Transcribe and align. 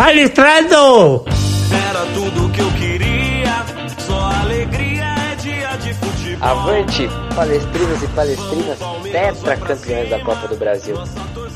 Palestrando! 0.00 1.26
Era 1.70 2.06
tudo 2.14 2.50
que 2.54 2.62
eu 2.62 2.72
queria, 2.72 3.52
só 3.98 4.30
alegria 4.40 5.04
é 5.04 5.34
dia 5.34 5.76
de 5.76 5.92
futebol. 5.92 6.48
Avante, 6.48 7.06
palestrinos 7.36 8.02
e 8.02 8.08
palestrinas, 8.08 8.78
tetracampeões 9.02 10.08
da 10.08 10.24
Copa 10.24 10.48
do 10.48 10.56
Brasil. 10.56 10.96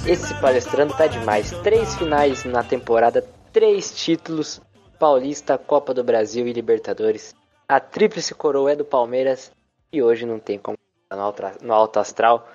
Esse 0.06 0.34
palestrando 0.42 0.94
tá 0.94 1.06
demais. 1.06 1.52
Três 1.62 1.96
finais 1.96 2.44
na 2.44 2.62
temporada, 2.62 3.24
três 3.50 3.96
títulos: 3.96 4.60
Paulista, 4.98 5.56
Copa 5.56 5.94
do 5.94 6.04
Brasil 6.04 6.46
e 6.46 6.52
Libertadores. 6.52 7.34
A 7.66 7.80
tríplice 7.80 8.34
coroa 8.34 8.72
é 8.72 8.76
do 8.76 8.84
Palmeiras 8.84 9.50
e 9.90 10.02
hoje 10.02 10.26
não 10.26 10.38
tem 10.38 10.58
como 10.58 10.76
no 11.10 11.18
alto, 11.18 11.42
no 11.62 11.72
alto 11.72 11.98
astral 11.98 12.46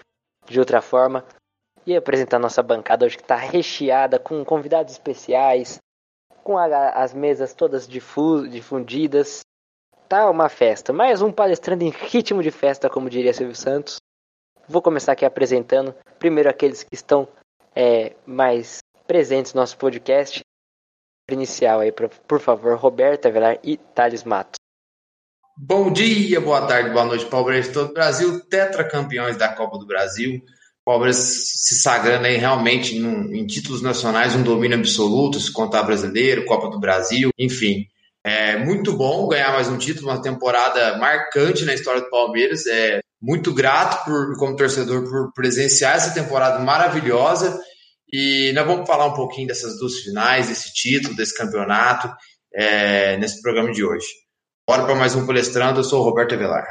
de 0.48 0.59
outra 0.59 0.84
forma. 0.84 1.26
E 1.86 1.96
apresentar 1.96 2.40
nossa 2.40 2.62
bancada 2.62 3.06
hoje 3.06 3.18
que 3.18 3.24
está 3.24 3.36
recheada 3.36 4.20
com 4.20 4.44
convidados 4.46 4.94
especiais, 4.94 5.80
com 6.44 6.58
a, 6.58 6.90
as 6.90 7.14
mesas 7.14 7.54
todas 7.54 7.88
difu 7.88 8.48
difundidas. 8.48 9.42
Tá 10.08 10.30
uma 10.30 10.50
festa. 10.50 10.92
Mais 10.92 11.22
um 11.22 11.32
palestrando 11.32 11.84
em 11.84 11.90
ritmo 11.90 12.42
de 12.42 12.52
festa, 12.52 12.90
como 12.90 13.10
diria 13.10 13.34
Silvio 13.34 13.56
Santos. 13.56 13.98
Vou 14.68 14.82
começar 14.82 15.14
aqui 15.14 15.26
apresentando 15.26 15.96
primeiro 16.18 16.50
aqueles 16.50 16.84
que 16.84 16.94
estão 16.94 17.28
é, 17.76 18.16
mais 18.26 18.80
presentes 19.08 19.54
no 19.54 19.62
nosso 19.62 19.78
podcast. 19.78 20.42
Inicial 21.32 21.80
aí, 21.80 21.92
por 21.92 22.40
favor, 22.40 22.76
Roberta 22.78 23.32
Velar 23.32 23.59
e 23.64 23.78
Thales 23.78 24.23
Matos. 24.23 24.59
Bom 25.56 25.92
dia, 25.92 26.40
boa 26.40 26.66
tarde, 26.66 26.90
boa 26.90 27.06
noite, 27.06 27.25
Palmeiras 27.25 27.68
de 27.68 27.73
todo 27.73 27.90
o 27.90 27.94
Brasil, 27.94 28.40
tetracampeões 28.46 29.38
da 29.38 29.50
Copa 29.50 29.78
do 29.78 29.86
Brasil. 29.86 30.42
Palmeiras 30.90 31.18
se 31.18 31.76
sagrando 31.76 32.26
aí 32.26 32.36
realmente 32.38 32.98
em, 32.98 33.40
em, 33.40 33.45
títulos 33.45 33.80
nacionais, 33.80 34.34
um 34.34 34.42
domínio 34.42 34.76
absoluto, 34.76 35.40
se 35.40 35.54
contar 35.54 35.84
brasileiro, 35.84 36.46
Copa 36.46 36.68
do 36.68 36.80
Brasil, 36.80 37.30
enfim. 37.38 37.86
É 38.23 38.58
muito 38.58 38.98
bom 38.98 39.28
ganhar 39.28 39.52
mais 39.52 39.70
um 39.70 39.78
título, 39.78 40.09
uma 40.09 40.20
temporada 40.20 40.98
marcante 40.98 41.64
na 41.64 41.76
história 41.76 42.02
do 42.02 42.09
Palmeiras. 42.09 42.66
É 42.66 43.02
muito 43.22 43.54
grato 43.54 44.04
por, 44.04 44.36
como 44.40 44.56
torcedor 44.56 45.08
por 45.08 45.31
presenciar 45.31 45.96
essa 45.96 46.12
temporada 46.12 46.58
maravilhosa. 46.58 47.62
E 48.12 48.52
nós 48.56 48.66
vamos 48.66 48.88
falar 48.88 49.06
um 49.06 49.14
pouquinho 49.14 49.48
dessas 49.48 49.78
duas 49.78 50.00
finais, 50.00 50.48
desse 50.48 50.74
título, 50.74 51.16
desse 51.16 51.38
campeonato, 51.38 52.12
é, 52.52 53.16
nesse 53.18 53.40
programa 53.44 53.72
de 53.72 53.86
hoje. 53.86 54.08
Bora 54.68 54.86
para 54.86 54.96
mais 54.96 55.14
um 55.14 55.28
palestrando, 55.28 55.81
eu 55.81 55.84
sou 55.84 56.02
o 56.02 56.03
Roberto 56.03 56.34
Avelar. 56.34 56.66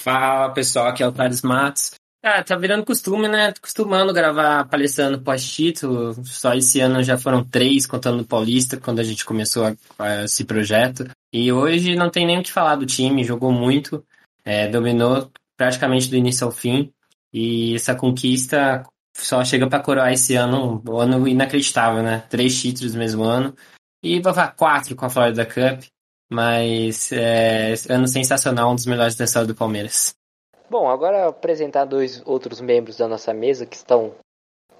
Fala 0.00 0.52
pessoal, 0.52 0.88
aqui 0.88 1.04
é 1.04 1.06
o 1.06 1.12
Thales 1.12 1.42
Matos. 1.42 2.01
Ah, 2.24 2.40
tá 2.44 2.54
virando 2.54 2.84
costume, 2.84 3.26
né? 3.26 3.52
Costumando 3.60 4.12
gravar 4.12 4.64
palestrando 4.68 5.20
pós-título. 5.20 6.14
Só 6.24 6.54
esse 6.54 6.78
ano 6.78 7.02
já 7.02 7.18
foram 7.18 7.44
três, 7.44 7.84
contando 7.84 8.20
o 8.20 8.26
Paulista, 8.26 8.76
quando 8.76 9.00
a 9.00 9.02
gente 9.02 9.24
começou 9.24 9.66
a, 9.66 9.74
a, 9.98 10.24
esse 10.24 10.44
projeto. 10.44 11.10
E 11.32 11.50
hoje 11.50 11.96
não 11.96 12.10
tem 12.10 12.24
nem 12.24 12.38
o 12.38 12.42
que 12.42 12.52
falar 12.52 12.76
do 12.76 12.86
time, 12.86 13.24
jogou 13.24 13.50
muito, 13.50 14.06
é, 14.44 14.68
dominou 14.68 15.32
praticamente 15.56 16.08
do 16.08 16.14
início 16.16 16.46
ao 16.46 16.52
fim. 16.52 16.92
E 17.32 17.74
essa 17.74 17.92
conquista 17.92 18.84
só 19.16 19.44
chega 19.44 19.68
para 19.68 19.82
coroar 19.82 20.12
esse 20.12 20.36
ano, 20.36 20.80
um 20.88 20.96
ano 20.98 21.26
inacreditável, 21.26 22.04
né? 22.04 22.20
Três 22.30 22.60
títulos 22.60 22.92
no 22.92 23.00
mesmo 23.00 23.24
ano. 23.24 23.52
E 24.00 24.20
vai 24.20 24.32
falar 24.32 24.52
quatro 24.52 24.94
com 24.94 25.06
a 25.06 25.10
Florida 25.10 25.44
Cup. 25.44 25.82
Mas 26.30 27.10
é 27.10 27.74
ano 27.90 28.06
sensacional, 28.06 28.70
um 28.70 28.74
dos 28.76 28.86
melhores 28.86 29.16
da 29.16 29.24
história 29.24 29.48
do 29.48 29.56
Palmeiras. 29.56 30.14
Bom, 30.72 30.88
agora 30.88 31.28
apresentar 31.28 31.84
dois 31.84 32.22
outros 32.24 32.58
membros 32.58 32.96
da 32.96 33.06
nossa 33.06 33.34
mesa 33.34 33.66
que 33.66 33.76
estão 33.76 34.14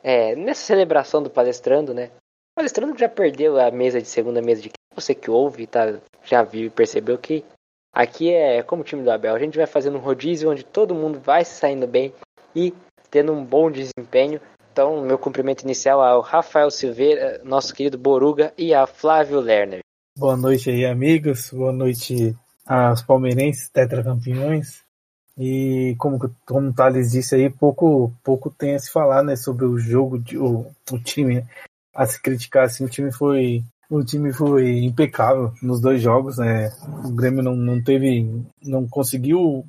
é, 0.03 0.35
nessa 0.35 0.63
celebração 0.63 1.23
do 1.23 1.29
palestrando, 1.29 1.93
né? 1.93 2.07
O 2.07 2.57
palestrando 2.57 2.99
já 2.99 3.11
perdeu 3.11 3.61
a 3.61 3.71
mesa 3.71 4.01
de 4.01 4.09
segunda 4.09 4.41
mesa 4.41 4.63
de 4.63 4.71
você 4.97 5.15
que 5.15 5.31
ouve, 5.31 5.67
tá? 5.67 6.01
Já 6.25 6.43
viu 6.43 6.69
e 6.69 6.71
percebeu 6.71 7.19
que 7.19 7.45
aqui 7.93 8.33
é 8.33 8.63
como 8.63 8.81
o 8.81 8.85
time 8.87 9.03
do 9.03 9.11
Abel. 9.11 9.35
A 9.35 9.39
gente 9.39 9.59
vai 9.59 9.67
fazendo 9.67 9.99
um 9.99 10.01
rodízio 10.01 10.51
onde 10.51 10.65
todo 10.65 10.95
mundo 10.95 11.21
vai 11.21 11.45
se 11.45 11.57
saindo 11.57 11.87
bem 11.87 12.11
e 12.57 12.73
tendo 13.11 13.31
um 13.35 13.45
bom 13.45 13.71
desempenho. 13.71 14.41
Então, 14.73 15.03
meu 15.03 15.19
cumprimento 15.19 15.61
inicial 15.61 16.01
ao 16.01 16.23
Rafael 16.23 16.71
Silveira, 16.71 17.43
nosso 17.45 17.75
querido 17.75 17.99
Boruga, 17.99 18.51
e 18.57 18.73
a 18.73 18.87
Flávio 18.87 19.41
Lerner. 19.41 19.81
Boa 20.17 20.39
noite 20.39 20.71
aí, 20.71 20.87
amigos. 20.87 21.51
Boa 21.51 21.71
noite 21.71 22.35
aos 22.65 23.03
palmeirenses, 23.03 23.69
tetracampeões. 23.69 24.91
E 25.39 25.95
como, 25.99 26.19
o 26.51 26.73
Thales 26.73 27.13
disse 27.13 27.35
aí, 27.35 27.49
pouco, 27.49 28.13
pouco 28.23 28.51
tem 28.51 28.75
a 28.75 28.79
se 28.79 28.91
falar 28.91 29.23
né, 29.23 29.35
sobre 29.35 29.65
o 29.65 29.79
jogo, 29.79 30.19
de, 30.19 30.37
o, 30.37 30.67
o 30.91 30.99
time, 30.99 31.37
né? 31.37 31.47
a 31.95 32.07
se 32.07 32.21
criticar. 32.21 32.65
Assim, 32.65 32.85
o 32.85 32.89
time 32.89 33.13
foi 33.13 33.65
o 33.91 34.03
time 34.03 34.33
foi 34.33 34.79
impecável 34.85 35.53
nos 35.63 35.81
dois 35.81 36.01
jogos. 36.01 36.39
Né? 36.39 36.71
O 37.05 37.11
Grêmio 37.11 37.43
não, 37.43 37.55
não 37.55 37.83
teve, 37.83 38.27
não 38.63 38.89
conseguiu 38.89 39.67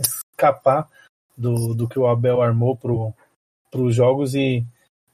escapar 0.00 0.88
do, 1.36 1.74
do 1.74 1.88
que 1.88 1.98
o 1.98 2.06
Abel 2.06 2.40
armou 2.40 2.76
para 2.76 3.80
os 3.80 3.94
jogos 3.94 4.34
e 4.34 4.64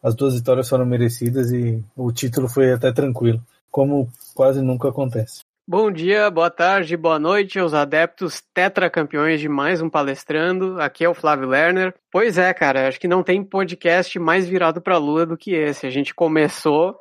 as 0.02 0.14
duas 0.14 0.34
vitórias 0.34 0.68
foram 0.68 0.86
merecidas 0.86 1.50
e 1.52 1.82
o 1.96 2.12
título 2.12 2.48
foi 2.48 2.72
até 2.72 2.92
tranquilo, 2.92 3.42
como 3.70 4.10
quase 4.34 4.60
nunca 4.60 4.88
acontece. 4.88 5.41
Bom 5.66 5.92
dia, 5.92 6.28
boa 6.28 6.50
tarde, 6.50 6.96
boa 6.96 7.20
noite 7.20 7.56
aos 7.56 7.72
adeptos 7.72 8.42
tetracampeões 8.52 9.40
de 9.40 9.48
mais 9.48 9.80
um 9.80 9.88
palestrando. 9.88 10.80
Aqui 10.80 11.04
é 11.04 11.08
o 11.08 11.14
Flávio 11.14 11.48
Lerner. 11.48 11.94
Pois 12.10 12.36
é, 12.36 12.52
cara, 12.52 12.88
acho 12.88 12.98
que 12.98 13.06
não 13.06 13.22
tem 13.22 13.44
podcast 13.44 14.18
mais 14.18 14.48
virado 14.48 14.82
para 14.82 14.98
lua 14.98 15.24
do 15.24 15.36
que 15.36 15.54
esse. 15.54 15.86
A 15.86 15.90
gente 15.90 16.12
começou 16.12 16.96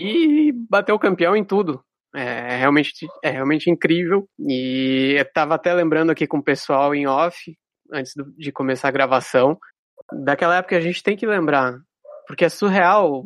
e 0.00 0.50
bateu 0.70 0.98
campeão 0.98 1.36
em 1.36 1.44
tudo. 1.44 1.84
É 2.14 2.56
realmente, 2.56 3.06
é 3.22 3.28
realmente 3.28 3.70
incrível. 3.70 4.26
E 4.40 5.14
eu 5.18 5.32
tava 5.34 5.54
até 5.54 5.74
lembrando 5.74 6.10
aqui 6.10 6.26
com 6.26 6.38
o 6.38 6.42
pessoal 6.42 6.94
em 6.94 7.06
off, 7.06 7.54
antes 7.92 8.14
de 8.38 8.50
começar 8.50 8.88
a 8.88 8.92
gravação. 8.92 9.58
Daquela 10.24 10.56
época 10.56 10.74
a 10.74 10.80
gente 10.80 11.02
tem 11.02 11.18
que 11.18 11.26
lembrar, 11.26 11.78
porque 12.26 12.46
é 12.46 12.48
surreal, 12.48 13.22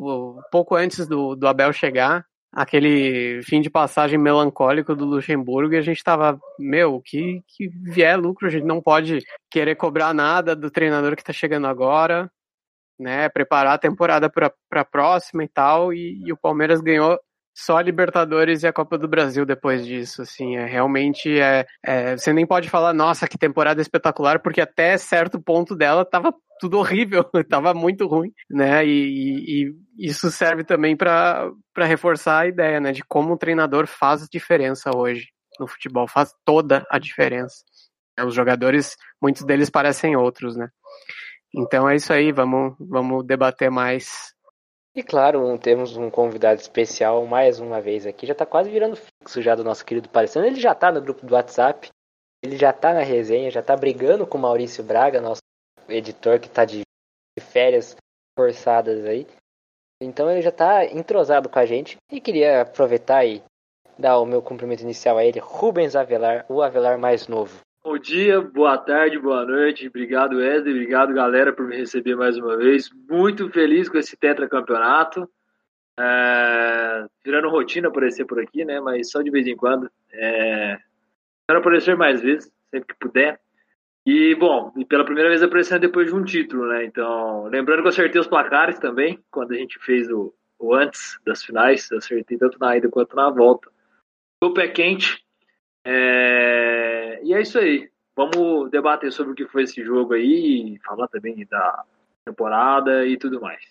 pouco 0.51 0.75
antes 0.75 1.07
do, 1.07 1.37
do 1.37 1.47
Abel 1.47 1.73
chegar, 1.73 2.27
aquele 2.53 3.43
fim 3.45 3.61
de 3.61 3.71
passagem 3.71 4.19
melancólico 4.19 4.95
do 4.95 5.05
Luxemburgo 5.05 5.75
e 5.75 5.77
a 5.79 5.83
gente 5.83 6.03
tava, 6.03 6.39
meu, 6.59 7.01
que, 7.01 7.43
que 7.47 7.69
vier 7.69 8.19
lucro, 8.19 8.47
a 8.47 8.51
gente 8.51 8.65
não 8.65 8.81
pode 8.83 9.21
querer 9.51 9.77
cobrar 9.77 10.13
nada 10.13 10.57
do 10.57 10.71
treinador 10.71 11.15
que 11.15 11.25
tá 11.25 11.33
chegando 11.33 11.67
agora, 11.67 12.31
né, 12.99 13.29
preparar 13.29 13.75
a 13.75 13.79
temporada 13.79 14.29
para 14.29 14.53
a 14.73 14.85
próxima 14.85 15.45
e 15.45 15.49
tal, 15.49 15.93
e, 15.93 16.23
e, 16.27 16.33
o 16.33 16.37
Palmeiras 16.37 16.81
ganhou 16.81 17.19
só 17.61 17.77
a 17.77 17.83
Libertadores 17.83 18.63
e 18.63 18.67
a 18.67 18.73
Copa 18.73 18.97
do 18.97 19.07
Brasil 19.07 19.45
depois 19.45 19.87
disso, 19.87 20.23
assim, 20.23 20.57
é 20.57 20.65
realmente 20.65 21.39
é, 21.39 21.67
é, 21.85 22.17
você 22.17 22.33
nem 22.33 22.47
pode 22.47 22.71
falar, 22.71 22.95
nossa, 22.95 23.29
que 23.29 23.37
temporada 23.37 23.83
espetacular, 23.83 24.41
porque 24.41 24.61
até 24.61 24.97
certo 24.97 25.41
ponto 25.41 25.77
dela 25.77 26.05
tava 26.05 26.33
tudo 26.59 26.79
horrível, 26.79 27.23
tava 27.49 27.75
muito 27.75 28.07
ruim, 28.07 28.33
né? 28.49 28.85
E, 28.87 29.69
e 29.99 30.07
isso 30.09 30.31
serve 30.31 30.65
também 30.65 30.97
para 30.97 31.53
reforçar 31.77 32.41
a 32.41 32.47
ideia, 32.47 32.81
né, 32.81 32.93
de 32.93 33.03
como 33.05 33.35
o 33.35 33.39
treinador 33.39 33.87
faz 33.87 34.27
diferença 34.31 34.91
hoje 34.97 35.29
no 35.59 35.67
futebol, 35.67 36.09
faz 36.09 36.33
toda 36.45 36.87
a 36.91 36.99
diferença. 36.99 37.57
Os 38.27 38.35
jogadores, 38.35 38.97
muitos 39.21 39.45
deles 39.45 39.71
parecem 39.71 40.17
outros, 40.17 40.57
né? 40.57 40.69
Então 41.55 41.89
é 41.89 41.97
isso 41.97 42.13
aí, 42.13 42.33
vamos, 42.33 42.75
vamos 42.79 43.27
debater 43.27 43.71
mais. 43.71 44.33
E 44.95 45.05
claro, 45.05 45.57
temos 45.57 45.97
um 45.97 46.11
convidado 46.11 46.61
especial 46.61 47.25
mais 47.25 47.61
uma 47.61 47.81
vez 47.81 48.07
aqui, 48.07 48.27
já 48.27 48.35
tá 48.35 48.45
quase 48.45 48.69
virando 48.69 48.97
fixo 48.97 49.41
já 49.41 49.55
do 49.55 49.63
nosso 49.63 49.85
querido 49.85 50.09
Palestino. 50.09 50.45
Ele 50.45 50.61
já 50.61 50.75
tá 50.75 50.91
no 50.91 51.01
grupo 51.01 51.25
do 51.25 51.35
WhatsApp, 51.35 51.89
ele 52.43 52.57
já 52.57 52.73
tá 52.73 52.93
na 52.93 53.03
resenha, 53.03 53.53
já 53.53 53.63
tá 53.63 53.77
brigando 53.77 54.27
com 54.27 54.37
o 54.37 54.41
Maurício 54.41 54.83
Braga, 54.83 55.21
nosso 55.21 55.43
editor 55.89 56.41
que 56.41 56.49
tá 56.49 56.65
de 56.65 56.83
férias 57.39 57.95
forçadas 58.37 59.05
aí. 59.05 59.29
Então 60.03 60.29
ele 60.29 60.43
já 60.43 60.51
tá 60.51 60.85
entrosado 60.85 61.49
com 61.49 61.59
a 61.59 61.67
gente 61.67 61.97
e 62.11 62.21
queria 62.21 62.63
aproveitar 62.63 63.25
e 63.25 63.43
dar 63.97 64.19
o 64.19 64.27
meu 64.27 64.43
cumprimento 64.43 64.83
inicial 64.83 65.19
a 65.19 65.25
ele, 65.25 65.39
Rubens 65.39 65.95
Avelar, 65.95 66.45
o 66.49 66.63
Avelar 66.63 66.99
mais 66.99 67.29
novo. 67.29 67.61
Bom 67.83 67.97
dia, 67.97 68.43
boa 68.43 68.77
tarde, 68.77 69.19
boa 69.19 69.43
noite. 69.43 69.89
Obrigado, 69.89 70.37
Wesley. 70.37 70.75
Obrigado, 70.75 71.15
galera, 71.15 71.51
por 71.51 71.67
me 71.67 71.75
receber 71.75 72.15
mais 72.15 72.37
uma 72.37 72.55
vez. 72.55 72.91
Muito 73.09 73.49
feliz 73.49 73.89
com 73.89 73.97
esse 73.97 74.19
tetracampeonato. 74.19 75.27
É... 75.99 77.07
Virando 77.25 77.49
rotina 77.49 77.89
aparecer 77.89 78.27
por 78.27 78.39
aqui, 78.39 78.67
né? 78.67 78.81
Mas 78.81 79.11
só 79.11 79.23
de 79.23 79.31
vez 79.31 79.47
em 79.47 79.57
quando. 79.57 79.91
É... 80.13 80.79
Aparecer 81.49 81.97
mais 81.97 82.21
vezes, 82.21 82.53
sempre 82.71 82.93
que 82.93 83.01
puder. 83.01 83.41
E, 84.05 84.35
bom, 84.35 84.71
e 84.77 84.85
pela 84.85 85.05
primeira 85.05 85.31
vez 85.31 85.43
aparecendo 85.43 85.81
depois 85.81 86.09
de 86.09 86.15
um 86.15 86.23
título, 86.23 86.67
né? 86.69 86.85
Então, 86.85 87.45
lembrando 87.45 87.81
que 87.81 87.87
eu 87.87 87.93
acertei 87.93 88.21
os 88.21 88.29
placares 88.29 88.79
também, 88.79 89.19
quando 89.31 89.53
a 89.53 89.57
gente 89.57 89.79
fez 89.79 90.11
o, 90.11 90.35
o 90.59 90.75
antes 90.75 91.19
das 91.25 91.43
finais, 91.43 91.91
acertei 91.91 92.37
tanto 92.37 92.59
na 92.61 92.77
ida 92.77 92.91
quanto 92.91 93.17
na 93.17 93.31
volta. 93.31 93.71
O 94.45 94.53
pé 94.53 94.69
quente. 94.69 95.25
É... 95.85 97.21
E 97.23 97.35
é 97.35 97.41
isso 97.41 97.59
aí. 97.59 97.91
Vamos 98.17 98.71
debater 98.71 99.13
sobre 99.13 99.33
o 99.33 99.35
que 99.35 99.47
foi 99.47 99.63
esse 99.63 99.83
jogo 99.85 100.15
aí, 100.15 100.79
falar 100.85 101.09
também 101.09 101.47
da 101.47 101.85
temporada 102.25 103.07
e 103.07 103.17
tudo 103.17 103.41
mais. 103.41 103.63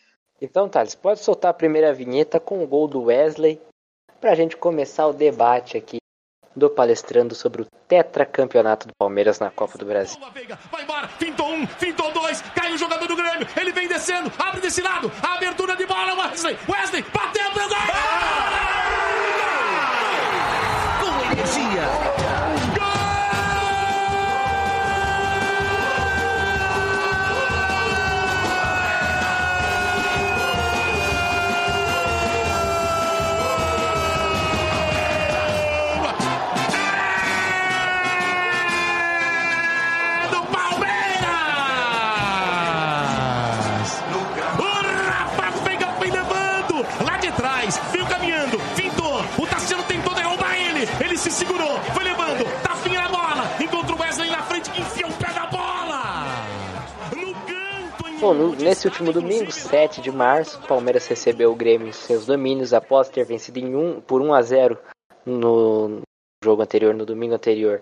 Então, 0.41 0.69
Thales, 0.69 0.95
pode 0.95 1.19
soltar 1.19 1.51
a 1.51 1.53
primeira 1.53 1.93
vinheta 1.93 2.39
com 2.39 2.63
o 2.63 2.67
gol 2.67 2.87
do 2.87 3.03
Wesley 3.03 3.59
para 4.19 4.31
a 4.31 4.35
gente 4.35 4.55
começar 4.57 5.07
o 5.07 5.13
debate 5.13 5.77
aqui 5.77 5.99
do 6.55 6.69
palestrando 6.69 7.35
sobre 7.35 7.61
o 7.61 7.67
tetracampeonato 7.87 8.87
do 8.87 8.93
Palmeiras 8.97 9.39
na 9.39 9.49
Copa 9.49 9.77
do 9.77 9.85
Brasil. 9.85 10.19
Vai 10.71 10.83
embora, 10.83 11.07
fintou 11.07 11.49
um, 11.49 11.65
fintou 11.67 12.11
dois, 12.11 12.41
cai 12.41 12.73
o 12.73 12.77
jogador 12.77 13.07
do 13.07 13.15
Grêmio, 13.15 13.47
ele 13.59 13.71
vem 13.71 13.87
descendo, 13.87 14.31
abre 14.37 14.61
desse 14.61 14.81
lado, 14.81 15.11
a 15.23 15.35
abertura 15.35 15.75
de 15.75 15.85
bola, 15.85 16.13
Wesley, 16.15 16.57
Wesley, 16.67 17.03
bateu 17.13 17.51
pro 17.51 17.69
gol! 17.69 17.98
Bom, 58.21 58.33
nesse 58.55 58.87
último 58.87 59.11
domingo, 59.11 59.51
7 59.51 59.99
de 59.99 60.11
março, 60.11 60.59
o 60.59 60.67
Palmeiras 60.67 61.05
recebeu 61.07 61.51
o 61.51 61.55
Grêmio 61.55 61.89
em 61.89 61.91
seus 61.91 62.25
domínios 62.25 62.73
após 62.73 63.09
ter 63.09 63.25
vencido 63.25 63.59
em 63.59 63.75
um, 63.75 63.99
por 63.99 64.21
1 64.21 64.33
a 64.33 64.41
0 64.41 64.79
no 65.25 66.01
jogo 66.41 66.61
anterior, 66.61 66.93
no 66.93 67.05
domingo 67.05 67.35
anterior, 67.35 67.81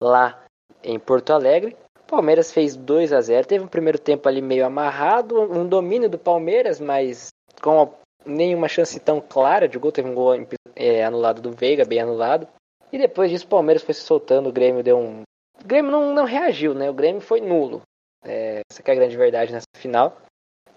lá 0.00 0.44
em 0.82 0.96
Porto 0.96 1.32
Alegre. 1.32 1.76
O 2.00 2.06
Palmeiras 2.06 2.52
fez 2.52 2.76
2 2.76 3.12
a 3.12 3.20
0 3.20 3.48
Teve 3.48 3.64
um 3.64 3.68
primeiro 3.68 3.98
tempo 3.98 4.28
ali 4.28 4.40
meio 4.40 4.64
amarrado, 4.64 5.40
um 5.40 5.66
domínio 5.66 6.08
do 6.08 6.18
Palmeiras, 6.18 6.80
mas 6.80 7.30
com 7.60 7.92
nenhuma 8.24 8.68
chance 8.68 9.00
tão 9.00 9.20
clara 9.20 9.66
de 9.66 9.76
gol. 9.76 9.90
Teve 9.90 10.08
um 10.08 10.14
gol 10.14 10.34
é, 10.76 11.04
anulado 11.04 11.42
do 11.42 11.50
Veiga, 11.50 11.84
bem 11.84 12.00
anulado. 12.00 12.46
E 12.96 12.98
depois 12.98 13.30
disso, 13.30 13.44
o 13.44 13.48
Palmeiras 13.48 13.82
foi 13.82 13.92
se 13.92 14.00
soltando. 14.00 14.48
O 14.48 14.52
Grêmio 14.52 14.82
deu 14.82 14.96
um. 14.96 15.20
O 15.62 15.66
Grêmio 15.66 15.92
não, 15.92 16.14
não 16.14 16.24
reagiu, 16.24 16.72
né? 16.72 16.88
O 16.88 16.94
Grêmio 16.94 17.20
foi 17.20 17.42
nulo. 17.42 17.82
É, 18.24 18.62
essa 18.70 18.80
é 18.82 18.90
a 18.90 18.94
grande 18.94 19.14
verdade 19.14 19.52
nessa 19.52 19.66
final. 19.76 20.16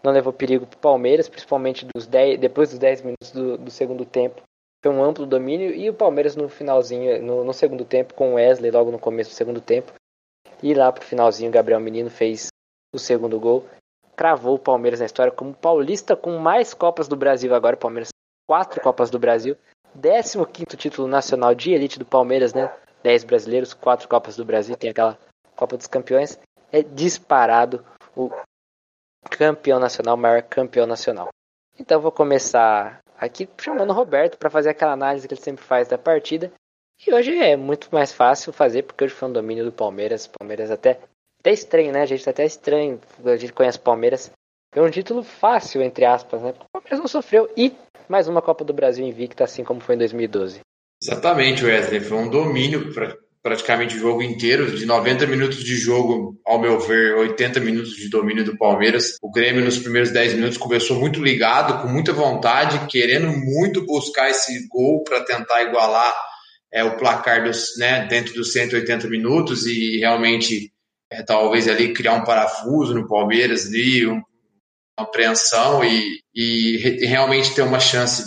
Não 0.04 0.12
levou 0.12 0.34
perigo 0.34 0.68
para 0.68 0.76
o 0.76 0.82
Palmeiras, 0.82 1.30
principalmente 1.30 1.88
dos 1.96 2.06
10, 2.06 2.38
depois 2.38 2.72
dos 2.72 2.78
10 2.78 3.04
minutos 3.04 3.32
do, 3.32 3.58
do, 3.58 3.72
segundo 3.72 4.04
tempo. 4.04 4.42
Foi 4.84 4.94
um 4.94 5.02
amplo 5.02 5.26
domínio 5.26 5.74
e 5.74 5.90
o 5.90 5.94
Palmeiras 5.94 6.36
no 6.36 6.50
finalzinho, 6.50 7.24
no, 7.24 7.46
no 7.46 7.54
segundo 7.54 7.86
tempo, 7.86 8.14
com 8.14 8.32
o 8.32 8.34
Wesley 8.34 8.70
logo 8.70 8.92
no 8.92 9.00
começo 9.00 9.30
do 9.30 9.36
segundo 9.36 9.62
tempo. 9.62 9.94
E 10.62 10.74
lá 10.74 10.92
pro 10.92 11.06
finalzinho, 11.06 11.50
o 11.50 11.54
Gabriel 11.54 11.80
Menino 11.80 12.10
fez 12.10 12.50
o 12.94 13.00
segundo 13.00 13.40
gol. 13.40 13.66
Cravou 14.18 14.56
o 14.56 14.60
Palmeiras 14.60 15.00
na 15.00 15.06
história 15.06 15.32
como 15.32 15.54
paulista 15.54 16.18
com 16.18 16.38
mais 16.38 16.74
Copas 16.74 17.08
do 17.08 17.16
Brasil. 17.16 17.56
Agora 17.56 17.78
o 17.78 17.80
Palmeiras, 17.80 18.10
quatro 18.46 18.82
Copas 18.82 19.10
do 19.10 19.18
Brasil. 19.18 19.56
15 20.02 20.78
título 20.78 21.08
nacional 21.08 21.54
de 21.54 21.72
elite 21.72 22.00
do 22.00 22.06
Palmeiras, 22.06 22.54
né? 22.54 22.72
10 23.04 23.24
brasileiros, 23.24 23.74
quatro 23.74 24.08
Copas 24.08 24.36
do 24.36 24.46
Brasil. 24.46 24.76
Tem 24.76 24.90
aquela 24.90 25.18
Copa 25.56 25.78
dos 25.78 25.88
Campeões 25.88 26.40
é 26.72 26.82
disparado 26.82 27.84
o 28.16 28.32
campeão 29.30 29.80
nacional, 29.80 30.16
maior 30.16 30.42
campeão 30.44 30.86
nacional. 30.86 31.30
Então 31.78 32.00
vou 32.00 32.12
começar 32.12 33.00
aqui 33.18 33.48
chamando 33.60 33.90
o 33.90 33.94
Roberto 33.94 34.38
para 34.38 34.50
fazer 34.50 34.70
aquela 34.70 34.94
análise 34.94 35.28
que 35.28 35.34
ele 35.34 35.42
sempre 35.42 35.64
faz 35.64 35.88
da 35.88 35.98
partida. 35.98 36.52
E 37.06 37.14
hoje 37.14 37.38
é 37.38 37.56
muito 37.56 37.90
mais 37.92 38.12
fácil 38.12 38.52
fazer 38.52 38.84
porque 38.84 39.04
hoje 39.04 39.14
foi 39.14 39.30
um 39.30 39.34
domínio 39.34 39.66
do 39.66 39.72
Palmeiras. 39.72 40.28
Palmeiras 40.28 40.70
até 40.70 41.00
até 41.40 41.54
estranho, 41.54 41.94
né? 41.94 42.02
A 42.02 42.06
gente 42.06 42.24
tá 42.24 42.32
até 42.32 42.46
estranho. 42.46 43.00
A 43.24 43.38
gente 43.38 43.54
conhece 43.54 43.78
o 43.78 43.82
Palmeiras. 43.82 44.30
Foi 44.74 44.86
um 44.86 44.92
título 44.92 45.24
fácil, 45.24 45.82
entre 45.82 46.06
aspas, 46.06 46.42
né? 46.42 46.52
Porque 46.52 46.66
o 46.66 46.72
Palmeiras 46.72 47.00
não 47.00 47.08
sofreu. 47.08 47.50
E 47.56 47.74
mais 48.10 48.28
uma 48.28 48.42
Copa 48.42 48.66
do 48.66 48.74
Brasil 48.74 49.06
invicta, 49.06 49.44
assim 49.44 49.64
como 49.64 49.80
foi 49.80 49.96
em 49.96 50.00
2012. 50.00 50.62
Exatamente, 51.02 51.64
Wesley. 51.64 52.02
Foi 52.02 52.18
um 52.18 52.30
domínio 52.30 52.92
praticamente 53.42 53.96
o 53.96 54.00
jogo 54.00 54.22
inteiro, 54.22 54.76
de 54.76 54.86
90 54.86 55.26
minutos 55.28 55.64
de 55.64 55.78
jogo, 55.78 56.38
ao 56.46 56.60
meu 56.60 56.80
ver, 56.80 57.16
80 57.16 57.60
minutos 57.60 57.96
de 57.96 58.10
domínio 58.10 58.44
do 58.44 58.58
Palmeiras. 58.58 59.16
O 59.22 59.32
Grêmio 59.32 59.64
nos 59.64 59.78
primeiros 59.78 60.12
10 60.12 60.34
minutos 60.34 60.58
começou 60.58 61.00
muito 61.00 61.24
ligado, 61.24 61.82
com 61.82 61.88
muita 61.88 62.12
vontade, 62.12 62.88
querendo 62.88 63.28
muito 63.28 63.86
buscar 63.86 64.30
esse 64.30 64.68
gol 64.68 65.04
para 65.04 65.24
tentar 65.24 65.64
igualar 65.64 66.14
é, 66.72 66.84
o 66.84 66.98
placar 66.98 67.44
dos, 67.44 67.78
né, 67.78 68.06
dentro 68.08 68.34
dos 68.34 68.52
180 68.52 69.08
minutos 69.08 69.66
e 69.66 69.98
realmente 70.00 70.72
é, 71.12 71.24
talvez 71.24 71.68
ali 71.68 71.94
criar 71.94 72.14
um 72.14 72.24
parafuso 72.24 72.94
no 72.94 73.08
Palmeiras 73.08 73.68
ali, 73.68 74.06
um, 74.06 74.22
apreensão 75.04 75.84
e, 75.84 76.20
e, 76.34 77.06
realmente 77.06 77.54
ter 77.54 77.62
uma 77.62 77.80
chance 77.80 78.24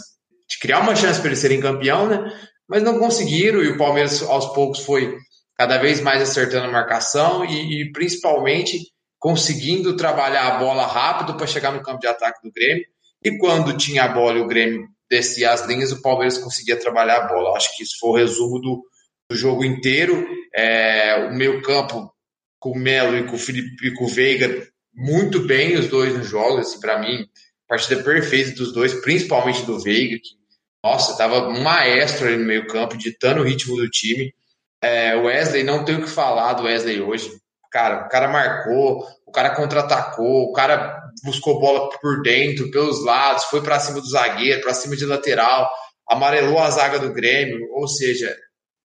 de 0.49 0.59
criar 0.61 0.81
uma 0.81 0.95
chance 0.95 1.19
para 1.19 1.29
eles 1.29 1.39
serem 1.39 1.61
campeão, 1.61 2.07
né? 2.09 2.33
mas 2.69 2.83
não 2.83 2.99
conseguiram 2.99 3.63
e 3.63 3.69
o 3.69 3.77
Palmeiras 3.77 4.23
aos 4.23 4.53
poucos 4.53 4.81
foi 4.81 5.17
cada 5.57 5.79
vez 5.79 6.01
mais 6.01 6.23
acertando 6.23 6.67
a 6.67 6.71
marcação 6.71 7.45
e, 7.45 7.83
e 7.83 7.93
principalmente 7.93 8.79
conseguindo 9.19 9.97
trabalhar 9.97 10.49
a 10.49 10.59
bola 10.59 10.87
rápido 10.87 11.37
para 11.37 11.47
chegar 11.47 11.73
no 11.73 11.83
campo 11.83 12.01
de 12.01 12.09
ataque 12.09 12.41
do 12.43 12.53
Grêmio. 12.53 12.85
E 13.25 13.39
quando 13.39 13.77
tinha 13.77 14.05
a 14.05 14.09
bola 14.09 14.39
e 14.39 14.43
o 14.43 14.49
Grêmio 14.49 14.89
descia 15.09 15.53
as 15.53 15.65
linhas, 15.67 15.93
o 15.93 16.03
Palmeiras 16.03 16.39
conseguia 16.39 16.77
trabalhar 16.77 17.19
a 17.19 17.29
bola. 17.29 17.57
Acho 17.57 17.77
que 17.77 17.85
isso 17.85 17.97
foi 18.01 18.11
o 18.11 18.17
resumo 18.17 18.59
do, 18.59 18.83
do 19.31 19.37
jogo 19.37 19.65
inteiro. 19.65 20.27
É, 20.53 21.29
o 21.31 21.35
meio 21.35 21.63
campo 21.63 22.13
com 22.59 22.71
o 22.71 22.79
Melo 22.79 23.17
e 23.17 23.25
com 23.25 23.37
o 23.37 23.39
Felipe 23.39 23.87
e 23.87 23.95
com 23.95 24.05
o 24.05 24.09
Veiga 24.09 24.67
muito 24.95 25.41
bem 25.41 25.77
os 25.77 25.89
dois 25.89 26.17
no 26.17 26.23
jogo. 26.23 26.59
Assim, 26.59 26.81
para 26.81 26.99
mim, 26.99 27.27
partida 27.69 28.03
perfeita 28.03 28.53
dos 28.53 28.73
dois, 28.73 28.95
principalmente 28.95 29.65
do 29.65 29.81
Veiga, 29.81 30.17
que 30.17 30.43
nossa, 30.85 31.17
tava 31.17 31.49
um 31.49 31.63
maestro 31.63 32.27
ali 32.27 32.37
no 32.37 32.45
meio 32.45 32.67
campo, 32.67 32.97
ditando 32.97 33.41
o 33.41 33.45
ritmo 33.45 33.77
do 33.77 33.89
time. 33.89 34.35
É, 34.83 35.15
Wesley, 35.15 35.63
não 35.63 35.85
tem 35.85 35.97
o 35.97 36.03
que 36.03 36.11
falar 36.11 36.55
do 36.55 36.65
Wesley 36.65 37.01
hoje. 37.01 37.31
Cara, 37.71 38.05
o 38.05 38.09
cara 38.09 38.29
marcou, 38.29 39.07
o 39.25 39.31
cara 39.31 39.55
contra-atacou, 39.55 40.51
o 40.51 40.53
cara 40.53 41.01
buscou 41.23 41.61
bola 41.61 41.89
por 42.01 42.21
dentro, 42.21 42.71
pelos 42.71 43.05
lados, 43.05 43.45
foi 43.45 43.63
para 43.63 43.79
cima 43.79 44.01
do 44.01 44.11
zagueiro, 44.11 44.61
para 44.61 44.75
cima 44.75 44.97
de 44.97 45.07
lateral, 45.07 45.71
amarelou 46.09 46.59
a 46.59 46.69
zaga 46.69 46.99
do 46.99 47.13
Grêmio, 47.13 47.69
ou 47.73 47.87
seja, 47.87 48.37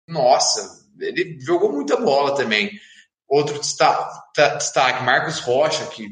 nossa, 0.07 0.85
ele 0.99 1.39
jogou 1.39 1.71
muita 1.71 1.97
bola 1.97 2.35
também. 2.35 2.69
Outro 3.27 3.59
destaque, 3.59 5.03
Marcos 5.03 5.39
Rocha, 5.39 5.85
que 5.87 6.07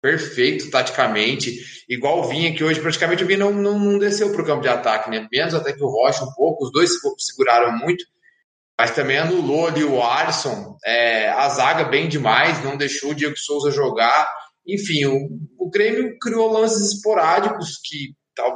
perfeito 0.00 0.68
taticamente, 0.70 1.60
igual 1.88 2.20
o 2.20 2.28
Vinha, 2.28 2.52
que 2.54 2.64
hoje 2.64 2.80
praticamente 2.80 3.22
o 3.22 3.26
Vinha 3.26 3.38
não, 3.38 3.52
não, 3.52 3.78
não 3.78 3.98
desceu 3.98 4.32
para 4.32 4.42
o 4.42 4.44
campo 4.44 4.62
de 4.62 4.68
ataque, 4.68 5.08
né? 5.08 5.28
Menos 5.32 5.54
até 5.54 5.72
que 5.72 5.82
o 5.82 5.88
Rocha 5.88 6.24
um 6.24 6.32
pouco, 6.34 6.64
os 6.64 6.72
dois 6.72 6.90
seguraram 7.18 7.78
muito, 7.78 8.04
mas 8.78 8.90
também 8.90 9.18
anulou 9.18 9.68
ali 9.68 9.84
o 9.84 10.02
Alisson, 10.02 10.76
é, 10.84 11.28
a 11.28 11.48
zaga 11.48 11.84
bem 11.84 12.08
demais, 12.08 12.62
não 12.64 12.76
deixou 12.76 13.12
o 13.12 13.14
Diego 13.14 13.36
Souza 13.36 13.70
jogar. 13.70 14.28
Enfim, 14.66 15.04
o, 15.04 15.28
o 15.58 15.70
Grêmio 15.70 16.18
criou 16.20 16.52
lances 16.52 16.94
esporádicos, 16.94 17.78
que 17.84 18.14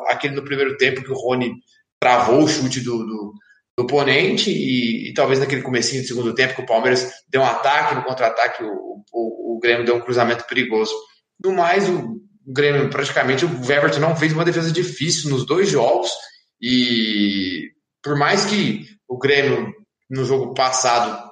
aquele 0.08 0.34
no 0.34 0.44
primeiro 0.44 0.76
tempo 0.76 1.02
que 1.02 1.12
o 1.12 1.16
Rony 1.16 1.52
travou 2.00 2.42
o 2.42 2.48
chute 2.48 2.80
do, 2.80 2.98
do, 2.98 3.32
do 3.76 3.84
oponente 3.84 4.50
e, 4.50 5.10
e, 5.10 5.14
talvez 5.14 5.38
naquele 5.38 5.62
comecinho 5.62 6.02
do 6.02 6.08
segundo 6.08 6.34
tempo 6.34 6.54
que 6.54 6.62
o 6.62 6.66
Palmeiras 6.66 7.12
deu 7.28 7.42
um 7.42 7.46
ataque, 7.46 7.94
no 7.94 8.04
contra-ataque 8.04 8.64
o, 8.64 9.04
o, 9.12 9.56
o 9.56 9.58
Grêmio 9.60 9.84
deu 9.84 9.96
um 9.96 10.00
cruzamento 10.00 10.46
perigoso. 10.46 10.92
No 11.42 11.52
mais, 11.52 11.88
o 11.88 12.20
Grêmio, 12.46 12.88
praticamente, 12.88 13.44
o 13.44 13.48
Everton 13.48 14.00
não 14.00 14.16
fez 14.16 14.32
uma 14.32 14.44
defesa 14.44 14.72
difícil 14.72 15.30
nos 15.30 15.44
dois 15.44 15.68
jogos. 15.68 16.10
E 16.60 17.70
por 18.02 18.16
mais 18.16 18.46
que 18.46 18.86
o 19.08 19.18
Grêmio, 19.18 19.72
no 20.08 20.24
jogo 20.24 20.54
passado, 20.54 21.26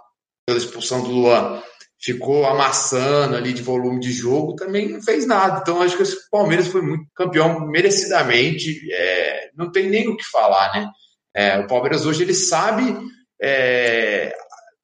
pela 0.46 0.58
expulsão 0.58 1.02
do 1.02 1.10
Luan, 1.10 1.62
ficou 1.98 2.44
amassando 2.46 3.36
ali 3.36 3.54
de 3.54 3.62
volume 3.62 3.98
de 4.00 4.12
jogo, 4.12 4.54
também 4.54 4.90
não 4.90 5.02
fez 5.02 5.26
nada. 5.26 5.60
Então, 5.62 5.80
acho 5.80 5.96
que 5.96 6.02
o 6.02 6.06
Palmeiras 6.30 6.66
foi 6.66 6.82
muito 6.82 7.06
campeão 7.14 7.66
merecidamente. 7.66 8.78
É, 8.92 9.50
não 9.56 9.72
tem 9.72 9.88
nem 9.88 10.08
o 10.08 10.16
que 10.16 10.24
falar, 10.24 10.74
né? 10.74 10.90
É, 11.34 11.58
o 11.58 11.66
Palmeiras 11.66 12.06
hoje 12.06 12.22
ele 12.22 12.34
sabe, 12.34 12.96
é, 13.42 14.34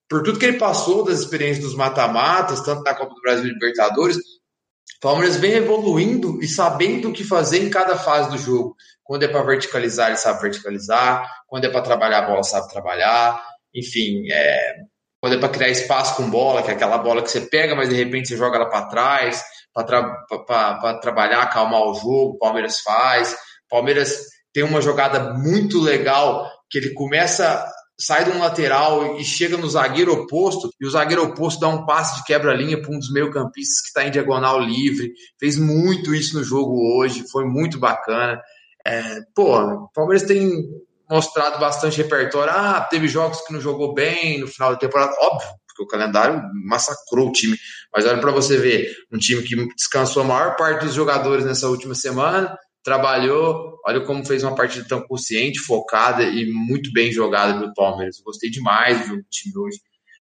por 0.08 0.22
tudo 0.22 0.38
que 0.38 0.44
ele 0.44 0.58
passou 0.58 1.04
das 1.04 1.20
experiências 1.20 1.64
dos 1.64 1.76
mata-matas, 1.76 2.60
tanto 2.60 2.82
na 2.82 2.94
Copa 2.94 3.14
do 3.14 3.20
Brasil 3.20 3.46
e 3.46 3.52
Libertadores, 3.52 4.16
o 4.16 5.00
Palmeiras 5.00 5.36
vem 5.36 5.52
evoluindo 5.52 6.42
e 6.42 6.48
sabendo 6.48 7.08
o 7.08 7.12
que 7.12 7.24
fazer 7.24 7.64
em 7.64 7.70
cada 7.70 7.96
fase 7.96 8.28
do 8.30 8.36
jogo. 8.36 8.76
Quando 9.02 9.22
é 9.22 9.28
para 9.28 9.42
verticalizar, 9.42 10.08
ele 10.08 10.18
sabe 10.18 10.42
verticalizar. 10.42 11.26
Quando 11.46 11.64
é 11.64 11.70
para 11.70 11.80
trabalhar 11.80 12.18
a 12.18 12.26
bola, 12.26 12.42
sabe 12.42 12.70
trabalhar. 12.70 13.42
Enfim, 13.74 14.30
é... 14.30 14.74
quando 15.18 15.36
é 15.36 15.38
para 15.38 15.48
criar 15.48 15.68
espaço 15.68 16.16
com 16.16 16.28
bola, 16.28 16.62
que 16.62 16.70
é 16.70 16.74
aquela 16.74 16.98
bola 16.98 17.22
que 17.22 17.30
você 17.30 17.40
pega, 17.40 17.74
mas 17.74 17.88
de 17.88 17.94
repente 17.94 18.28
você 18.28 18.36
joga 18.36 18.56
ela 18.56 18.68
para 18.68 18.88
trás, 18.88 19.42
para 19.72 19.84
tra... 19.84 21.00
trabalhar, 21.00 21.42
acalmar 21.42 21.82
o 21.82 21.94
jogo. 21.94 22.34
O 22.34 22.38
Palmeiras 22.38 22.80
faz. 22.80 23.34
Palmeiras 23.70 24.18
tem 24.52 24.62
uma 24.62 24.80
jogada 24.80 25.34
muito 25.34 25.80
legal 25.80 26.50
que 26.68 26.78
ele 26.78 26.94
começa, 26.94 27.64
sai 27.98 28.24
de 28.24 28.30
um 28.30 28.38
lateral 28.38 29.18
e 29.18 29.24
chega 29.24 29.56
no 29.56 29.68
zagueiro 29.68 30.12
oposto, 30.12 30.70
e 30.80 30.86
o 30.86 30.90
zagueiro 30.90 31.24
oposto 31.24 31.60
dá 31.60 31.68
um 31.68 31.84
passe 31.84 32.16
de 32.16 32.24
quebra-linha 32.24 32.80
para 32.80 32.94
um 32.94 32.98
dos 32.98 33.12
meio-campistas 33.12 33.80
que 33.80 33.88
está 33.88 34.06
em 34.06 34.10
diagonal 34.10 34.60
livre. 34.60 35.12
Fez 35.38 35.56
muito 35.56 36.14
isso 36.14 36.36
no 36.38 36.44
jogo 36.44 36.96
hoje, 36.96 37.24
foi 37.30 37.44
muito 37.44 37.78
bacana. 37.78 38.40
É, 38.86 39.20
pô, 39.34 39.58
o 39.58 39.88
Palmeiras 39.92 40.26
tem 40.26 40.50
mostrado 41.10 41.58
bastante 41.58 41.98
repertório. 41.98 42.52
Ah, 42.52 42.80
teve 42.88 43.08
jogos 43.08 43.40
que 43.42 43.52
não 43.52 43.60
jogou 43.60 43.92
bem 43.92 44.40
no 44.40 44.46
final 44.46 44.70
da 44.70 44.78
temporada, 44.78 45.12
óbvio, 45.20 45.48
porque 45.66 45.82
o 45.82 45.86
calendário 45.86 46.40
massacrou 46.64 47.28
o 47.28 47.32
time. 47.32 47.58
Mas 47.92 48.06
olha 48.06 48.20
para 48.20 48.30
você 48.30 48.56
ver, 48.56 48.86
um 49.12 49.18
time 49.18 49.42
que 49.42 49.56
descansou 49.74 50.22
a 50.22 50.26
maior 50.26 50.56
parte 50.56 50.84
dos 50.84 50.94
jogadores 50.94 51.44
nessa 51.44 51.68
última 51.68 51.94
semana, 51.94 52.56
trabalhou, 52.82 53.78
olha 53.86 54.00
como 54.00 54.24
fez 54.24 54.42
uma 54.42 54.54
partida 54.54 54.86
tão 54.88 55.02
consciente, 55.02 55.58
focada 55.58 56.22
e 56.22 56.50
muito 56.50 56.92
bem 56.92 57.12
jogada 57.12 57.58
pelo 57.58 57.74
Palmeiras. 57.74 58.20
gostei 58.24 58.50
demais 58.50 59.08
do 59.08 59.22
time 59.30 59.56
hoje. 59.56 59.78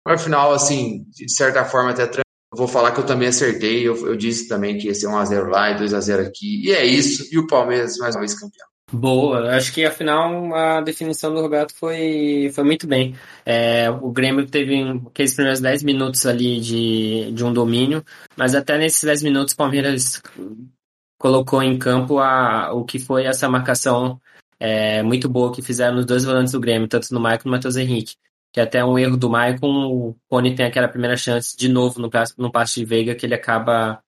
Mas 0.05 0.21
afinal, 0.21 0.53
assim, 0.53 1.05
de 1.11 1.33
certa 1.33 1.65
forma 1.65 1.91
até 1.91 2.23
vou 2.55 2.69
falar 2.69 2.93
que 2.93 3.01
eu 3.01 3.07
também 3.07 3.29
acertei, 3.29 3.87
eu, 3.87 4.07
eu 4.07 4.17
disse 4.17 4.47
também 4.47 4.77
que 4.77 4.87
ia 4.87 4.95
ser 4.95 5.07
1x0 5.07 5.49
lá 5.49 5.71
e 5.71 5.79
2x0 5.79 6.27
aqui, 6.27 6.67
e 6.67 6.73
é 6.73 6.85
isso, 6.85 7.27
e 7.33 7.39
o 7.39 7.47
Palmeiras 7.47 7.97
mais 7.97 8.15
uma 8.15 8.21
vez 8.21 8.39
campeão. 8.39 8.67
Boa, 8.93 9.57
acho 9.57 9.73
que 9.73 9.87
afinal 9.87 10.55
a 10.55 10.83
definição 10.83 11.33
do 11.33 11.41
Roberto 11.41 11.75
foi, 11.75 12.51
foi 12.55 12.63
muito 12.63 12.87
bem. 12.87 13.17
É, 13.47 13.89
o 13.89 14.11
Grêmio 14.11 14.47
teve 14.47 14.83
aqueles 15.07 15.33
primeiros 15.33 15.61
10 15.61 15.83
minutos 15.83 16.27
ali 16.27 16.61
de, 16.61 17.33
de 17.33 17.43
um 17.43 17.55
domínio, 17.55 18.05
mas 18.37 18.55
até 18.55 18.77
nesses 18.77 19.03
10 19.03 19.23
minutos 19.23 19.55
o 19.55 19.57
Palmeiras 19.57 20.21
colocou 21.23 21.63
em 21.63 21.79
campo 21.79 22.19
a, 22.19 22.73
o 22.73 22.85
que 22.85 22.99
foi 22.99 23.27
essa 23.27 23.49
marcação 23.49 24.21
é, 24.59 25.05
muito 25.05 25.29
boa 25.29 25.55
que 25.55 25.63
fizeram 25.63 25.99
os 25.99 26.05
dois 26.05 26.25
volantes 26.25 26.53
do 26.53 26.59
Grêmio, 26.59 26.89
tanto 26.89 27.15
no 27.15 27.21
Maicon 27.21 27.45
e 27.45 27.47
no 27.47 27.53
Matheus 27.53 27.77
Henrique. 27.77 28.17
Que 28.53 28.61
até 28.61 28.85
um 28.85 28.99
erro 28.99 29.17
do 29.17 29.31
Maicon, 29.31 29.87
o 29.87 30.17
Pony 30.29 30.57
tem 30.57 30.67
aquela 30.67 30.89
primeira 30.89 31.17
chance 31.17 31.57
de 31.57 31.69
novo 31.69 32.01
no, 32.01 32.11
no 32.37 32.51
passe 32.51 32.81
de 32.81 32.85
Veiga 32.85 33.15
que 33.15 33.25
ele 33.25 33.37
acaba, 33.37 34.03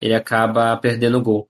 ele 0.00 0.14
acaba 0.14 0.76
perdendo 0.76 1.18
o 1.18 1.22
gol. 1.22 1.48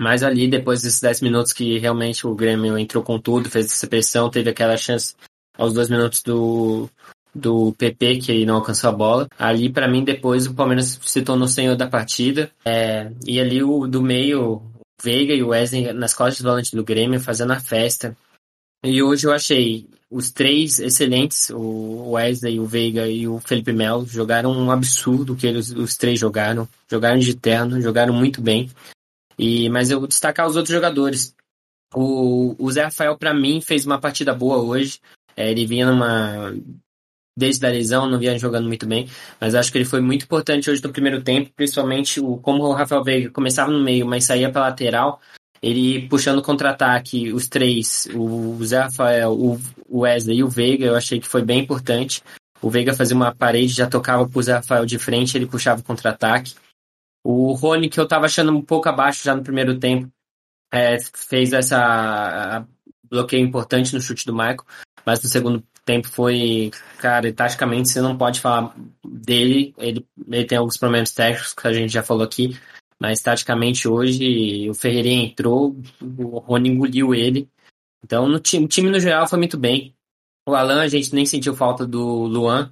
Mas 0.00 0.24
ali, 0.24 0.48
depois 0.48 0.82
desses 0.82 1.00
10 1.00 1.20
minutos 1.20 1.52
que 1.52 1.78
realmente 1.78 2.26
o 2.26 2.34
Grêmio 2.34 2.76
entrou 2.76 3.04
com 3.04 3.20
tudo, 3.20 3.48
fez 3.48 3.66
essa 3.66 3.86
pressão, 3.86 4.28
teve 4.28 4.50
aquela 4.50 4.76
chance 4.76 5.14
aos 5.56 5.72
dois 5.72 5.88
minutos 5.88 6.24
do, 6.24 6.90
do 7.34 7.72
PP, 7.72 8.18
que 8.18 8.46
não 8.46 8.56
alcançou 8.56 8.90
a 8.90 8.92
bola. 8.92 9.28
Ali, 9.38 9.70
para 9.70 9.88
mim, 9.88 10.04
depois 10.04 10.46
o 10.46 10.54
Palmeiras 10.54 10.98
se 11.02 11.22
tornou 11.22 11.48
senhor 11.48 11.76
da 11.76 11.86
partida. 11.86 12.50
É, 12.64 13.10
e 13.26 13.40
ali 13.40 13.62
o 13.62 13.86
do 13.86 14.02
meio, 14.02 14.62
Veiga 15.02 15.34
e 15.34 15.42
o 15.42 15.48
Wesley 15.48 15.92
nas 15.92 16.14
costas 16.14 16.42
do 16.42 16.48
volante 16.48 16.76
do 16.76 16.84
Grêmio, 16.84 17.20
fazendo 17.20 17.52
a 17.52 17.60
festa. 17.60 18.16
E 18.84 19.02
hoje 19.02 19.26
eu 19.26 19.32
achei 19.32 19.88
os 20.10 20.30
três 20.30 20.78
excelentes, 20.78 21.50
o 21.50 22.12
Wesley, 22.12 22.60
o 22.60 22.66
Veiga 22.66 23.08
e 23.08 23.26
o 23.26 23.40
Felipe 23.40 23.72
Melo, 23.72 24.06
jogaram 24.06 24.52
um 24.52 24.70
absurdo 24.70 25.34
que 25.34 25.46
eles, 25.46 25.70
os 25.70 25.96
três 25.96 26.20
jogaram. 26.20 26.68
Jogaram 26.88 27.18
de 27.18 27.34
terno, 27.34 27.80
jogaram 27.80 28.14
muito 28.14 28.40
bem. 28.40 28.70
E, 29.38 29.68
mas 29.70 29.90
eu 29.90 29.98
vou 29.98 30.08
destacar 30.08 30.46
os 30.46 30.54
outros 30.54 30.72
jogadores. 30.72 31.34
O, 31.94 32.54
o 32.58 32.70
Zé 32.70 32.84
Rafael, 32.84 33.16
para 33.18 33.34
mim, 33.34 33.60
fez 33.60 33.84
uma 33.84 34.00
partida 34.00 34.34
boa 34.34 34.58
hoje. 34.58 35.00
É, 35.36 35.50
ele 35.50 35.66
vinha 35.66 35.90
numa. 35.90 36.54
Desde 37.36 37.66
a 37.66 37.70
lesão, 37.70 38.08
não 38.08 38.18
vinha 38.18 38.38
jogando 38.38 38.68
muito 38.68 38.86
bem, 38.86 39.08
mas 39.40 39.56
acho 39.56 39.72
que 39.72 39.78
ele 39.78 39.84
foi 39.84 40.00
muito 40.00 40.24
importante 40.24 40.70
hoje 40.70 40.82
no 40.82 40.92
primeiro 40.92 41.20
tempo, 41.20 41.50
principalmente 41.56 42.20
o, 42.20 42.36
como 42.36 42.62
o 42.62 42.72
Rafael 42.72 43.02
Veiga 43.02 43.30
começava 43.30 43.72
no 43.72 43.82
meio, 43.82 44.06
mas 44.06 44.24
saía 44.24 44.50
para 44.50 44.68
lateral, 44.68 45.20
ele 45.60 46.06
puxando 46.08 46.42
contra-ataque, 46.42 47.32
os 47.32 47.48
três, 47.48 48.06
o 48.14 48.62
Zé 48.64 48.82
Rafael, 48.82 49.32
o 49.32 49.58
Wesley 49.90 50.38
e 50.38 50.44
o 50.44 50.48
Veiga, 50.48 50.86
eu 50.86 50.94
achei 50.94 51.18
que 51.18 51.26
foi 51.26 51.42
bem 51.42 51.60
importante. 51.60 52.22
O 52.62 52.70
Veiga 52.70 52.94
fazia 52.94 53.16
uma 53.16 53.34
parede, 53.34 53.72
já 53.72 53.88
tocava 53.88 54.28
pro 54.28 54.42
Zé 54.42 54.54
Rafael 54.54 54.86
de 54.86 54.98
frente, 54.98 55.36
ele 55.36 55.46
puxava 55.46 55.82
contra-ataque. 55.82 56.54
O 57.24 57.52
Rony, 57.52 57.88
que 57.88 57.98
eu 57.98 58.06
tava 58.06 58.26
achando 58.26 58.52
um 58.52 58.62
pouco 58.62 58.88
abaixo 58.88 59.24
já 59.24 59.34
no 59.34 59.42
primeiro 59.42 59.78
tempo, 59.78 60.08
é, 60.72 60.98
fez 61.14 61.52
essa 61.52 62.66
bloqueio 63.08 63.44
importante 63.44 63.94
no 63.94 64.00
chute 64.00 64.26
do 64.26 64.34
Michael, 64.34 64.64
mas 65.06 65.22
no 65.22 65.28
segundo 65.28 65.64
tempo 65.84 66.08
foi, 66.08 66.70
cara, 66.98 67.32
taticamente 67.32 67.90
você 67.90 68.00
não 68.00 68.16
pode 68.16 68.40
falar 68.40 68.74
dele, 69.04 69.74
ele, 69.78 70.06
ele 70.28 70.44
tem 70.44 70.58
alguns 70.58 70.76
problemas 70.76 71.12
técnicos 71.12 71.54
que 71.54 71.66
a 71.66 71.72
gente 71.72 71.92
já 71.92 72.02
falou 72.02 72.24
aqui, 72.24 72.58
mas 73.00 73.20
taticamente 73.20 73.88
hoje 73.88 74.68
o 74.70 74.74
Ferreirinha 74.74 75.24
entrou, 75.24 75.76
o 76.00 76.38
Rony 76.38 76.70
engoliu 76.70 77.14
ele, 77.14 77.48
então 78.02 78.28
no 78.28 78.38
time, 78.38 78.64
o 78.64 78.68
time 78.68 78.90
no 78.90 79.00
geral 79.00 79.26
foi 79.28 79.38
muito 79.38 79.58
bem. 79.58 79.94
O 80.46 80.54
Alan, 80.54 80.82
a 80.82 80.88
gente 80.88 81.14
nem 81.14 81.24
sentiu 81.24 81.56
falta 81.56 81.86
do 81.86 82.24
Luan, 82.24 82.70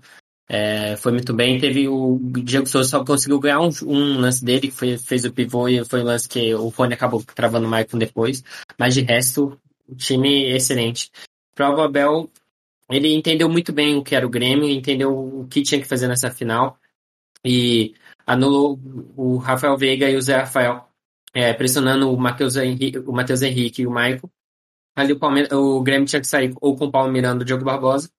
é, 0.49 0.97
foi 0.97 1.13
muito 1.13 1.33
bem. 1.33 1.59
Teve 1.59 1.89
o 1.89 2.19
Diego 2.45 2.67
Souza 2.67 2.91
só 2.91 3.03
conseguiu 3.03 3.41
ganhar 3.41 3.61
um, 3.61 3.71
um 3.87 4.21
lance 4.21 4.45
dele, 4.45 4.69
que 4.69 4.71
foi, 4.71 4.99
fez 4.99 5.25
o 5.25 5.33
pivô 5.33 5.67
e 5.69 5.83
foi 5.85 6.03
um 6.03 6.05
lance 6.05 6.29
que 6.29 6.55
o 6.55 6.71
Fone 6.71 6.93
acabou 6.93 7.25
travando 7.35 7.67
o 7.67 7.71
Maicon 7.71 7.97
depois. 7.97 8.45
Mas 8.79 8.93
de 8.93 9.01
resto, 9.01 9.59
o 9.89 9.95
time 9.95 10.55
excelente. 10.55 11.11
Prova 11.55 11.87
Abel, 11.87 12.31
ele 12.97 13.15
entendeu 13.15 13.49
muito 13.49 13.73
bem 13.73 13.97
o 13.97 14.03
que 14.03 14.15
era 14.15 14.27
o 14.27 14.31
Grêmio, 14.31 14.69
entendeu 14.69 15.13
o 15.13 15.47
que 15.49 15.63
tinha 15.63 15.81
que 15.81 15.89
fazer 15.89 16.09
nessa 16.09 16.31
final 16.31 16.79
e 17.45 17.95
anulou 18.27 18.79
o 19.17 19.37
Rafael 19.37 19.77
Veiga 19.77 20.09
e 20.09 20.17
o 20.17 20.23
Zé 20.23 20.37
Rafael, 20.39 20.89
é, 21.35 21.53
pressionando 21.53 22.13
o 22.13 22.19
Matheus 22.19 22.57
Henrique, 22.57 22.99
o 22.99 23.13
Matheus 23.13 23.43
Henrique 23.43 23.83
e 23.83 23.87
o 23.87 23.91
Maicon. 23.91 24.29
Ali 24.95 25.13
o, 25.13 25.57
o 25.57 25.83
Grêmio 25.83 26.07
tinha 26.07 26.21
que 26.21 26.27
sair 26.27 26.55
ou 26.61 26.77
com 26.77 26.87
o 26.87 26.91
Paulo 26.91 27.11
Miranda 27.11 27.37
ou 27.37 27.43
o 27.43 27.45
Diogo 27.45 27.65
Barbosa 27.65 28.11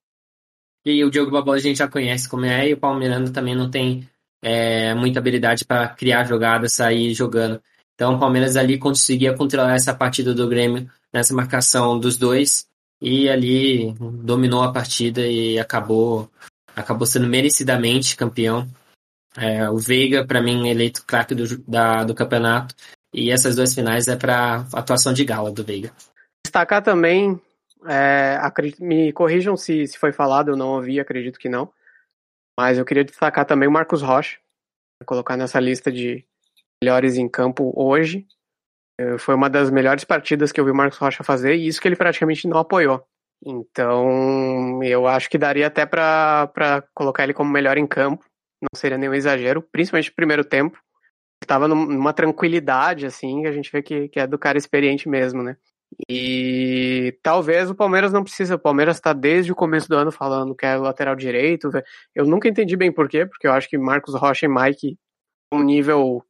e 0.86 1.04
o 1.04 1.10
Diogo 1.10 1.32
Barbosa 1.32 1.58
a 1.58 1.62
gente 1.62 1.78
já 1.78 1.88
conhece 1.88 2.28
como 2.28 2.46
é, 2.46 2.70
e 2.70 2.74
o 2.74 2.78
Paulo 2.78 3.00
Miranda 3.00 3.32
também 3.32 3.56
não 3.56 3.70
tem 3.70 4.10
é, 4.42 4.94
muita 4.94 5.20
habilidade 5.20 5.66
para 5.66 5.88
criar 5.88 6.26
jogadas, 6.26 6.74
sair 6.74 7.14
jogando. 7.14 7.62
Então 7.96 8.16
o 8.16 8.20
Palmeiras 8.20 8.58
ali 8.58 8.78
conseguia 8.78 9.34
controlar 9.34 9.76
essa 9.76 9.94
partida 9.94 10.34
do 10.34 10.48
Grêmio 10.48 10.90
nessa 11.14 11.34
marcação 11.34 11.98
dos 11.98 12.18
dois 12.18 12.68
e 13.04 13.30
ali 13.30 13.92
dominou 14.24 14.64
a 14.64 14.72
partida 14.72 15.28
e 15.28 15.60
acabou 15.60 16.32
acabou 16.74 17.06
sendo 17.06 17.28
merecidamente 17.28 18.16
campeão. 18.16 18.66
É, 19.36 19.70
o 19.70 19.78
Veiga, 19.78 20.26
para 20.26 20.42
mim, 20.42 20.70
eleito 20.70 21.06
craque 21.06 21.36
do, 21.36 21.44
do 22.06 22.16
campeonato. 22.16 22.74
E 23.14 23.30
essas 23.30 23.58
duas 23.58 23.76
finais 23.76 24.08
é 24.08 24.16
para 24.16 24.66
atuação 24.74 25.12
de 25.14 25.26
gala 25.26 25.52
do 25.52 25.64
Veiga. 25.64 25.92
Destacar 26.46 26.82
também 26.82 27.40
é, 27.86 28.40
me 28.80 29.12
corrijam 29.12 29.58
se, 29.58 29.86
se 29.86 29.98
foi 29.98 30.14
falado, 30.14 30.50
eu 30.50 30.56
não 30.56 30.70
ouvi, 30.70 31.00
acredito 31.00 31.38
que 31.38 31.50
não. 31.50 31.72
Mas 32.58 32.78
eu 32.78 32.86
queria 32.86 33.04
destacar 33.04 33.46
também 33.46 33.68
o 33.68 33.72
Marcos 33.72 34.02
Rocha, 34.02 34.40
colocar 35.06 35.36
nessa 35.36 35.60
lista 35.60 35.92
de 35.92 36.26
melhores 36.82 37.18
em 37.18 37.28
campo 37.28 37.74
hoje. 37.76 38.26
É, 39.00 39.18
foi 39.18 39.36
uma 39.36 39.50
das 39.50 39.70
melhores 39.72 40.04
partidas 40.04 40.52
que 40.52 40.60
eu 40.60 40.66
vi 40.66 40.72
o 40.72 40.76
Marcos 40.76 40.98
Rocha 40.98 41.24
fazer, 41.24 41.56
e 41.56 41.68
isso 41.68 41.82
que 41.82 41.88
ele 41.88 41.96
praticamente 41.96 42.48
não 42.48 42.58
apoiou. 42.58 43.04
Então, 43.46 44.82
eu 44.84 45.06
acho 45.06 45.30
que 45.30 45.38
daria 45.38 45.68
até 45.68 45.86
para 45.86 46.84
colocar 46.94 47.24
ele 47.24 47.34
como 47.34 47.52
melhor 47.52 47.78
em 47.78 47.88
campo. 47.88 48.24
Não 48.62 48.80
seria 48.80 48.98
nenhum 48.98 49.14
exagero, 49.14 49.62
principalmente 49.62 50.10
no 50.10 50.16
primeiro 50.16 50.46
tempo. 50.46 50.78
Estava 51.44 51.68
numa 51.68 52.14
tranquilidade, 52.14 53.06
assim, 53.06 53.46
a 53.46 53.52
gente 53.52 53.70
vê 53.70 53.82
que, 53.82 54.08
que 54.08 54.20
é 54.20 54.26
do 54.26 54.40
cara 54.40 54.58
experiente 54.58 55.10
mesmo, 55.10 55.44
né? 55.44 55.58
E 56.10 57.18
talvez 57.22 57.70
o 57.70 57.76
Palmeiras 57.76 58.14
não 58.14 58.24
precise. 58.24 58.54
O 58.54 58.60
Palmeiras 58.60 58.96
está 58.96 59.12
desde 59.12 59.52
o 59.52 59.56
começo 59.56 59.90
do 59.90 59.96
ano 59.96 60.12
falando 60.12 60.56
que 60.56 60.66
é 60.66 60.78
lateral 60.78 61.16
direito. 61.16 61.70
Eu 62.16 62.26
nunca 62.26 62.48
entendi 62.48 62.78
bem 62.78 62.92
por 62.92 63.10
quê, 63.10 63.26
porque 63.26 63.46
eu 63.46 63.52
acho 63.52 63.70
que 63.70 63.78
Marcos 63.78 64.16
Rocha 64.16 64.46
e 64.46 64.50
Mike, 64.50 64.98
um 65.54 65.62
nível 65.62 66.24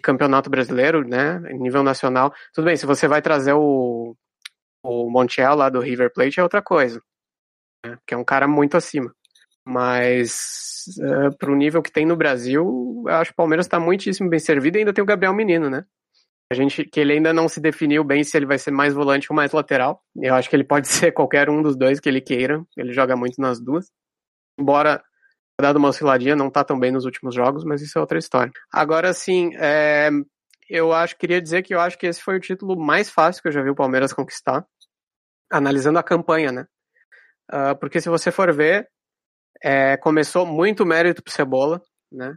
campeonato 0.00 0.48
brasileiro, 0.50 1.06
né? 1.06 1.38
Nível 1.52 1.82
nacional. 1.82 2.32
Tudo 2.52 2.66
bem, 2.66 2.76
se 2.76 2.86
você 2.86 3.06
vai 3.06 3.20
trazer 3.20 3.52
o, 3.52 4.16
o 4.82 5.10
Montiel 5.10 5.54
lá 5.54 5.68
do 5.68 5.80
River 5.80 6.12
Plate 6.12 6.40
é 6.40 6.42
outra 6.42 6.62
coisa. 6.62 7.00
Né? 7.84 7.96
Que 8.06 8.14
é 8.14 8.16
um 8.16 8.24
cara 8.24 8.48
muito 8.48 8.76
acima. 8.76 9.14
Mas 9.64 10.84
eh, 11.00 11.30
para 11.38 11.52
o 11.52 11.56
nível 11.56 11.82
que 11.82 11.92
tem 11.92 12.04
no 12.04 12.16
Brasil, 12.16 13.04
eu 13.06 13.14
acho 13.14 13.30
que 13.30 13.34
o 13.34 13.36
Palmeiras 13.36 13.66
está 13.66 13.78
muitíssimo 13.78 14.28
bem 14.28 14.40
servido 14.40 14.76
e 14.76 14.80
ainda 14.80 14.92
tem 14.92 15.02
o 15.02 15.06
Gabriel 15.06 15.34
Menino, 15.34 15.70
né? 15.70 15.84
A 16.50 16.54
gente 16.54 16.84
que 16.84 17.00
ele 17.00 17.14
ainda 17.14 17.32
não 17.32 17.48
se 17.48 17.60
definiu 17.60 18.04
bem 18.04 18.22
se 18.24 18.36
ele 18.36 18.44
vai 18.44 18.58
ser 18.58 18.72
mais 18.72 18.92
volante 18.92 19.28
ou 19.30 19.36
mais 19.36 19.52
lateral. 19.52 20.02
Eu 20.16 20.34
acho 20.34 20.50
que 20.50 20.56
ele 20.56 20.64
pode 20.64 20.86
ser 20.88 21.12
qualquer 21.12 21.48
um 21.48 21.62
dos 21.62 21.76
dois 21.76 22.00
que 22.00 22.08
ele 22.08 22.20
queira. 22.20 22.62
Ele 22.76 22.92
joga 22.92 23.16
muito 23.16 23.40
nas 23.40 23.60
duas. 23.60 23.86
Embora 24.58 25.02
dado 25.60 25.76
uma 25.76 25.88
osciladinha, 25.88 26.36
não 26.36 26.50
tá 26.50 26.64
tão 26.64 26.78
bem 26.78 26.90
nos 26.90 27.04
últimos 27.04 27.34
jogos, 27.34 27.64
mas 27.64 27.82
isso 27.82 27.98
é 27.98 28.00
outra 28.00 28.18
história. 28.18 28.52
Agora 28.72 29.12
sim, 29.12 29.50
é, 29.56 30.10
eu 30.68 30.92
acho 30.92 31.16
queria 31.16 31.40
dizer 31.40 31.62
que 31.62 31.74
eu 31.74 31.80
acho 31.80 31.98
que 31.98 32.06
esse 32.06 32.22
foi 32.22 32.36
o 32.36 32.40
título 32.40 32.76
mais 32.76 33.10
fácil 33.10 33.42
que 33.42 33.48
eu 33.48 33.52
já 33.52 33.62
vi 33.62 33.70
o 33.70 33.74
Palmeiras 33.74 34.12
conquistar, 34.12 34.66
analisando 35.50 35.98
a 35.98 36.02
campanha, 36.02 36.50
né? 36.50 36.66
Uh, 37.52 37.78
porque 37.78 38.00
se 38.00 38.08
você 38.08 38.30
for 38.30 38.52
ver, 38.54 38.88
é, 39.62 39.96
começou 39.98 40.46
muito 40.46 40.86
mérito 40.86 41.22
pro 41.22 41.32
Cebola, 41.32 41.82
né? 42.10 42.34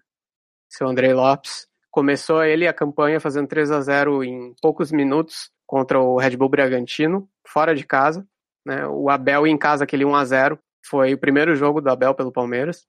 Seu 0.70 0.88
Andrei 0.88 1.14
Lopes. 1.14 1.68
Começou 1.90 2.44
ele 2.44 2.68
a 2.68 2.74
campanha 2.74 3.20
fazendo 3.22 3.48
3 3.48 3.72
a 3.72 3.80
0 3.80 4.24
em 4.24 4.54
poucos 4.62 4.92
minutos 4.92 5.50
contra 5.66 6.00
o 6.00 6.18
Red 6.18 6.36
Bull 6.36 6.50
Bragantino, 6.50 7.30
fora 7.48 7.74
de 7.74 7.86
casa. 7.86 8.28
né? 8.66 8.86
O 8.88 9.10
Abel 9.10 9.48
em 9.48 9.58
casa, 9.58 9.86
aquele 9.86 10.04
1 10.04 10.16
a 10.16 10.26
0 10.26 10.60
foi 10.86 11.14
o 11.14 11.18
primeiro 11.18 11.56
jogo 11.56 11.82
do 11.82 11.90
Abel 11.90 12.14
pelo 12.14 12.32
Palmeiras. 12.32 12.86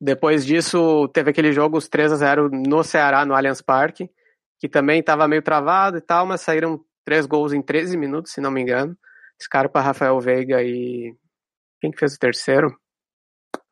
Depois 0.00 0.44
disso, 0.44 1.08
teve 1.08 1.30
aquele 1.30 1.52
jogo, 1.52 1.78
os 1.78 1.88
3 1.88 2.12
a 2.12 2.16
0 2.16 2.50
no 2.50 2.84
Ceará, 2.84 3.24
no 3.24 3.34
Allianz 3.34 3.62
Parque, 3.62 4.10
que 4.60 4.68
também 4.68 5.00
estava 5.00 5.26
meio 5.26 5.42
travado 5.42 5.96
e 5.96 6.00
tal, 6.00 6.26
mas 6.26 6.42
saíram 6.42 6.84
três 7.04 7.24
gols 7.24 7.52
em 7.52 7.62
13 7.62 7.96
minutos, 7.96 8.32
se 8.32 8.40
não 8.40 8.50
me 8.50 8.60
engano. 8.60 8.96
Scarpa, 9.42 9.80
Rafael 9.80 10.18
Veiga 10.20 10.62
e. 10.62 11.14
Quem 11.80 11.90
que 11.90 11.98
fez 11.98 12.14
o 12.14 12.18
terceiro? 12.18 12.74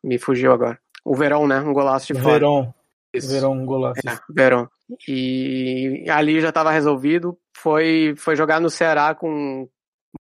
Me 0.02 0.18
fugiu 0.18 0.52
agora. 0.52 0.78
O 1.04 1.14
Verão, 1.14 1.46
né? 1.46 1.60
Um 1.60 1.72
golaço 1.72 2.12
de 2.12 2.14
fora. 2.14 2.34
Verão. 2.34 2.74
Verão, 3.14 3.52
um 3.52 3.66
golaço. 3.66 4.00
É, 4.06 4.18
Verão. 4.30 4.68
E 5.08 6.04
ali 6.10 6.40
já 6.40 6.50
estava 6.50 6.70
resolvido. 6.70 7.38
Foi, 7.56 8.14
foi 8.16 8.36
jogar 8.36 8.60
no 8.60 8.68
Ceará 8.68 9.14
com 9.14 9.68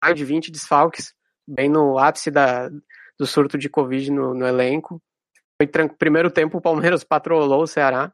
mais 0.03 0.15
de 0.15 0.25
20 0.25 0.51
desfalques, 0.51 1.13
bem 1.47 1.69
no 1.69 1.99
ápice 1.99 2.31
da, 2.31 2.69
do 3.19 3.27
surto 3.27 3.59
de 3.59 3.69
Covid 3.69 4.11
no, 4.11 4.35
no 4.35 4.47
elenco. 4.47 5.03
Foi 5.63 5.89
primeiro 5.89 6.31
tempo 6.31 6.59
o 6.59 6.61
Palmeiras 6.61 7.05
patrolou 7.05 7.63
o 7.63 7.67
Ceará. 7.67 8.13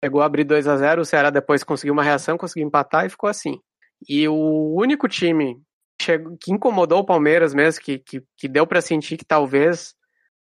Pegou 0.00 0.22
a 0.22 0.26
abrir 0.26 0.44
2 0.44 0.66
a 0.66 0.76
0 0.76 1.02
o 1.02 1.04
Ceará 1.04 1.30
depois 1.30 1.64
conseguiu 1.64 1.92
uma 1.92 2.02
reação, 2.02 2.38
conseguiu 2.38 2.66
empatar 2.66 3.04
e 3.04 3.10
ficou 3.10 3.28
assim. 3.28 3.60
E 4.08 4.26
o 4.28 4.74
único 4.74 5.08
time 5.08 5.60
que 5.98 6.50
incomodou 6.50 7.00
o 7.00 7.04
Palmeiras 7.04 7.52
mesmo, 7.52 7.82
que, 7.82 7.98
que, 7.98 8.22
que 8.36 8.48
deu 8.48 8.66
para 8.66 8.80
sentir 8.80 9.18
que 9.18 9.24
talvez 9.24 9.94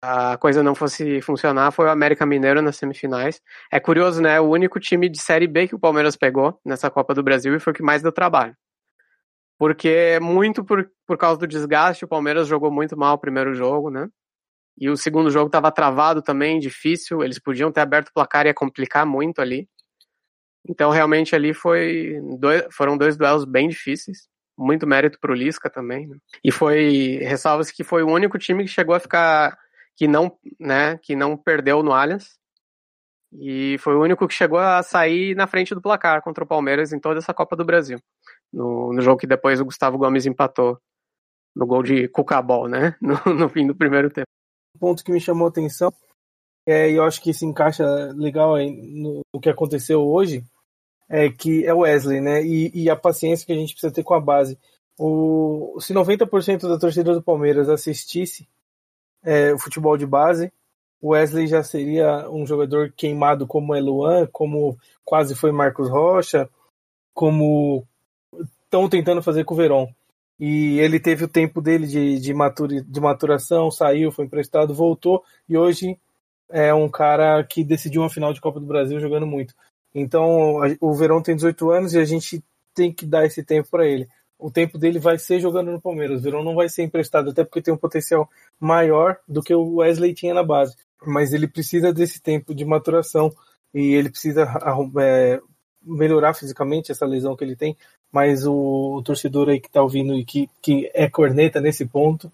a 0.00 0.36
coisa 0.36 0.62
não 0.62 0.74
fosse 0.74 1.20
funcionar 1.22 1.72
foi 1.72 1.86
o 1.86 1.90
América 1.90 2.24
Mineiro 2.24 2.62
nas 2.62 2.76
semifinais. 2.76 3.40
É 3.72 3.80
curioso, 3.80 4.22
né? 4.22 4.40
O 4.40 4.48
único 4.48 4.78
time 4.78 5.08
de 5.08 5.20
Série 5.20 5.48
B 5.48 5.66
que 5.66 5.74
o 5.74 5.80
Palmeiras 5.80 6.16
pegou 6.16 6.60
nessa 6.64 6.90
Copa 6.90 7.14
do 7.14 7.22
Brasil 7.22 7.54
e 7.54 7.60
foi 7.60 7.72
o 7.72 7.76
que 7.76 7.82
mais 7.82 8.02
deu 8.02 8.12
trabalho. 8.12 8.56
Porque 9.58 10.18
muito 10.20 10.64
por, 10.64 10.88
por 11.06 11.16
causa 11.16 11.40
do 11.40 11.46
desgaste, 11.46 12.04
o 12.04 12.08
Palmeiras 12.08 12.46
jogou 12.46 12.70
muito 12.70 12.96
mal 12.96 13.14
o 13.14 13.18
primeiro 13.18 13.54
jogo, 13.54 13.90
né? 13.90 14.08
E 14.78 14.88
o 14.88 14.96
segundo 14.96 15.30
jogo 15.30 15.46
estava 15.46 15.70
travado 15.70 16.22
também, 16.22 16.58
difícil. 16.58 17.22
Eles 17.22 17.38
podiam 17.38 17.70
ter 17.70 17.80
aberto 17.80 18.08
o 18.08 18.12
placar 18.12 18.46
e 18.46 18.48
ia 18.48 18.54
complicar 18.54 19.06
muito 19.06 19.40
ali. 19.40 19.68
Então, 20.68 20.90
realmente, 20.90 21.34
ali 21.34 21.52
foi 21.52 22.20
dois, 22.38 22.64
foram 22.70 22.96
dois 22.96 23.16
duelos 23.16 23.44
bem 23.44 23.68
difíceis. 23.68 24.28
Muito 24.56 24.86
mérito 24.86 25.18
pro 25.20 25.34
Lisca 25.34 25.68
também. 25.68 26.06
Né? 26.06 26.16
E 26.44 26.52
foi, 26.52 27.18
ressalva-se 27.22 27.74
que 27.74 27.84
foi 27.84 28.02
o 28.02 28.10
único 28.10 28.38
time 28.38 28.64
que 28.64 28.70
chegou 28.70 28.94
a 28.94 29.00
ficar 29.00 29.56
que 29.96 30.08
não, 30.08 30.36
né, 30.58 30.98
que 30.98 31.14
não 31.14 31.36
perdeu 31.36 31.82
no 31.82 31.92
Allianz. 31.92 32.38
E 33.32 33.78
foi 33.78 33.94
o 33.94 34.02
único 34.02 34.28
que 34.28 34.34
chegou 34.34 34.58
a 34.58 34.82
sair 34.82 35.34
na 35.34 35.46
frente 35.46 35.74
do 35.74 35.80
placar 35.80 36.22
contra 36.22 36.44
o 36.44 36.46
Palmeiras 36.46 36.92
em 36.92 37.00
toda 37.00 37.18
essa 37.18 37.32
Copa 37.32 37.56
do 37.56 37.64
Brasil. 37.64 37.98
No, 38.52 38.92
no 38.92 39.00
jogo 39.00 39.18
que 39.18 39.26
depois 39.26 39.60
o 39.60 39.64
Gustavo 39.64 39.96
Gomes 39.96 40.26
empatou 40.26 40.78
no 41.56 41.66
gol 41.66 41.82
de 41.82 42.08
Cucabol, 42.08 42.68
né? 42.68 42.96
No, 43.00 43.34
no 43.34 43.48
fim 43.48 43.66
do 43.66 43.74
primeiro 43.74 44.10
tempo. 44.10 44.28
Ponto 44.78 45.04
que 45.04 45.12
me 45.12 45.20
chamou 45.20 45.46
a 45.46 45.50
atenção, 45.50 45.92
é, 46.66 46.90
e 46.90 46.94
eu 46.94 47.04
acho 47.04 47.20
que 47.20 47.34
se 47.34 47.44
encaixa 47.44 47.84
legal 48.14 48.56
no, 48.58 49.22
no 49.32 49.40
que 49.40 49.48
aconteceu 49.48 50.00
hoje, 50.00 50.44
é 51.08 51.30
que 51.30 51.64
é 51.66 51.74
o 51.74 51.80
Wesley, 51.80 52.20
né? 52.20 52.42
E, 52.42 52.70
e, 52.74 52.90
a 52.90 52.96
paciência 52.96 53.46
que 53.46 53.52
a 53.52 53.56
gente 53.56 53.72
precisa 53.72 53.92
ter 53.92 54.02
com 54.02 54.14
a 54.14 54.20
base. 54.20 54.58
O, 54.98 55.78
se 55.80 55.92
90% 55.92 56.68
da 56.68 56.78
torcida 56.78 57.12
do 57.12 57.22
Palmeiras 57.22 57.68
assistisse 57.68 58.48
é, 59.22 59.52
o 59.52 59.58
futebol 59.58 59.96
de 59.96 60.06
base, 60.06 60.52
o 61.00 61.10
Wesley 61.10 61.46
já 61.48 61.62
seria 61.62 62.30
um 62.30 62.46
jogador 62.46 62.92
queimado 62.92 63.46
como 63.46 63.74
é 63.74 63.80
Luan, 63.80 64.26
como 64.32 64.78
quase 65.04 65.34
foi 65.34 65.50
Marcos 65.50 65.90
Rocha, 65.90 66.48
como 67.12 67.84
estão 68.64 68.88
tentando 68.88 69.22
fazer 69.22 69.44
com 69.44 69.54
o 69.54 69.56
Verón. 69.56 69.88
E 70.38 70.78
ele 70.80 70.98
teve 70.98 71.24
o 71.24 71.28
tempo 71.28 71.60
dele 71.60 71.86
de, 71.86 72.18
de, 72.18 72.34
de 72.82 73.00
maturação, 73.00 73.70
saiu, 73.70 74.10
foi 74.10 74.24
emprestado, 74.24 74.74
voltou 74.74 75.22
e 75.48 75.56
hoje 75.56 75.96
é 76.50 76.74
um 76.74 76.88
cara 76.88 77.44
que 77.44 77.62
decidiu 77.64 78.02
uma 78.02 78.10
final 78.10 78.32
de 78.32 78.40
Copa 78.40 78.58
do 78.58 78.66
Brasil 78.66 78.98
jogando 78.98 79.26
muito. 79.26 79.54
Então 79.94 80.60
o 80.80 80.94
Verón 80.94 81.22
tem 81.22 81.36
18 81.36 81.70
anos 81.70 81.94
e 81.94 81.98
a 81.98 82.04
gente 82.04 82.42
tem 82.74 82.92
que 82.92 83.06
dar 83.06 83.24
esse 83.24 83.44
tempo 83.44 83.68
para 83.70 83.86
ele 83.86 84.08
o 84.42 84.50
tempo 84.50 84.76
dele 84.76 84.98
vai 84.98 85.16
ser 85.18 85.40
jogando 85.40 85.70
no 85.70 85.80
Palmeiras. 85.80 86.18
O 86.18 86.22
Verão 86.22 86.42
não 86.42 86.54
vai 86.54 86.68
ser 86.68 86.82
emprestado, 86.82 87.30
até 87.30 87.44
porque 87.44 87.62
tem 87.62 87.72
um 87.72 87.78
potencial 87.78 88.28
maior 88.58 89.16
do 89.26 89.40
que 89.40 89.54
o 89.54 89.76
Wesley 89.76 90.12
tinha 90.12 90.34
na 90.34 90.42
base. 90.42 90.74
Mas 91.06 91.32
ele 91.32 91.46
precisa 91.46 91.92
desse 91.92 92.20
tempo 92.20 92.54
de 92.54 92.64
maturação 92.64 93.32
e 93.72 93.94
ele 93.94 94.10
precisa 94.10 94.42
é, 95.00 95.40
melhorar 95.80 96.34
fisicamente 96.34 96.90
essa 96.90 97.06
lesão 97.06 97.36
que 97.36 97.44
ele 97.44 97.56
tem. 97.56 97.76
Mas 98.12 98.46
o, 98.46 98.96
o 98.96 99.02
torcedor 99.02 99.48
aí 99.48 99.58
que 99.58 99.68
está 99.68 99.82
ouvindo 99.82 100.14
e 100.14 100.24
que, 100.24 100.48
que 100.60 100.90
é 100.92 101.08
corneta 101.08 101.60
nesse 101.60 101.86
ponto 101.86 102.30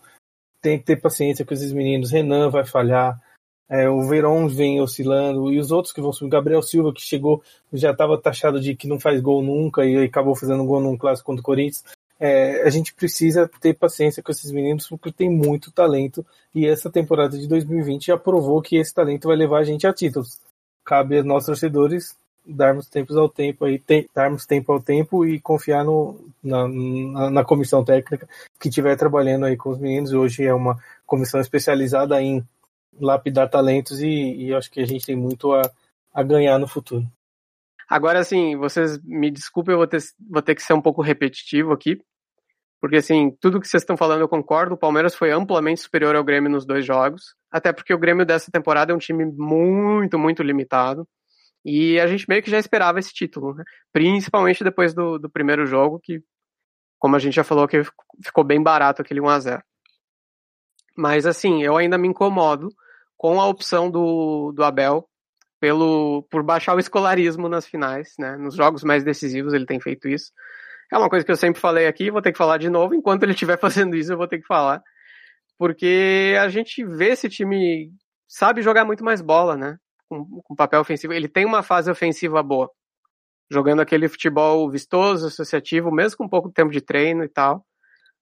tem 0.61 0.79
que 0.79 0.85
ter 0.85 1.01
paciência 1.01 1.45
com 1.45 1.55
esses 1.55 1.73
meninos. 1.73 2.11
Renan 2.11 2.51
vai 2.51 2.64
falhar, 2.64 3.21
é, 3.69 3.88
o 3.88 4.03
Verón 4.09 4.49
vem 4.49 4.81
oscilando, 4.81 5.53
e 5.53 5.59
os 5.59 5.71
outros 5.71 5.93
que 5.93 6.01
vão 6.01 6.12
subir, 6.12 6.31
Gabriel 6.31 6.62
Silva, 6.62 6.93
que 6.93 7.03
chegou, 7.03 7.43
já 7.73 7.93
estava 7.93 8.21
taxado 8.21 8.61
de 8.61 8.75
que 8.75 8.88
não 8.88 8.99
faz 8.99 9.21
gol 9.21 9.43
nunca 9.43 9.85
e 9.85 10.05
acabou 10.05 10.35
fazendo 10.35 10.64
gol 10.64 10.81
num 10.81 10.97
clássico 10.97 11.27
contra 11.27 11.41
o 11.41 11.45
Corinthians. 11.45 11.85
É, 12.21 12.62
a 12.67 12.71
gente 12.71 12.93
precisa 12.95 13.49
ter 13.61 13.75
paciência 13.75 14.23
com 14.23 14.33
esses 14.33 14.51
meninos 14.51 14.88
porque 14.88 15.12
tem 15.12 15.31
muito 15.31 15.71
talento 15.71 16.27
e 16.53 16.67
essa 16.67 16.91
temporada 16.91 17.38
de 17.38 17.47
2020 17.47 18.07
já 18.07 18.19
provou 18.19 18.61
que 18.61 18.77
esse 18.77 18.93
talento 18.93 19.29
vai 19.29 19.37
levar 19.37 19.61
a 19.61 19.64
gente 19.64 19.87
a 19.87 19.93
títulos. 19.93 20.41
Cabe 20.85 21.19
a 21.19 21.23
nós 21.23 21.47
torcedores 21.47 22.17
darmos 22.49 22.89
tempos 22.89 23.17
ao 23.17 23.29
tempo 23.29 23.65
aí, 23.65 23.79
te, 23.79 24.09
darmos 24.15 24.47
tempo 24.47 24.73
ao 24.73 24.81
tempo 24.81 25.25
e 25.27 25.41
confiar 25.41 25.85
no, 25.85 26.19
na, 26.43 26.67
na, 26.67 27.31
na 27.31 27.45
comissão 27.45 27.85
técnica 27.85 28.29
que 28.59 28.69
estiver 28.69 28.97
trabalhando 28.97 29.45
aí 29.47 29.57
com 29.57 29.71
os 29.71 29.79
meninos. 29.79 30.13
Hoje 30.13 30.45
é 30.45 30.55
uma 30.55 30.79
comissão 31.07 31.41
especializada 31.41 32.21
em 32.21 32.43
lapidar 33.01 33.49
talentos 33.49 34.01
e, 34.01 34.35
e 34.47 34.55
acho 34.55 34.71
que 34.71 34.81
a 34.81 34.87
gente 34.87 35.07
tem 35.07 35.17
muito 35.17 35.53
a, 35.53 35.63
a 36.13 36.23
ganhar 36.23 36.59
no 36.59 36.67
futuro. 36.67 37.07
Agora, 37.89 38.19
assim, 38.19 38.57
vocês 38.57 38.99
me 39.03 39.31
desculpem, 39.31 39.73
eu 39.73 39.79
vou 39.79 39.87
ter, 39.87 40.03
vou 40.29 40.43
ter 40.43 40.55
que 40.55 40.63
ser 40.63 40.75
um 40.75 40.83
pouco 40.83 41.01
repetitivo 41.01 41.73
aqui, 41.73 41.99
porque, 42.81 42.97
assim, 42.97 43.31
tudo 43.41 43.61
que 43.61 43.67
vocês 43.67 43.83
estão 43.83 43.97
falando 43.97 44.21
eu 44.21 44.29
concordo. 44.29 44.75
O 44.75 44.79
Palmeiras 44.79 45.15
foi 45.15 45.33
amplamente 45.33 45.81
superior 45.81 46.15
ao 46.15 46.23
Grêmio 46.23 46.51
nos 46.51 46.65
dois 46.65 46.85
jogos, 46.85 47.35
até 47.51 47.73
porque 47.73 47.93
o 47.93 47.99
Grêmio 47.99 48.25
dessa 48.25 48.51
temporada 48.53 48.93
é 48.93 48.95
um 48.95 48.99
time 48.99 49.25
muito, 49.25 50.19
muito 50.19 50.43
limitado. 50.43 51.07
E 51.71 52.01
a 52.01 52.07
gente 52.07 52.25
meio 52.27 52.43
que 52.43 52.51
já 52.51 52.59
esperava 52.59 52.99
esse 52.99 53.13
título, 53.13 53.55
né? 53.55 53.63
principalmente 53.93 54.65
depois 54.65 54.95
do, 54.95 55.19
do 55.19 55.29
primeiro 55.29 55.67
jogo, 55.67 56.01
que, 56.03 56.23
como 56.99 57.15
a 57.15 57.19
gente 57.19 57.35
já 57.35 57.45
falou, 57.45 57.69
que 57.69 57.83
ficou 58.25 58.43
bem 58.43 58.63
barato 58.63 59.03
aquele 59.03 59.21
1 59.21 59.29
a 59.29 59.39
0 59.39 59.63
Mas, 60.97 61.27
assim, 61.27 61.63
eu 61.63 61.77
ainda 61.77 61.99
me 61.99 62.09
incomodo 62.09 62.71
com 63.19 63.39
a 63.39 63.47
opção 63.47 63.91
do, 63.91 64.51
do 64.53 64.65
Abel 64.65 65.07
pelo 65.61 66.27
por 66.31 66.43
baixar 66.43 66.75
o 66.75 66.79
escolarismo 66.79 67.51
nas 67.51 67.67
finais, 67.67 68.15
né? 68.19 68.37
Nos 68.39 68.55
jogos 68.55 68.83
mais 68.83 69.05
decisivos 69.05 69.53
ele 69.53 69.67
tem 69.67 69.79
feito 69.79 70.09
isso. 70.09 70.33
É 70.91 70.97
uma 70.97 71.11
coisa 71.11 71.27
que 71.27 71.31
eu 71.31 71.37
sempre 71.37 71.61
falei 71.61 71.87
aqui, 71.87 72.11
vou 72.11 72.23
ter 72.23 72.33
que 72.33 72.39
falar 72.39 72.57
de 72.57 72.71
novo. 72.71 72.95
Enquanto 72.95 73.25
ele 73.25 73.33
estiver 73.33 73.59
fazendo 73.61 73.95
isso, 73.95 74.11
eu 74.13 74.17
vou 74.17 74.29
ter 74.29 74.39
que 74.39 74.47
falar, 74.47 74.83
porque 75.59 76.35
a 76.41 76.49
gente 76.49 76.83
vê 76.85 77.11
esse 77.11 77.29
time 77.29 77.91
sabe 78.27 78.63
jogar 78.63 78.87
muito 78.87 79.05
mais 79.05 79.21
bola, 79.21 79.55
né? 79.57 79.79
Com, 80.09 80.40
com 80.42 80.55
papel 80.55 80.81
ofensivo, 80.81 81.12
ele 81.12 81.29
tem 81.29 81.44
uma 81.44 81.62
fase 81.62 81.90
ofensiva 81.90 82.42
boa, 82.42 82.71
jogando 83.51 83.81
aquele 83.81 84.09
futebol 84.09 84.71
vistoso, 84.71 85.27
associativo, 85.27 85.92
mesmo 85.92 86.16
com 86.16 86.29
pouco 86.29 86.51
tempo 86.51 86.71
de 86.71 86.81
treino 86.81 87.25
e 87.25 87.29
tal, 87.29 87.64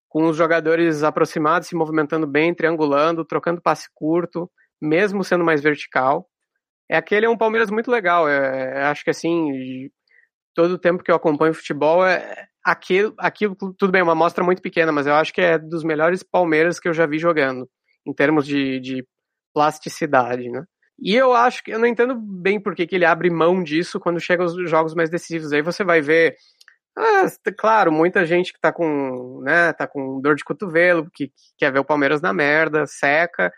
com 0.09 0.25
os 0.27 0.37
jogadores 0.37 1.03
aproximados, 1.03 1.68
se 1.68 1.77
movimentando 1.77 2.27
bem, 2.27 2.55
triangulando, 2.55 3.25
trocando 3.25 3.62
passe 3.62 3.88
curto, 3.94 4.51
mesmo 4.81 5.22
sendo 5.22 5.44
mais 5.44 5.62
vertical 5.62 6.29
é 6.88 6.96
aquele 6.96 7.27
é 7.27 7.29
um 7.29 7.37
Palmeiras 7.37 7.70
muito 7.70 7.90
legal. 7.90 8.29
É, 8.29 8.81
é, 8.81 8.83
acho 8.85 9.05
que 9.05 9.11
assim, 9.11 9.90
todo 10.55 10.72
o 10.72 10.79
tempo 10.79 11.03
que 11.03 11.11
eu 11.11 11.16
acompanho 11.16 11.55
futebol 11.55 12.05
é 12.07 12.46
aquilo, 12.64 13.14
aquilo, 13.18 13.57
tudo 13.57 13.90
bem, 13.90 14.03
uma 14.03 14.12
amostra 14.12 14.44
muito 14.44 14.62
pequena, 14.62 14.92
mas 14.92 15.07
eu 15.07 15.14
acho 15.14 15.33
que 15.33 15.40
é 15.40 15.59
dos 15.59 15.85
melhores 15.85 16.22
Palmeiras 16.22 16.81
que 16.81 16.88
eu 16.88 16.94
já 16.94 17.07
vi 17.07 17.18
jogando, 17.18 17.68
em 18.07 18.12
termos 18.14 18.46
de, 18.46 18.81
de 18.81 19.07
plasticidade, 19.55 20.49
né? 20.51 20.64
E 20.99 21.15
eu 21.15 21.35
acho 21.35 21.63
que 21.63 21.71
eu 21.73 21.79
não 21.79 21.87
entendo 21.87 22.15
bem 22.15 22.59
por 22.61 22.75
que, 22.75 22.89
ele 22.91 23.05
abre 23.05 23.31
mão 23.31 23.63
disso 23.63 24.01
quando 24.01 24.21
chega 24.21 24.45
os 24.45 24.71
jogos 24.71 24.95
mais 24.95 25.11
decisivos. 25.11 25.53
Aí 25.53 25.63
você 25.63 25.85
vai 25.85 26.01
ver, 26.01 26.37
ah, 26.97 27.27
claro, 27.57 27.93
muita 27.93 28.25
gente 28.25 28.53
que 28.53 28.61
tá 28.61 28.73
com, 28.73 29.41
né, 29.43 29.73
tá 29.75 29.87
com 29.87 30.21
dor 30.21 30.35
de 30.35 30.45
cotovelo, 30.45 31.11
que, 31.13 31.29
que 31.29 31.35
quer 31.59 31.73
ver 31.73 31.81
o 31.81 31.85
Palmeiras 31.85 32.23
na 32.23 32.33
merda, 32.33 32.87
seca. 32.87 33.53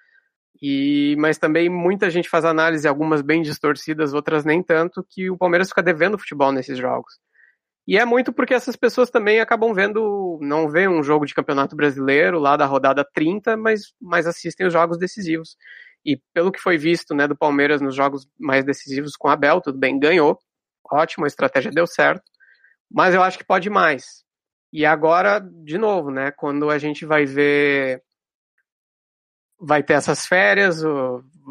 E, 0.60 1.14
mas 1.18 1.38
também 1.38 1.68
muita 1.68 2.10
gente 2.10 2.28
faz 2.28 2.44
análise, 2.44 2.88
algumas 2.88 3.22
bem 3.22 3.42
distorcidas, 3.42 4.12
outras 4.12 4.44
nem 4.44 4.62
tanto, 4.62 5.06
que 5.08 5.30
o 5.30 5.38
Palmeiras 5.38 5.68
fica 5.68 5.82
devendo 5.82 6.18
futebol 6.18 6.50
nesses 6.50 6.78
jogos. 6.78 7.14
E 7.86 7.96
é 7.96 8.04
muito 8.04 8.32
porque 8.34 8.52
essas 8.52 8.76
pessoas 8.76 9.08
também 9.08 9.40
acabam 9.40 9.72
vendo, 9.72 10.38
não 10.42 10.68
vê 10.68 10.86
um 10.86 11.02
jogo 11.02 11.24
de 11.24 11.34
campeonato 11.34 11.74
brasileiro 11.74 12.38
lá 12.38 12.56
da 12.56 12.66
rodada 12.66 13.02
30, 13.14 13.56
mas, 13.56 13.94
mas 13.98 14.26
assistem 14.26 14.66
os 14.66 14.72
jogos 14.74 14.98
decisivos. 14.98 15.56
E 16.04 16.16
pelo 16.32 16.52
que 16.52 16.60
foi 16.60 16.78
visto 16.78 17.14
né, 17.14 17.26
do 17.26 17.36
Palmeiras 17.36 17.80
nos 17.80 17.94
jogos 17.94 18.28
mais 18.38 18.64
decisivos 18.64 19.16
com 19.16 19.28
a 19.28 19.32
Abel, 19.32 19.60
tudo 19.60 19.78
bem, 19.78 19.98
ganhou, 19.98 20.38
ótimo, 20.90 21.24
a 21.24 21.28
estratégia 21.28 21.70
deu 21.70 21.86
certo, 21.86 22.24
mas 22.90 23.14
eu 23.14 23.22
acho 23.22 23.38
que 23.38 23.44
pode 23.44 23.68
mais. 23.68 24.24
E 24.72 24.84
agora, 24.84 25.40
de 25.40 25.78
novo, 25.78 26.10
né? 26.10 26.30
Quando 26.30 26.70
a 26.70 26.78
gente 26.78 27.06
vai 27.06 27.24
ver. 27.24 28.02
Vai 29.60 29.82
ter 29.82 29.94
essas 29.94 30.24
férias, 30.24 30.82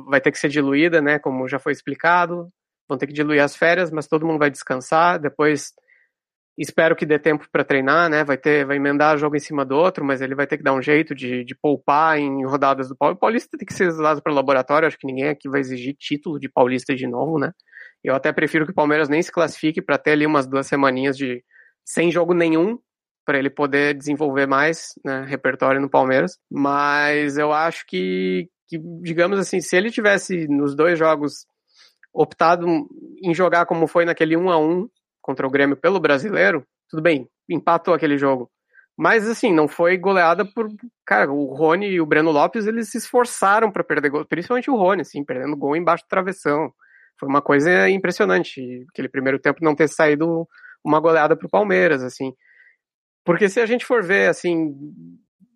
vai 0.08 0.22
ter 0.22 0.32
que 0.32 0.40
ser 0.40 0.50
diluída, 0.50 1.02
né? 1.02 1.20
Como 1.20 1.48
já 1.48 1.60
foi 1.60 1.74
explicado. 1.74 2.52
Vão 2.88 2.98
ter 2.98 3.08
que 3.08 3.14
diluir 3.14 3.44
as 3.44 3.56
férias, 3.56 3.92
mas 3.92 4.08
todo 4.08 4.26
mundo 4.26 4.40
vai 4.40 4.50
descansar. 4.50 5.20
Depois 5.20 5.74
espero 6.58 6.96
que 6.96 7.06
dê 7.06 7.20
tempo 7.20 7.48
para 7.52 7.64
treinar, 7.64 8.10
né? 8.10 8.24
Vai 8.24 8.38
ter, 8.38 8.66
vai 8.66 8.78
emendar 8.78 9.18
jogo 9.18 9.36
em 9.36 9.40
cima 9.40 9.64
do 9.64 9.76
outro, 9.76 10.04
mas 10.04 10.22
ele 10.22 10.34
vai 10.34 10.48
ter 10.48 10.58
que 10.58 10.64
dar 10.64 10.74
um 10.74 10.82
jeito 10.82 11.14
de, 11.14 11.44
de 11.44 11.56
poupar 11.56 12.18
em 12.18 12.44
rodadas 12.46 12.90
do 12.90 12.96
Paulista. 12.96 13.18
O 13.18 13.20
Paulista 13.20 13.58
tem 13.58 13.66
que 13.66 13.74
ser 13.74 13.88
usado 13.90 14.22
para 14.22 14.32
o 14.32 14.36
laboratório. 14.36 14.88
Acho 14.88 14.98
que 14.98 15.06
ninguém 15.06 15.30
aqui 15.30 15.48
vai 15.48 15.60
exigir 15.60 15.96
título 15.96 16.40
de 16.40 16.50
Paulista 16.50 16.96
de 16.96 17.06
novo, 17.06 17.38
né? 17.38 17.52
Eu 18.04 18.16
até 18.16 18.32
prefiro 18.32 18.66
que 18.66 18.72
o 18.72 18.76
Palmeiras 18.76 19.10
nem 19.10 19.22
se 19.22 19.32
classifique 19.32 19.82
para 19.82 19.98
ter 19.98 20.12
ali 20.12 20.26
umas 20.26 20.48
duas 20.48 20.66
semaninhas 20.66 21.16
de 21.16 21.44
sem 21.86 22.12
jogo 22.12 22.34
nenhum 22.34 22.80
para 23.26 23.38
ele 23.38 23.50
poder 23.50 23.94
desenvolver 23.94 24.48
mais 24.48 24.94
né, 25.04 25.26
repertório 25.28 25.82
no 25.82 25.90
Palmeiras. 25.90 26.38
Mas 26.50 27.38
eu 27.38 27.52
acho 27.52 27.86
que, 27.86 28.50
que, 28.68 28.80
digamos 29.02 29.38
assim, 29.38 29.60
se 29.60 29.76
ele 29.76 29.92
tivesse 29.92 30.48
nos 30.48 30.76
dois 30.76 30.98
jogos 30.98 31.46
optado 32.14 32.66
em 33.22 33.34
jogar 33.34 33.66
como 33.66 33.86
foi 33.86 34.06
naquele 34.06 34.36
1 34.36 34.50
a 34.50 34.58
1 34.58 34.90
contra 35.28 35.46
o 35.46 35.50
Grêmio 35.52 35.76
pelo 35.76 36.00
brasileiro, 36.00 36.66
tudo 36.90 37.04
bem, 37.04 37.28
empatou 37.50 37.94
aquele 37.94 38.18
jogo. 38.18 38.50
Mas 38.98 39.28
assim, 39.30 39.54
não 39.54 39.68
foi 39.68 39.98
goleada 39.98 40.46
por. 40.46 40.70
Cara, 41.06 41.32
o 41.32 41.54
Rony 41.54 41.88
e 41.88 42.02
o 42.02 42.06
Breno 42.06 42.32
Lopes, 42.32 42.66
eles 42.66 42.90
se 42.90 42.98
esforçaram 42.98 43.72
para 43.72 43.84
perder 43.84 44.10
gol, 44.10 44.26
principalmente 44.26 44.72
o 44.72 44.76
Rony, 44.76 45.02
assim, 45.02 45.24
perdendo 45.24 45.56
gol 45.56 45.76
embaixo 45.76 46.04
do 46.06 46.08
travessão. 46.08 46.74
Foi 47.20 47.28
uma 47.28 47.42
coisa 47.42 47.90
impressionante, 47.90 48.86
aquele 48.90 49.10
primeiro 49.10 49.38
tempo 49.38 49.60
não 49.62 49.76
ter 49.76 49.90
saído 49.90 50.48
uma 50.84 51.00
goleada 51.00 51.36
pro 51.36 51.50
Palmeiras, 51.50 52.02
assim. 52.02 52.34
Porque 53.26 53.50
se 53.50 53.60
a 53.60 53.66
gente 53.66 53.86
for 53.86 54.04
ver, 54.04 54.30
assim, 54.30 54.74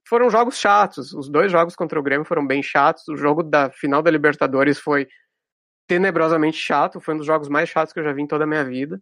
foram 0.07 0.29
jogos 0.29 0.57
chatos. 0.57 1.13
Os 1.13 1.29
dois 1.29 1.51
jogos 1.51 1.75
contra 1.75 1.99
o 1.99 2.03
Grêmio 2.03 2.25
foram 2.25 2.45
bem 2.45 2.61
chatos. 2.61 3.07
O 3.07 3.15
jogo 3.15 3.41
da 3.41 3.71
final 3.71 4.01
da 4.01 4.11
Libertadores 4.11 4.77
foi 4.77 5.07
tenebrosamente 5.87 6.57
chato. 6.57 6.99
Foi 6.99 7.13
um 7.15 7.17
dos 7.17 7.25
jogos 7.25 7.47
mais 7.47 7.69
chatos 7.69 7.93
que 7.93 7.99
eu 7.99 8.03
já 8.03 8.11
vi 8.11 8.21
em 8.21 8.27
toda 8.27 8.43
a 8.43 8.47
minha 8.47 8.63
vida. 8.63 9.01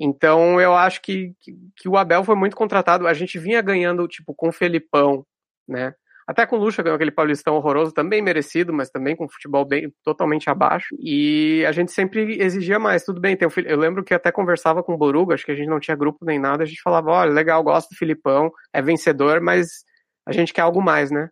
Então 0.00 0.58
eu 0.58 0.74
acho 0.74 1.02
que, 1.02 1.34
que, 1.40 1.54
que 1.76 1.88
o 1.88 1.98
Abel 1.98 2.24
foi 2.24 2.34
muito 2.34 2.56
contratado. 2.56 3.06
A 3.06 3.12
gente 3.12 3.38
vinha 3.38 3.60
ganhando, 3.60 4.08
tipo, 4.08 4.34
com 4.34 4.48
o 4.48 4.52
Felipão, 4.52 5.26
né? 5.68 5.94
Até 6.26 6.46
com 6.46 6.56
o 6.56 6.60
Lucha 6.60 6.80
ganhou 6.80 6.94
aquele 6.94 7.10
Paulistão 7.10 7.56
horroroso, 7.56 7.92
também 7.92 8.22
merecido, 8.22 8.72
mas 8.72 8.88
também 8.88 9.16
com 9.16 9.28
futebol 9.28 9.64
bem 9.64 9.92
totalmente 10.04 10.48
abaixo. 10.48 10.94
E 11.00 11.64
a 11.66 11.72
gente 11.72 11.90
sempre 11.92 12.40
exigia 12.40 12.78
mais. 12.78 13.04
Tudo 13.04 13.20
bem, 13.20 13.36
tem 13.36 13.48
o, 13.48 13.52
eu 13.66 13.76
lembro 13.76 14.04
que 14.04 14.14
até 14.14 14.30
conversava 14.30 14.82
com 14.82 14.94
o 14.94 14.96
Boruga, 14.96 15.34
acho 15.34 15.44
que 15.44 15.50
a 15.50 15.56
gente 15.56 15.68
não 15.68 15.80
tinha 15.80 15.96
grupo 15.96 16.24
nem 16.24 16.38
nada, 16.38 16.62
a 16.62 16.66
gente 16.66 16.80
falava, 16.82 17.10
olha, 17.10 17.32
legal, 17.32 17.62
gosto 17.64 17.90
do 17.90 17.96
Filipão, 17.96 18.50
é 18.72 18.80
vencedor, 18.80 19.40
mas 19.40 19.84
a 20.24 20.32
gente 20.32 20.52
quer 20.52 20.62
algo 20.62 20.80
mais, 20.80 21.10
né? 21.10 21.28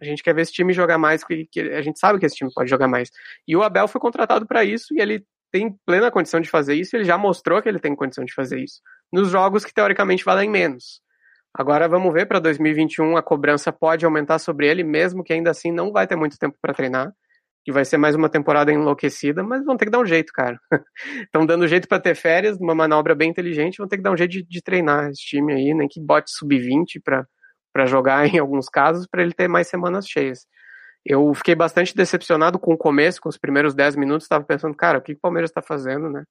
A 0.00 0.04
gente 0.04 0.22
quer 0.22 0.34
ver 0.34 0.42
esse 0.42 0.52
time 0.52 0.72
jogar 0.72 0.98
mais, 0.98 1.24
que, 1.24 1.46
que 1.50 1.60
a 1.60 1.80
gente 1.80 1.98
sabe 1.98 2.18
que 2.18 2.26
esse 2.26 2.36
time 2.36 2.50
pode 2.54 2.68
jogar 2.68 2.88
mais. 2.88 3.08
E 3.48 3.56
o 3.56 3.62
Abel 3.62 3.88
foi 3.88 4.00
contratado 4.00 4.46
para 4.46 4.62
isso 4.64 4.92
e 4.94 5.00
ele 5.00 5.24
tem 5.52 5.76
plena 5.86 6.10
condição 6.10 6.40
de 6.40 6.48
fazer 6.48 6.74
isso, 6.74 6.96
ele 6.96 7.04
já 7.04 7.18
mostrou 7.18 7.60
que 7.62 7.68
ele 7.68 7.78
tem 7.78 7.94
condição 7.94 8.24
de 8.24 8.34
fazer 8.34 8.58
isso. 8.58 8.80
Nos 9.12 9.30
jogos 9.30 9.64
que 9.64 9.74
teoricamente 9.74 10.24
valem 10.24 10.50
menos. 10.50 11.02
Agora 11.54 11.86
vamos 11.86 12.12
ver 12.14 12.26
para 12.26 12.40
2021 12.40 13.16
a 13.16 13.22
cobrança 13.22 13.70
pode 13.70 14.06
aumentar 14.06 14.38
sobre 14.38 14.66
ele, 14.66 14.82
mesmo 14.82 15.22
que 15.22 15.34
ainda 15.34 15.50
assim 15.50 15.70
não 15.70 15.92
vai 15.92 16.06
ter 16.06 16.16
muito 16.16 16.38
tempo 16.38 16.56
para 16.62 16.72
treinar, 16.72 17.12
que 17.62 17.70
vai 17.70 17.84
ser 17.84 17.98
mais 17.98 18.14
uma 18.14 18.30
temporada 18.30 18.72
enlouquecida, 18.72 19.42
mas 19.42 19.62
vão 19.62 19.76
ter 19.76 19.84
que 19.84 19.90
dar 19.90 20.00
um 20.00 20.06
jeito, 20.06 20.32
cara. 20.32 20.58
Estão 21.24 21.44
dando 21.44 21.68
jeito 21.68 21.86
para 21.86 22.00
ter 22.00 22.14
férias, 22.14 22.56
uma 22.58 22.74
manobra 22.74 23.14
bem 23.14 23.28
inteligente, 23.28 23.76
vão 23.78 23.86
ter 23.86 23.98
que 23.98 24.02
dar 24.02 24.12
um 24.12 24.16
jeito 24.16 24.30
de, 24.30 24.42
de 24.42 24.62
treinar 24.62 25.10
esse 25.10 25.20
time 25.20 25.52
aí, 25.52 25.74
nem 25.74 25.86
que 25.86 26.00
bote 26.00 26.30
sub-20 26.30 27.02
para 27.04 27.86
jogar 27.86 28.26
em 28.34 28.38
alguns 28.38 28.68
casos, 28.70 29.06
para 29.06 29.22
ele 29.22 29.34
ter 29.34 29.46
mais 29.46 29.68
semanas 29.68 30.08
cheias. 30.08 30.46
Eu 31.04 31.34
fiquei 31.34 31.54
bastante 31.54 31.94
decepcionado 31.94 32.58
com 32.58 32.72
o 32.72 32.78
começo, 32.78 33.20
com 33.20 33.28
os 33.28 33.36
primeiros 33.36 33.74
10 33.74 33.96
minutos, 33.96 34.24
estava 34.24 34.44
pensando, 34.44 34.76
cara, 34.76 34.98
o 34.98 35.02
que, 35.02 35.12
o 35.12 35.18
Palmeiras 35.18 35.50
está 35.50 35.60
fazendo, 35.60 36.08
né? 36.08 36.24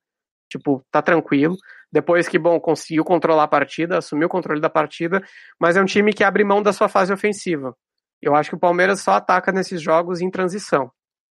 Tipo, 0.49 0.83
tá 0.91 1.01
tranquilo. 1.01 1.55
Depois 1.91 2.27
que, 2.27 2.39
bom, 2.39 2.59
conseguiu 2.59 3.03
controlar 3.03 3.43
a 3.43 3.47
partida, 3.47 3.97
assumiu 3.97 4.27
o 4.27 4.29
controle 4.29 4.61
da 4.61 4.69
partida, 4.69 5.21
mas 5.59 5.75
é 5.75 5.81
um 5.81 5.85
time 5.85 6.13
que 6.13 6.23
abre 6.23 6.43
mão 6.43 6.61
da 6.61 6.71
sua 6.71 6.87
fase 6.87 7.11
ofensiva. 7.11 7.75
Eu 8.21 8.35
acho 8.35 8.49
que 8.49 8.55
o 8.55 8.59
Palmeiras 8.59 9.01
só 9.01 9.13
ataca 9.13 9.51
nesses 9.51 9.81
jogos 9.81 10.21
em 10.21 10.29
transição, 10.29 10.91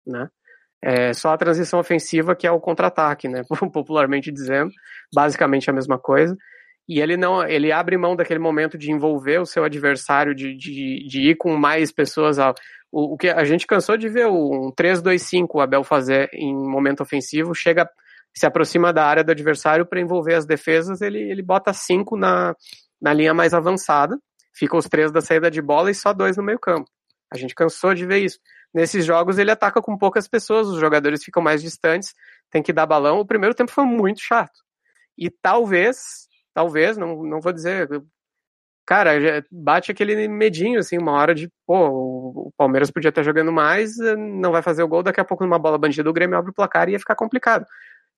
né? 0.06 0.28
É 0.82 1.12
só 1.12 1.30
a 1.30 1.38
transição 1.38 1.80
ofensiva 1.80 2.36
que 2.36 2.46
é 2.46 2.50
o 2.50 2.60
contra-ataque, 2.60 3.28
né? 3.28 3.42
Popularmente 3.72 4.30
dizendo, 4.30 4.70
basicamente 5.14 5.68
a 5.68 5.72
mesma 5.72 5.98
coisa. 5.98 6.36
E 6.88 7.00
ele 7.00 7.16
não, 7.16 7.46
ele 7.46 7.72
abre 7.72 7.96
mão 7.96 8.14
daquele 8.14 8.38
momento 8.38 8.78
de 8.78 8.92
envolver 8.92 9.40
o 9.40 9.46
seu 9.46 9.64
adversário, 9.64 10.34
de, 10.34 10.56
de, 10.56 11.06
de 11.08 11.30
ir 11.30 11.36
com 11.36 11.56
mais 11.56 11.90
pessoas 11.90 12.38
ao, 12.38 12.54
o, 12.92 13.14
o, 13.14 13.16
que 13.16 13.28
a 13.28 13.44
gente 13.44 13.66
cansou 13.66 13.96
de 13.96 14.08
ver 14.08 14.26
um 14.26 14.70
3-2-5 14.72 15.48
o 15.54 15.60
Abel 15.60 15.82
fazer 15.82 16.30
em 16.32 16.54
momento 16.54 17.02
ofensivo, 17.02 17.54
chega 17.54 17.88
se 18.34 18.46
aproxima 18.46 18.92
da 18.92 19.04
área 19.04 19.24
do 19.24 19.32
adversário 19.32 19.86
para 19.86 20.00
envolver 20.00 20.34
as 20.34 20.44
defesas, 20.44 21.00
ele, 21.00 21.18
ele 21.18 21.42
bota 21.42 21.72
cinco 21.72 22.16
na, 22.16 22.54
na 23.00 23.12
linha 23.12 23.32
mais 23.32 23.54
avançada, 23.54 24.18
fica 24.54 24.76
os 24.76 24.86
três 24.86 25.10
da 25.10 25.22
saída 25.22 25.50
de 25.50 25.62
bola 25.62 25.90
e 25.90 25.94
só 25.94 26.12
dois 26.12 26.36
no 26.36 26.42
meio 26.42 26.58
campo. 26.58 26.88
A 27.32 27.36
gente 27.36 27.54
cansou 27.54 27.94
de 27.94 28.06
ver 28.06 28.18
isso. 28.18 28.38
Nesses 28.74 29.06
jogos 29.06 29.38
ele 29.38 29.50
ataca 29.50 29.80
com 29.80 29.96
poucas 29.96 30.28
pessoas, 30.28 30.68
os 30.68 30.78
jogadores 30.78 31.24
ficam 31.24 31.42
mais 31.42 31.62
distantes, 31.62 32.14
tem 32.50 32.62
que 32.62 32.74
dar 32.74 32.86
balão. 32.86 33.20
O 33.20 33.26
primeiro 33.26 33.54
tempo 33.54 33.72
foi 33.72 33.84
muito 33.84 34.20
chato. 34.20 34.60
E 35.16 35.30
talvez, 35.30 36.25
talvez, 36.56 36.96
não, 36.96 37.22
não 37.22 37.38
vou 37.38 37.52
dizer, 37.52 37.86
cara, 38.86 39.44
bate 39.52 39.92
aquele 39.92 40.26
medinho, 40.26 40.80
assim, 40.80 40.96
uma 40.96 41.12
hora 41.12 41.34
de, 41.34 41.50
pô, 41.66 42.46
o 42.46 42.52
Palmeiras 42.56 42.90
podia 42.90 43.10
estar 43.10 43.22
jogando 43.22 43.52
mais, 43.52 43.98
não 44.16 44.52
vai 44.52 44.62
fazer 44.62 44.82
o 44.82 44.88
gol, 44.88 45.02
daqui 45.02 45.20
a 45.20 45.24
pouco 45.24 45.44
numa 45.44 45.58
bola 45.58 45.76
bandida 45.76 46.08
o 46.08 46.14
Grêmio 46.14 46.38
abre 46.38 46.50
o 46.50 46.54
placar 46.54 46.88
e 46.88 46.92
ia 46.92 46.98
ficar 46.98 47.14
complicado. 47.14 47.66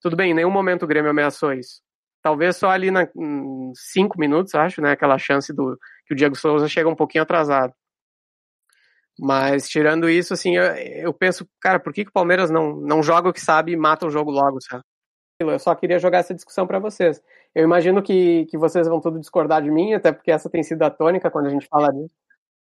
Tudo 0.00 0.14
bem, 0.14 0.30
em 0.30 0.34
nenhum 0.34 0.52
momento 0.52 0.84
o 0.84 0.86
Grêmio 0.86 1.10
ameaçou 1.10 1.52
isso. 1.52 1.82
Talvez 2.22 2.56
só 2.56 2.70
ali 2.70 2.92
na 2.92 3.08
em 3.16 3.72
cinco 3.74 4.20
minutos, 4.20 4.54
acho, 4.54 4.80
né? 4.80 4.92
Aquela 4.92 5.18
chance 5.18 5.52
do 5.52 5.76
que 6.06 6.14
o 6.14 6.16
Diego 6.16 6.36
Souza 6.36 6.68
chega 6.68 6.88
um 6.88 6.94
pouquinho 6.94 7.22
atrasado. 7.24 7.72
Mas 9.18 9.68
tirando 9.68 10.08
isso, 10.08 10.32
assim, 10.32 10.56
eu, 10.56 10.64
eu, 10.64 11.12
penso, 11.12 11.48
cara, 11.60 11.80
por 11.80 11.92
que, 11.92 12.04
que 12.04 12.10
o 12.10 12.12
Palmeiras 12.12 12.50
não, 12.50 12.76
não 12.76 13.02
joga 13.02 13.28
o 13.28 13.32
que 13.32 13.40
sabe 13.40 13.72
e 13.72 13.76
mata 13.76 14.06
o 14.06 14.10
jogo 14.10 14.30
logo, 14.30 14.58
sabe? 14.60 14.84
Eu 15.40 15.58
só 15.58 15.72
queria 15.74 16.00
jogar 16.00 16.18
essa 16.18 16.34
discussão 16.34 16.66
para 16.66 16.80
vocês. 16.80 17.22
Eu 17.54 17.62
imagino 17.62 18.02
que, 18.02 18.46
que 18.46 18.58
vocês 18.58 18.88
vão 18.88 19.00
tudo 19.00 19.20
discordar 19.20 19.62
de 19.62 19.70
mim, 19.70 19.94
até 19.94 20.10
porque 20.12 20.32
essa 20.32 20.50
tem 20.50 20.64
sido 20.64 20.82
a 20.82 20.90
tônica 20.90 21.30
quando 21.30 21.46
a 21.46 21.50
gente 21.50 21.68
fala 21.68 21.92
disso. 21.92 22.14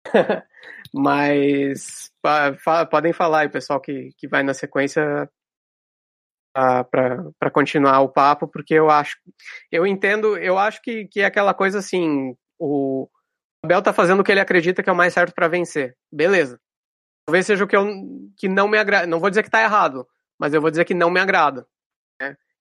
Mas 0.93 2.11
pa, 2.21 2.85
podem 2.87 3.13
falar 3.13 3.41
aí, 3.41 3.49
pessoal 3.49 3.79
que, 3.79 4.09
que 4.17 4.27
vai 4.27 4.41
na 4.41 4.55
sequência 4.55 5.29
para 6.53 7.51
continuar 7.51 8.01
o 8.01 8.09
papo, 8.09 8.47
porque 8.47 8.73
eu 8.73 8.89
acho, 8.89 9.17
eu 9.71 9.87
entendo, 9.87 10.37
eu 10.37 10.57
acho 10.57 10.81
que, 10.81 11.07
que 11.07 11.21
é 11.21 11.25
aquela 11.25 11.53
coisa 11.53 11.79
assim, 11.79 12.35
o 12.59 13.09
Abel 13.63 13.81
tá 13.81 13.91
fazendo 13.91 14.19
o 14.19 14.23
que 14.23 14.31
ele 14.31 14.41
acredita 14.41 14.83
que 14.83 14.89
é 14.89 14.93
o 14.93 14.95
mais 14.95 15.13
certo 15.13 15.33
para 15.33 15.47
vencer. 15.47 15.95
Beleza. 16.11 16.59
Talvez 17.25 17.45
seja 17.45 17.63
o 17.63 17.67
que, 17.67 17.75
eu, 17.75 17.87
que 18.37 18.47
não 18.47 18.67
me 18.67 18.77
agrada, 18.77 19.07
não 19.07 19.19
vou 19.19 19.29
dizer 19.29 19.43
que 19.43 19.49
tá 19.49 19.61
errado, 19.61 20.07
mas 20.39 20.53
eu 20.53 20.61
vou 20.61 20.69
dizer 20.69 20.85
que 20.85 20.93
não 20.93 21.09
me 21.09 21.19
agrada. 21.19 21.65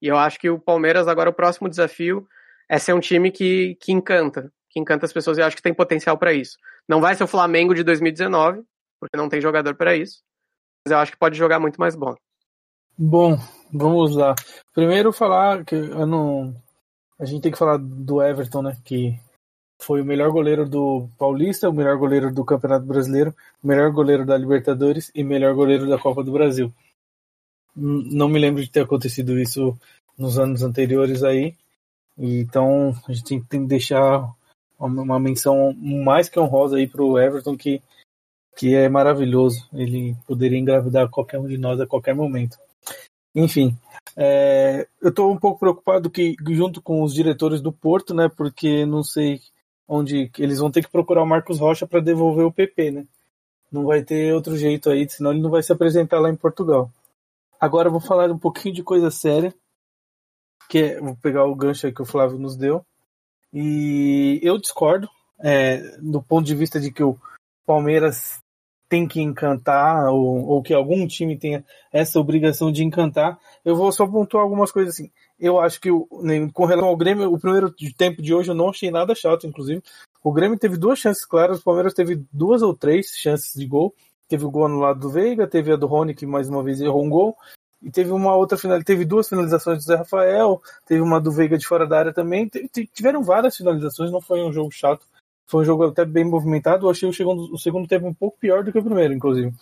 E 0.03 0.09
eu 0.09 0.19
acho 0.19 0.41
que 0.41 0.51
o 0.51 0.59
Palmeiras, 0.59 1.07
agora, 1.07 1.31
o 1.31 1.33
próximo 1.33 1.69
desafio 1.69 2.27
é 2.69 2.77
ser 2.77 2.93
um 2.93 2.99
time 2.99 3.31
que, 3.31 3.77
que 3.81 3.93
encanta, 3.93 4.53
que 4.69 4.81
encanta 4.81 5.07
as 5.07 5.13
pessoas, 5.13 5.39
e 5.39 5.41
eu 5.41 5.47
acho 5.47 5.55
que 5.55 5.63
tem 5.63 5.73
potencial 5.73 6.19
para 6.19 6.33
isso. 6.33 6.59
Não 6.89 7.01
vai 7.01 7.15
ser 7.15 7.23
o 7.23 7.29
Flamengo 7.29 7.73
de 7.73 7.85
2019, 7.85 8.65
porque 8.99 9.17
não 9.17 9.29
tem 9.29 9.41
jogador 9.41 9.77
para 9.77 9.95
isso, 9.95 10.21
mas 10.85 10.93
eu 10.93 10.99
acho 10.99 11.13
que 11.13 11.19
pode 11.19 11.39
jogar 11.39 11.61
muito 11.61 11.79
mais 11.79 11.95
bom. 11.95 12.17
Bom, 12.99 13.39
vamos 13.73 14.17
lá. 14.17 14.35
Primeiro 14.75 15.13
falar 15.13 15.65
que 15.65 15.77
eu 15.77 16.07
não. 16.07 16.55
A 17.19 17.25
gente 17.25 17.43
tem 17.43 17.53
que 17.53 17.59
falar 17.59 17.79
do 17.79 18.21
Everton, 18.21 18.63
né? 18.63 18.77
Que 18.85 19.17
foi 19.81 20.03
o 20.03 20.05
melhor 20.05 20.31
goleiro 20.31 20.69
do 20.69 21.09
Paulista, 21.17 21.69
o 21.69 21.73
melhor 21.73 21.97
goleiro 21.97 22.33
do 22.33 22.45
Campeonato 22.45 22.85
Brasileiro, 22.85 23.35
o 23.63 23.67
melhor 23.67 23.91
goleiro 23.93 24.27
da 24.27 24.37
Libertadores 24.37 25.11
e 25.15 25.23
melhor 25.23 25.55
goleiro 25.55 25.89
da 25.89 25.99
Copa 25.99 26.23
do 26.25 26.33
Brasil. 26.33 26.73
Não 27.75 28.29
me 28.29 28.39
lembro 28.39 28.63
de 28.63 28.71
ter 28.71 28.81
acontecido 28.81 29.39
isso 29.39 29.77
nos 30.19 30.39
anos 30.39 30.63
anteriores 30.63 31.23
aí. 31.23 31.55
Então 32.19 32.95
a 33.09 33.13
gente 33.13 33.47
tem 33.49 33.63
que 33.63 33.67
deixar 33.67 34.31
uma 34.79 35.19
menção 35.19 35.73
mais 35.75 36.29
que 36.29 36.39
honrosa 36.39 36.77
aí 36.77 36.87
pro 36.87 37.19
Everton, 37.19 37.57
que, 37.57 37.81
que 38.57 38.75
é 38.75 38.89
maravilhoso. 38.89 39.67
Ele 39.73 40.17
poderia 40.27 40.59
engravidar 40.59 41.09
qualquer 41.09 41.39
um 41.39 41.47
de 41.47 41.57
nós 41.57 41.81
a 41.81 41.87
qualquer 41.87 42.15
momento. 42.15 42.59
Enfim, 43.35 43.77
é, 44.17 44.87
eu 45.01 45.09
estou 45.09 45.33
um 45.33 45.39
pouco 45.39 45.61
preocupado 45.61 46.11
que 46.11 46.37
junto 46.51 46.83
com 46.83 47.03
os 47.03 47.15
diretores 47.15 47.61
do 47.61 47.73
Porto, 47.73 48.13
né? 48.13 48.29
Porque 48.29 48.85
não 48.85 49.03
sei 49.03 49.41
onde 49.89 50.31
eles 50.39 50.59
vão 50.59 50.71
ter 50.71 50.83
que 50.83 50.91
procurar 50.91 51.23
o 51.23 51.27
Marcos 51.27 51.59
Rocha 51.59 51.87
para 51.87 52.01
devolver 52.01 52.45
o 52.45 52.53
PP, 52.53 52.91
né? 52.91 53.07
Não 53.71 53.85
vai 53.85 54.03
ter 54.03 54.35
outro 54.35 54.57
jeito 54.57 54.91
aí, 54.91 55.09
senão 55.09 55.33
ele 55.33 55.41
não 55.41 55.51
vai 55.51 55.63
se 55.63 55.73
apresentar 55.73 56.21
lá 56.21 56.29
em 56.29 56.37
Portugal. 56.37 56.91
Agora 57.63 57.87
eu 57.87 57.93
vou 57.93 58.01
falar 58.01 58.29
um 58.29 58.39
pouquinho 58.39 58.75
de 58.75 58.83
coisa 58.83 59.09
séria, 59.09 59.55
que 60.69 60.79
é, 60.79 61.01
vou 61.01 61.15
pegar 61.15 61.45
o 61.45 61.55
gancho 61.55 61.87
aí 61.87 61.95
que 61.95 62.03
o 62.03 62.05
Flávio 62.05 62.37
nos 62.37 62.57
deu. 62.57 62.85
E 63.55 64.41
eu 64.43 64.59
discordo, 64.59 65.09
é, 65.39 65.97
do 65.99 66.21
ponto 66.21 66.45
de 66.45 66.57
vista 66.57 66.81
de 66.81 66.91
que 66.91 67.05
o 67.05 67.17
Palmeiras 67.65 68.41
tem 68.89 69.07
que 69.07 69.21
encantar, 69.21 70.09
ou, 70.09 70.45
ou 70.45 70.61
que 70.61 70.75
algum 70.75 71.07
time 71.07 71.39
tenha 71.39 71.65
essa 71.93 72.19
obrigação 72.19 72.73
de 72.73 72.83
encantar. 72.83 73.39
Eu 73.65 73.77
vou 73.77 73.93
só 73.93 74.09
pontuar 74.09 74.43
algumas 74.43 74.73
coisas 74.73 74.95
assim. 74.95 75.13
Eu 75.39 75.61
acho 75.61 75.81
que 75.81 75.89
o, 75.89 76.09
com 76.53 76.65
relação 76.65 76.89
ao 76.89 76.97
Grêmio, 76.97 77.33
o 77.33 77.39
primeiro 77.39 77.73
tempo 77.97 78.21
de 78.21 78.35
hoje 78.35 78.51
eu 78.51 78.57
não 78.57 78.71
achei 78.71 78.91
nada 78.91 79.15
chato, 79.15 79.47
inclusive. 79.47 79.81
O 80.21 80.33
Grêmio 80.33 80.59
teve 80.59 80.77
duas 80.77 80.99
chances 80.99 81.25
claras, 81.25 81.61
o 81.61 81.65
Palmeiras 81.65 81.95
teve 81.95 82.27
duas 82.33 82.61
ou 82.61 82.75
três 82.75 83.13
chances 83.17 83.55
de 83.55 83.65
gol. 83.67 83.95
Teve 84.33 84.47
o 84.47 84.51
gol 84.51 84.67
no 84.67 84.79
lado 84.79 84.99
do 84.99 85.11
Veiga, 85.11 85.47
teve 85.47 85.75
a 85.75 85.77
do 85.77 85.87
Rony, 85.87 86.15
que 86.15 86.25
mais 86.25 86.49
uma 86.49 86.63
vez 86.63 86.81
errou 86.81 87.05
um 87.05 87.11
gol. 87.11 87.37
E 87.83 87.91
teve 87.91 88.13
uma 88.13 88.35
outra 88.35 88.57
final, 88.57 88.83
teve 88.83 89.05
duas 89.05 89.29
finalizações 89.29 89.77
do 89.77 89.85
Zé 89.85 89.95
Rafael, 89.95 90.59
teve 90.87 91.03
uma 91.03 91.21
do 91.21 91.31
Veiga 91.31 91.59
de 91.59 91.67
fora 91.67 91.87
da 91.87 91.99
área 91.99 92.15
também. 92.15 92.51
Tiveram 92.95 93.23
várias 93.23 93.59
finalizações, 93.59 94.11
não 94.11 94.23
foi 94.23 94.43
um 94.43 94.51
jogo 94.51 94.71
chato. 94.71 95.05
Foi 95.47 95.61
um 95.61 95.65
jogo 95.67 95.85
até 95.85 96.07
bem 96.07 96.25
movimentado. 96.25 96.87
Eu 96.87 96.91
achei 96.91 97.07
o 97.07 97.13
segundo, 97.13 97.53
o 97.53 97.59
segundo 97.59 97.87
tempo 97.87 98.07
um 98.07 98.15
pouco 98.15 98.39
pior 98.39 98.65
do 98.65 98.73
que 98.73 98.79
o 98.79 98.83
primeiro, 98.83 99.13
inclusive. 99.13 99.53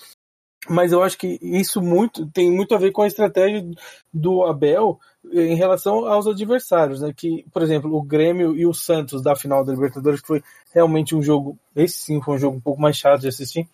Mas 0.68 0.92
eu 0.92 1.02
acho 1.02 1.18
que 1.18 1.37
isso 1.42 1.83
muito 1.83 2.24
tem 2.30 2.48
muito 2.48 2.72
a 2.72 2.78
ver 2.78 2.92
com 2.92 3.02
a 3.02 3.09
estratégia 3.09 3.68
do 4.14 4.44
Abel 4.44 5.00
em 5.33 5.56
relação 5.56 6.06
aos 6.06 6.28
adversários, 6.28 7.00
né? 7.00 7.12
Que, 7.12 7.44
por 7.52 7.61
exemplo, 7.61 7.92
o 7.92 8.02
Grêmio 8.02 8.56
e 8.56 8.64
o 8.64 8.72
Santos 8.72 9.20
da 9.20 9.35
final 9.35 9.64
da 9.64 9.72
Libertadores, 9.72 10.20
que 10.20 10.28
foi 10.28 10.44
realmente 10.72 11.16
um 11.16 11.22
jogo, 11.22 11.59
esse 11.74 11.98
sim 11.98 12.22
foi 12.22 12.37
um 12.37 12.38
jogo 12.38 12.56
um 12.59 12.61
pouco 12.61 12.80
mais 12.80 12.96
chato 12.96 13.22
de 13.22 13.26
assistir. 13.26 13.68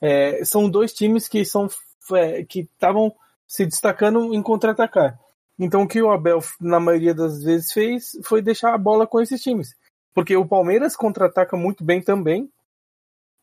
É, 0.00 0.44
são 0.44 0.68
dois 0.68 0.92
times 0.92 1.28
que 1.28 1.44
são 1.44 1.68
é, 2.12 2.44
que 2.44 2.60
estavam 2.60 3.14
se 3.46 3.64
destacando 3.64 4.34
em 4.34 4.42
contra-atacar. 4.42 5.18
Então 5.58 5.82
o 5.82 5.88
que 5.88 6.02
o 6.02 6.10
Abel 6.10 6.40
na 6.60 6.80
maioria 6.80 7.14
das 7.14 7.42
vezes 7.42 7.72
fez 7.72 8.10
foi 8.24 8.42
deixar 8.42 8.74
a 8.74 8.78
bola 8.78 9.06
com 9.06 9.20
esses 9.20 9.40
times. 9.40 9.74
Porque 10.12 10.36
o 10.36 10.46
Palmeiras 10.46 10.96
contra-ataca 10.96 11.56
muito 11.56 11.84
bem 11.84 12.00
também. 12.00 12.48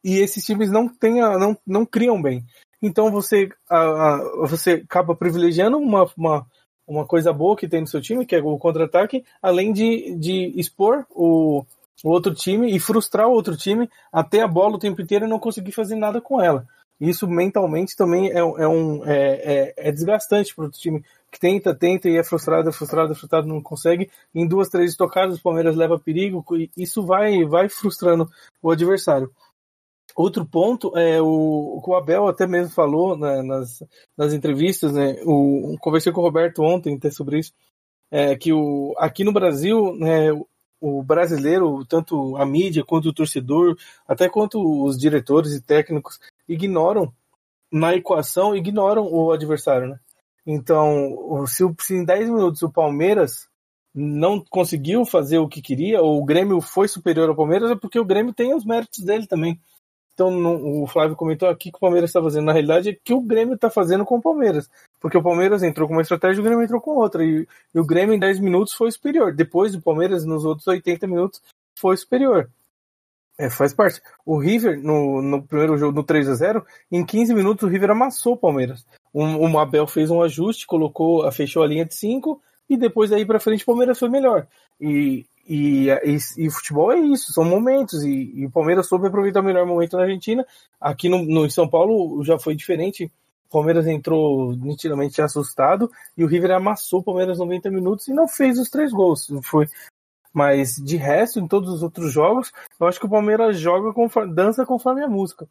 E 0.04 0.18
esses 0.18 0.44
times 0.44 0.72
não, 0.72 0.88
tem 0.88 1.22
não, 1.22 1.58
não 1.66 1.86
criam 1.86 2.22
bem. 2.22 2.44
Então 2.82 3.12
você, 3.12 3.50
a, 3.70 3.78
a, 3.78 4.48
você 4.48 4.84
acaba 4.84 5.16
privilegiando 5.16 5.78
uma, 5.78 6.10
uma, 6.18 6.48
uma 6.88 7.06
coisa 7.06 7.32
boa 7.32 7.56
que 7.56 7.68
tem 7.68 7.82
no 7.82 7.88
seu 7.88 8.02
time, 8.02 8.26
que 8.26 8.36
é 8.36 8.42
o 8.42 8.58
contra-ataque, 8.58 9.24
além 9.42 9.72
de, 9.72 10.16
de 10.16 10.60
expor 10.60 11.06
o, 11.12 11.64
o 12.04 12.10
outro 12.10 12.34
time 12.34 12.76
e 12.76 12.80
frustrar 12.80 13.28
o 13.28 13.34
outro 13.34 13.56
time 13.56 13.90
até 14.12 14.42
a 14.42 14.48
bola 14.48 14.76
o 14.76 14.80
tempo 14.80 15.02
inteiro 15.02 15.26
e 15.26 15.30
não 15.30 15.40
conseguir 15.40 15.72
fazer 15.72 15.96
nada 15.96 16.20
com 16.20 16.42
ela. 16.42 16.66
Isso 17.00 17.28
mentalmente 17.28 17.96
também 17.96 18.30
é, 18.30 18.38
é 18.38 18.68
um, 18.68 19.04
é, 19.06 19.74
é, 19.78 19.90
é 19.90 19.92
desgastante 19.92 20.54
para 20.56 20.66
o 20.66 20.70
time 20.70 21.04
que 21.32 21.40
tenta, 21.40 21.74
tenta 21.74 22.08
e 22.08 22.16
é 22.16 22.24
frustrado, 22.24 22.70
é 22.70 22.72
frustrado, 22.72 23.12
é 23.12 23.16
frustrado, 23.16 23.48
não 23.48 23.62
consegue. 23.62 24.12
Em 24.36 24.48
duas, 24.48 24.70
três 24.70 24.96
tocadas, 24.96 25.40
o 25.40 25.42
Palmeiras 25.42 25.76
leva 25.76 25.98
perigo, 25.98 26.46
e 26.52 26.70
isso 26.78 27.04
vai, 27.04 27.44
vai 27.46 27.70
frustrando 27.70 28.30
o 28.62 28.70
adversário. 28.70 29.32
Outro 30.16 30.46
ponto 30.46 30.96
é 30.98 31.22
o, 31.22 31.82
o 31.84 31.96
Abel 31.96 32.28
até 32.28 32.46
mesmo 32.46 32.74
falou 32.74 33.18
né, 33.18 33.42
nas, 33.42 33.82
nas 34.18 34.34
entrevistas, 34.34 34.92
né? 34.92 35.16
O, 35.26 35.78
conversei 35.80 36.12
com 36.12 36.20
o 36.20 36.24
Roberto 36.24 36.62
ontem 36.62 36.96
até 36.96 37.10
sobre 37.10 37.40
isso, 37.40 37.54
é, 38.12 38.36
que 38.36 38.52
o, 38.52 38.94
aqui 38.98 39.24
no 39.24 39.32
Brasil, 39.32 39.96
né, 39.96 40.28
o 40.82 41.04
brasileiro, 41.04 41.86
tanto 41.86 42.36
a 42.38 42.46
mídia 42.46 42.84
quanto 42.84 43.10
o 43.10 43.14
torcedor, 43.14 43.78
até 44.08 44.28
quanto 44.28 44.84
os 44.84 44.98
diretores 44.98 45.54
e 45.54 45.62
técnicos, 45.62 46.20
ignoram 46.50 47.14
na 47.72 47.96
equação, 47.96 48.56
ignoram 48.56 49.08
o 49.08 49.32
adversário, 49.32 49.88
né? 49.88 50.00
Então, 50.46 51.46
se, 51.46 51.64
em 51.94 52.04
10 52.04 52.30
minutos 52.30 52.64
o 52.64 52.72
Palmeiras 52.72 53.48
não 53.94 54.44
conseguiu 54.44 55.06
fazer 55.06 55.38
o 55.38 55.48
que 55.48 55.62
queria, 55.62 56.02
ou 56.02 56.20
o 56.20 56.26
Grêmio 56.26 56.60
foi 56.60 56.88
superior 56.88 57.30
ao 57.30 57.36
Palmeiras, 57.36 57.70
é 57.70 57.76
porque 57.76 58.00
o 58.00 58.06
Grêmio 58.06 58.34
tem 58.34 58.56
os 58.56 58.66
méritos 58.66 59.04
dele 59.04 59.28
também. 59.28 59.60
Então, 60.14 60.82
o 60.82 60.88
Flávio 60.88 61.16
comentou 61.16 61.48
aqui 61.48 61.72
que 61.72 61.78
o 61.78 61.80
Palmeiras 61.80 62.10
está 62.10 62.22
fazendo, 62.22 62.46
na 62.46 62.54
realidade, 62.54 62.90
é 62.90 62.98
que 63.04 63.14
o 63.14 63.22
Grêmio 63.22 63.56
está 63.56 63.70
fazendo 63.70 64.04
com 64.04 64.18
o 64.18 64.22
Palmeiras. 64.22 64.70
Porque 65.02 65.18
o 65.18 65.24
Palmeiras 65.24 65.64
entrou 65.64 65.88
com 65.88 65.96
uma 65.96 66.04
estratégia 66.04 66.40
e 66.40 66.42
o 66.42 66.46
Grêmio 66.46 66.64
entrou 66.64 66.80
com 66.80 66.92
outra. 66.92 67.26
E, 67.26 67.48
e, 67.74 67.80
o 67.80 67.86
Grêmio 67.86 68.14
em 68.14 68.20
10 68.20 68.40
minutos 68.40 68.74
foi 68.74 68.92
superior. 68.92 69.34
Depois 69.34 69.72
do 69.72 69.82
Palmeiras, 69.82 70.24
nos 70.24 70.46
outros 70.46 70.68
80 70.68 71.08
minutos, 71.08 71.42
foi 71.76 71.98
superior. 71.98 72.48
É, 73.38 73.50
faz 73.50 73.74
parte. 73.74 74.00
O 74.24 74.38
River, 74.38 74.80
no, 74.82 75.22
no 75.22 75.42
primeiro 75.42 75.76
jogo, 75.76 75.96
no 75.96 76.04
3 76.04 76.30
a 76.30 76.36
0 76.36 76.66
em 76.92 77.04
15 77.04 77.34
minutos 77.34 77.64
o 77.64 77.72
River 77.72 77.90
amassou 77.90 78.34
o 78.34 78.38
Palmeiras. 78.38 78.86
O 79.12 79.50
Mabel 79.50 79.88
fez 79.88 80.10
um 80.12 80.22
ajuste, 80.22 80.68
colocou, 80.68 81.30
fechou 81.32 81.64
a 81.64 81.68
linha 81.68 81.84
de 81.84 81.96
5 81.96 82.40
e 82.70 82.78
depois 82.78 83.10
daí 83.10 83.26
para 83.26 83.40
frente 83.40 83.64
o 83.64 83.66
Palmeiras 83.66 84.00
foi 84.00 84.10
melhor. 84.10 84.48
E, 84.80 85.26
e, 85.48 85.90
e, 85.90 86.18
e, 86.38 86.50
futebol 86.50 86.92
é 86.94 87.00
isso, 87.00 87.34
são 87.34 87.44
momentos. 87.44 88.04
E, 88.04 88.32
e, 88.36 88.46
o 88.46 88.52
Palmeiras 88.52 88.88
soube 88.88 89.08
aproveitar 89.08 89.42
o 89.42 89.44
melhor 89.44 89.66
momento 89.66 89.98
na 89.98 90.04
Argentina. 90.04 90.46
Aqui 90.80 91.10
no, 91.10 91.24
no, 91.24 91.46
em 91.46 91.50
São 91.50 91.68
Paulo 91.68 92.24
já 92.24 92.40
foi 92.40 92.56
diferente. 92.56 93.12
Palmeiras 93.52 93.86
entrou 93.88 94.56
nitidamente 94.56 95.22
assustado 95.22 95.92
e 96.18 96.24
o 96.24 96.28
River 96.28 96.52
amassou 96.52 97.02
o 97.02 97.04
Palmeiras 97.04 97.38
90 97.38 97.70
minutos 97.70 98.08
e 98.08 98.14
não 98.14 98.28
fez 98.28 98.58
os 98.58 98.70
três 98.70 98.92
gols. 98.92 99.28
Foi, 99.44 99.68
mas 100.34 100.76
de 100.76 100.96
resto, 100.96 101.40
em 101.40 101.48
todos 101.48 101.70
os 101.70 101.84
outros 101.84 102.12
jogos, 102.12 102.52
eu 102.80 102.88
acho 102.88 103.00
que 103.00 103.06
o 103.06 103.10
Palmeiras 103.10 103.60
joga 103.60 103.94
conforme, 103.94 104.34
dança 104.34 104.66
conforme 104.66 105.04
a 105.04 105.08
música. 105.08 105.48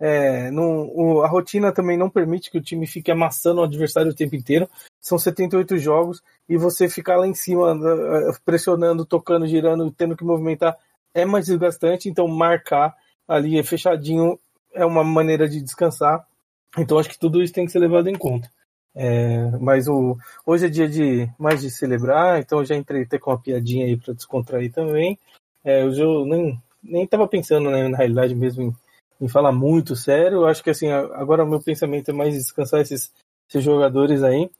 É, 0.00 0.50
o, 0.52 1.22
a 1.22 1.28
rotina 1.28 1.72
também 1.72 1.96
não 1.96 2.08
permite 2.08 2.50
que 2.50 2.58
o 2.58 2.62
time 2.62 2.86
fique 2.86 3.10
amassando 3.10 3.60
o 3.60 3.64
adversário 3.64 4.12
o 4.12 4.14
tempo 4.14 4.36
inteiro. 4.36 4.68
São 5.00 5.18
78 5.18 5.78
jogos 5.78 6.22
e 6.48 6.56
você 6.56 6.88
ficar 6.88 7.16
lá 7.16 7.26
em 7.26 7.34
cima 7.34 7.72
eh, 7.72 8.32
pressionando, 8.44 9.04
tocando, 9.04 9.46
girando, 9.46 9.90
tendo 9.90 10.16
que 10.16 10.24
movimentar 10.24 10.76
é 11.14 11.24
mais 11.24 11.46
desgastante. 11.46 12.08
Então, 12.08 12.28
marcar 12.28 12.94
ali 13.26 13.60
fechadinho 13.62 14.38
é 14.72 14.84
uma 14.84 15.02
maneira 15.02 15.48
de 15.48 15.60
descansar. 15.60 16.27
Então, 16.76 16.98
acho 16.98 17.08
que 17.08 17.18
tudo 17.18 17.42
isso 17.42 17.52
tem 17.52 17.64
que 17.64 17.72
ser 17.72 17.78
levado 17.78 18.08
em 18.08 18.16
conta. 18.16 18.50
É, 18.94 19.50
mas 19.60 19.86
o, 19.86 20.16
hoje 20.44 20.66
é 20.66 20.68
dia 20.68 20.88
de 20.88 21.28
mais 21.38 21.60
de 21.60 21.70
celebrar, 21.70 22.40
então 22.40 22.64
já 22.64 22.74
entrei 22.74 23.02
até 23.02 23.18
com 23.18 23.30
uma 23.30 23.40
piadinha 23.40 23.86
aí 23.86 23.96
para 23.96 24.14
descontrair 24.14 24.72
também. 24.72 25.18
É, 25.64 25.84
hoje 25.84 26.00
eu 26.02 26.24
nem, 26.24 26.60
nem 26.82 27.08
pensando, 27.30 27.70
né, 27.70 27.88
na 27.88 27.96
realidade 27.96 28.34
mesmo, 28.34 28.62
em 28.62 28.74
em 29.20 29.28
falar 29.28 29.52
muito 29.52 29.96
sério. 29.96 30.38
Eu 30.38 30.46
acho 30.46 30.62
que 30.62 30.70
assim, 30.70 30.90
agora 30.90 31.44
o 31.44 31.48
meu 31.48 31.60
pensamento 31.60 32.10
é 32.10 32.14
mais 32.14 32.34
descansar 32.34 32.80
esses, 32.80 33.12
esses 33.48 33.62
jogadores 33.62 34.22
aí, 34.22 34.50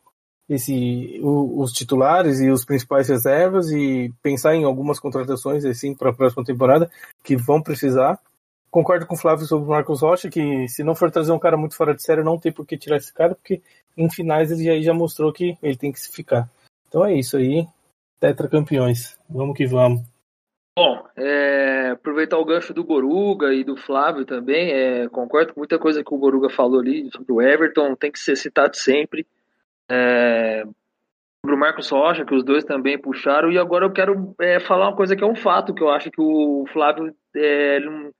esse, 0.48 1.20
o, 1.22 1.62
os 1.62 1.72
titulares 1.72 2.40
e 2.40 2.50
os 2.50 2.64
principais 2.64 3.08
reservas 3.08 3.70
e 3.70 4.12
pensar 4.22 4.54
em 4.54 4.64
algumas 4.64 4.98
contratações 4.98 5.64
assim 5.64 5.94
para 5.94 6.10
a 6.10 6.14
próxima 6.14 6.44
temporada 6.44 6.90
que 7.22 7.36
vão 7.36 7.62
precisar. 7.62 8.18
Concordo 8.78 9.06
com 9.06 9.16
o 9.16 9.18
Flávio 9.18 9.44
sobre 9.44 9.66
o 9.66 9.70
Marcos 9.70 10.02
Rocha, 10.02 10.30
que 10.30 10.68
se 10.68 10.84
não 10.84 10.94
for 10.94 11.10
trazer 11.10 11.32
um 11.32 11.38
cara 11.38 11.56
muito 11.56 11.74
fora 11.74 11.92
de 11.92 12.00
série, 12.00 12.22
não 12.22 12.38
tem 12.38 12.52
por 12.52 12.64
que 12.64 12.78
tirar 12.78 12.98
esse 12.98 13.12
cara, 13.12 13.34
porque 13.34 13.60
em 13.96 14.08
finais 14.08 14.52
ele 14.52 14.62
já, 14.62 14.80
já 14.80 14.94
mostrou 14.94 15.32
que 15.32 15.58
ele 15.60 15.76
tem 15.76 15.90
que 15.90 15.98
se 15.98 16.12
ficar. 16.12 16.48
Então 16.86 17.04
é 17.04 17.12
isso 17.12 17.36
aí. 17.36 17.66
Tetra 18.20 18.46
campeões. 18.46 19.18
Vamos 19.28 19.56
que 19.56 19.66
vamos. 19.66 20.02
Bom, 20.78 21.04
é, 21.16 21.90
aproveitar 21.90 22.38
o 22.38 22.44
gancho 22.44 22.72
do 22.72 22.84
Boruga 22.84 23.52
e 23.52 23.64
do 23.64 23.76
Flávio 23.76 24.24
também, 24.24 24.70
é, 24.70 25.08
concordo 25.08 25.54
com 25.54 25.58
muita 25.58 25.76
coisa 25.76 26.04
que 26.04 26.14
o 26.14 26.18
Boruga 26.18 26.48
falou 26.48 26.78
ali 26.78 27.10
sobre 27.10 27.32
o 27.32 27.42
Everton, 27.42 27.96
tem 27.96 28.12
que 28.12 28.20
ser 28.20 28.36
citado 28.36 28.76
sempre. 28.76 29.26
É, 29.90 30.62
sobre 31.44 31.56
o 31.56 31.58
Marcos 31.58 31.90
Rocha, 31.90 32.24
que 32.24 32.34
os 32.34 32.44
dois 32.44 32.62
também 32.62 32.96
puxaram, 32.96 33.50
e 33.50 33.58
agora 33.58 33.84
eu 33.84 33.92
quero 33.92 34.36
é, 34.40 34.60
falar 34.60 34.86
uma 34.86 34.96
coisa 34.96 35.16
que 35.16 35.24
é 35.24 35.26
um 35.26 35.34
fato, 35.34 35.74
que 35.74 35.82
eu 35.82 35.90
acho 35.90 36.12
que 36.12 36.20
o 36.20 36.64
Flávio, 36.72 37.12
é, 37.34 37.80
não, 37.80 38.12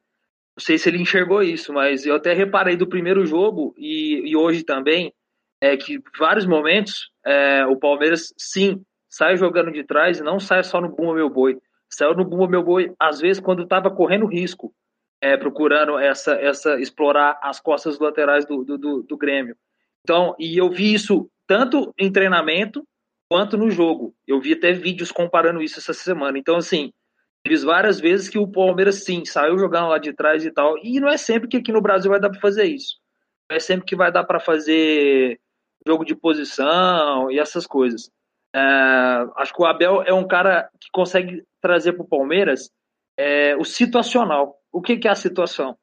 não, 0.59 0.61
sei 0.61 0.77
se 0.77 0.89
ele 0.89 1.01
enxergou 1.01 1.43
isso, 1.43 1.73
mas 1.73 2.05
eu 2.05 2.17
até 2.17 2.33
reparei 2.33 2.77
do 2.77 2.89
primeiro 2.89 3.25
jogo 3.25 3.75
e, 3.79 4.31
e 4.31 4.37
hoje 4.37 4.65
também, 4.65 5.13
é 5.61 5.77
que 5.77 6.01
vários 6.19 6.47
momentos 6.47 7.11
é, 7.25 7.65
o 7.67 7.77
Palmeiras, 7.77 8.33
sim, 8.37 8.83
sai 9.09 9.37
jogando 9.37 9.73
de 9.73 9.85
trás 9.85 10.19
e 10.19 10.23
não 10.23 10.39
sai 10.39 10.63
só 10.63 10.81
no 10.81 10.95
Bumba 10.95 11.15
Meu 11.15 11.31
Boi 11.31 11.59
Saiu 11.91 12.15
no 12.15 12.25
Bumba 12.25 12.49
Meu 12.49 12.63
Boi, 12.63 12.93
às 13.01 13.21
vezes, 13.21 13.41
quando 13.41 13.63
estava 13.63 13.91
correndo 13.91 14.27
risco, 14.27 14.75
é, 15.21 15.37
procurando 15.37 15.99
essa, 15.99 16.35
essa 16.35 16.79
explorar 16.79 17.39
as 17.43 17.59
costas 17.59 17.99
laterais 17.99 18.47
do, 18.47 18.63
do, 18.63 19.03
do, 19.03 19.17
Grêmio. 19.17 19.57
Então, 20.03 20.35
e 20.39 20.57
eu 20.57 20.71
vi 20.71 20.93
isso 20.93 21.31
tanto 21.47 21.93
em 21.99 22.13
treinamento 22.13 22.87
quanto 23.31 23.57
no 23.57 23.71
jogo. 23.71 24.15
Eu 24.27 24.41
vi 24.41 24.53
até 24.53 24.73
vídeos 24.73 25.11
comparando 25.11 25.63
isso 25.63 25.79
essa 25.79 25.95
semana. 25.95 26.39
Então, 26.39 26.57
assim, 26.57 26.93
fiz 27.47 27.63
várias 27.63 28.01
vezes 28.01 28.29
que 28.29 28.39
o 28.39 28.47
Palmeiras, 28.47 29.05
sim, 29.05 29.25
saiu 29.25 29.59
jogando 29.59 29.89
lá 29.89 29.99
de 29.99 30.13
trás 30.13 30.45
e 30.45 30.51
tal. 30.51 30.77
E 30.83 31.01
não 31.01 31.09
é 31.09 31.17
sempre 31.17 31.49
que 31.49 31.57
aqui 31.57 31.73
no 31.73 31.81
Brasil 31.81 32.11
vai 32.11 32.21
dar 32.21 32.31
para 32.31 32.41
fazer 32.41 32.65
isso. 32.65 32.97
Não 33.51 33.57
é 33.57 33.61
sempre 33.61 33.87
que 33.87 33.97
vai 33.97 34.13
dar 34.13 34.25
para 34.25 34.41
fazer 34.41 35.41
jogo 35.87 36.05
de 36.05 36.15
posição 36.15 37.31
e 37.31 37.39
essas 37.39 37.67
coisas. 37.67 38.11
É, 38.55 38.61
acho 39.37 39.55
que 39.55 39.63
o 39.63 39.67
Abel 39.67 40.03
é 40.03 40.13
um 40.13 40.27
cara 40.27 40.69
que 40.81 40.89
consegue 40.93 41.43
trazer 41.61 41.93
para 41.93 42.03
o 42.03 42.09
Palmeiras 42.09 42.71
é, 43.17 43.57
o 43.57 43.65
situacional. 43.65 44.57
O 44.73 44.81
que, 44.81 44.97
que, 44.97 45.09
é 45.09 45.11
a 45.11 45.17
situação? 45.17 45.77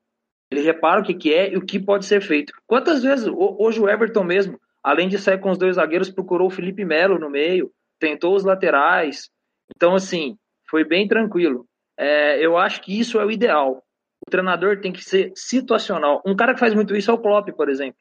Ele 0.51 0.61
repara 0.61 1.01
o 1.01 1.03
que, 1.03 1.13
que 1.13 1.33
é 1.33 1.51
e 1.51 1.57
o 1.57 1.65
que 1.65 1.79
pode 1.79 2.05
ser 2.05 2.21
feito. 2.21 2.53
Quantas 2.67 3.03
vezes, 3.03 3.27
hoje 3.27 3.79
o 3.79 3.89
Everton 3.89 4.23
mesmo, 4.23 4.59
além 4.83 5.07
de 5.07 5.17
sair 5.17 5.39
com 5.39 5.49
os 5.49 5.57
dois 5.57 5.75
zagueiros, 5.75 6.11
procurou 6.11 6.47
o 6.47 6.51
Felipe 6.51 6.85
Melo 6.85 7.19
no 7.19 7.29
meio, 7.29 7.71
tentou 7.99 8.35
os 8.35 8.43
laterais. 8.43 9.29
Então, 9.75 9.95
assim, 9.95 10.37
Foi 10.69 10.83
bem 10.83 11.07
tranquilo. 11.07 11.65
É, 11.97 12.43
eu 12.43 12.57
acho 12.57 12.81
que 12.81 12.97
isso 12.99 13.19
é 13.19 13.25
o 13.25 13.31
ideal. 13.31 13.83
O 14.25 14.29
treinador 14.29 14.79
tem 14.79 14.91
que 14.91 15.03
ser 15.03 15.31
situacional. 15.35 16.21
Um 16.25 16.35
cara 16.35 16.53
que 16.53 16.59
faz 16.59 16.73
muito 16.73 16.95
isso 16.95 17.11
é 17.11 17.13
o 17.13 17.19
Klopp, 17.19 17.49
por 17.55 17.69
exemplo. 17.69 17.99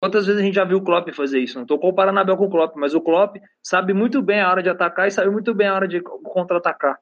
Quantas 0.00 0.26
vezes 0.26 0.40
a 0.40 0.44
gente 0.44 0.54
já 0.54 0.64
viu 0.64 0.78
o 0.78 0.84
Klopp 0.84 1.08
fazer 1.14 1.40
isso? 1.40 1.56
Não 1.56 1.62
estou 1.62 1.78
comparando 1.78 2.20
Abel 2.20 2.36
com 2.36 2.44
o 2.44 2.50
Klopp, 2.50 2.76
mas 2.76 2.94
o 2.94 3.00
Klopp 3.00 3.36
sabe 3.62 3.94
muito 3.94 4.20
bem 4.20 4.40
a 4.40 4.50
hora 4.50 4.62
de 4.62 4.68
atacar 4.68 5.08
e 5.08 5.10
sabe 5.10 5.30
muito 5.30 5.54
bem 5.54 5.66
a 5.66 5.74
hora 5.74 5.88
de 5.88 6.00
contra-atacar. 6.00 6.98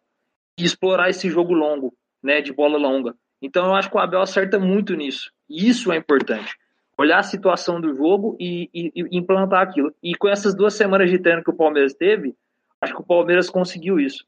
E 0.58 0.64
explorar 0.64 1.10
esse 1.10 1.28
jogo 1.28 1.52
longo, 1.52 1.92
né, 2.22 2.40
de 2.40 2.52
bola 2.52 2.78
longa. 2.78 3.14
Então 3.42 3.66
eu 3.66 3.74
acho 3.74 3.90
que 3.90 3.96
o 3.96 4.00
Abel 4.00 4.20
acerta 4.20 4.58
muito 4.58 4.94
nisso. 4.94 5.32
E 5.48 5.68
isso 5.68 5.92
é 5.92 5.96
importante. 5.96 6.56
Olhar 6.96 7.18
a 7.18 7.24
situação 7.24 7.80
do 7.80 7.92
jogo 7.92 8.36
e, 8.38 8.70
e, 8.72 8.92
e 8.94 9.18
implantar 9.18 9.62
aquilo. 9.62 9.92
E 10.00 10.14
com 10.14 10.28
essas 10.28 10.54
duas 10.54 10.74
semanas 10.74 11.10
de 11.10 11.18
treino 11.18 11.42
que 11.42 11.50
o 11.50 11.56
Palmeiras 11.56 11.92
teve, 11.94 12.36
acho 12.80 12.94
que 12.94 13.02
o 13.02 13.06
Palmeiras 13.06 13.50
conseguiu 13.50 13.98
isso. 13.98 14.24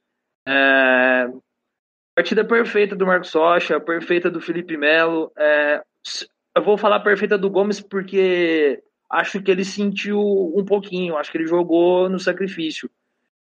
É... 0.47 1.29
Partida 2.15 2.45
perfeita 2.45 2.97
do 2.97 3.07
Marcos 3.07 3.33
Rocha, 3.33 3.81
perfeita 3.81 4.31
do 4.31 4.41
Felipe 4.41 4.77
Melo. 4.77 5.31
É... 5.37 5.83
Eu 6.55 6.63
vou 6.63 6.79
falar 6.79 7.01
perfeita 7.01 7.37
do 7.37 7.51
Gomes 7.51 7.81
porque 7.81 8.83
acho 9.11 9.43
que 9.43 9.51
ele 9.51 9.65
sentiu 9.65 10.19
um 10.19 10.65
pouquinho, 10.65 11.17
acho 11.17 11.31
que 11.31 11.39
ele 11.39 11.47
jogou 11.47 12.09
no 12.09 12.19
sacrifício. 12.19 12.91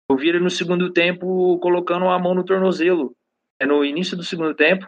Eu 0.10 0.18
vi 0.18 0.30
ele 0.30 0.39
no 0.39 0.50
segundo 0.50 0.91
tempo 0.91 1.58
colocando 1.60 2.08
a 2.10 2.20
mão 2.20 2.36
no 2.36 2.44
tornozelo. 2.44 3.15
É 3.60 3.65
no 3.65 3.84
início 3.84 4.18
do 4.18 4.24
segundo 4.24 4.54
tempo. 4.54 4.86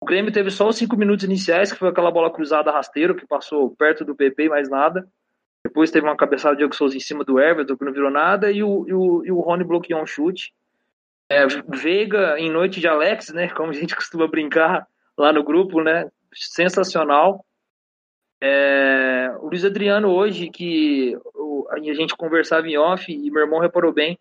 O 0.00 0.04
Grêmio 0.04 0.32
teve 0.32 0.50
só 0.50 0.68
os 0.68 0.76
cinco 0.76 0.96
minutos 0.96 1.24
iniciais, 1.24 1.72
que 1.72 1.78
foi 1.78 1.88
aquela 1.88 2.10
bola 2.10 2.32
cruzada 2.32 2.72
rasteiro, 2.72 3.14
que 3.14 3.26
passou 3.26 3.70
perto 3.76 4.04
do 4.04 4.16
PP 4.16 4.46
e 4.46 4.48
mais 4.48 4.68
nada. 4.68 5.06
Depois 5.64 5.92
teve 5.92 6.04
uma 6.04 6.16
cabeçada 6.16 6.56
de 6.56 6.58
Diego 6.58 6.74
Souza 6.74 6.96
em 6.96 7.00
cima 7.00 7.24
do 7.24 7.38
Everton, 7.38 7.76
que 7.76 7.84
não 7.84 7.92
virou 7.92 8.10
nada, 8.10 8.50
e 8.50 8.64
o, 8.64 8.84
e 8.88 8.92
o, 8.92 9.24
e 9.24 9.30
o 9.30 9.40
Rony 9.40 9.62
bloqueou 9.62 10.02
um 10.02 10.06
chute. 10.06 10.52
É, 11.32 11.46
Veiga 11.66 12.38
em 12.38 12.50
noite 12.50 12.78
de 12.78 12.86
Alex, 12.86 13.30
né? 13.30 13.48
Como 13.48 13.70
a 13.70 13.74
gente 13.74 13.96
costuma 13.96 14.28
brincar 14.28 14.86
lá 15.16 15.32
no 15.32 15.42
grupo, 15.42 15.82
né? 15.82 16.10
Sensacional. 16.34 17.42
É, 18.38 19.34
o 19.40 19.46
Luiz 19.46 19.64
Adriano 19.64 20.10
hoje, 20.10 20.50
que 20.50 21.16
a 21.70 21.94
gente 21.94 22.14
conversava 22.16 22.68
em 22.68 22.76
off, 22.76 23.10
e 23.10 23.30
meu 23.30 23.44
irmão 23.44 23.60
reparou 23.60 23.92
bem, 23.94 24.18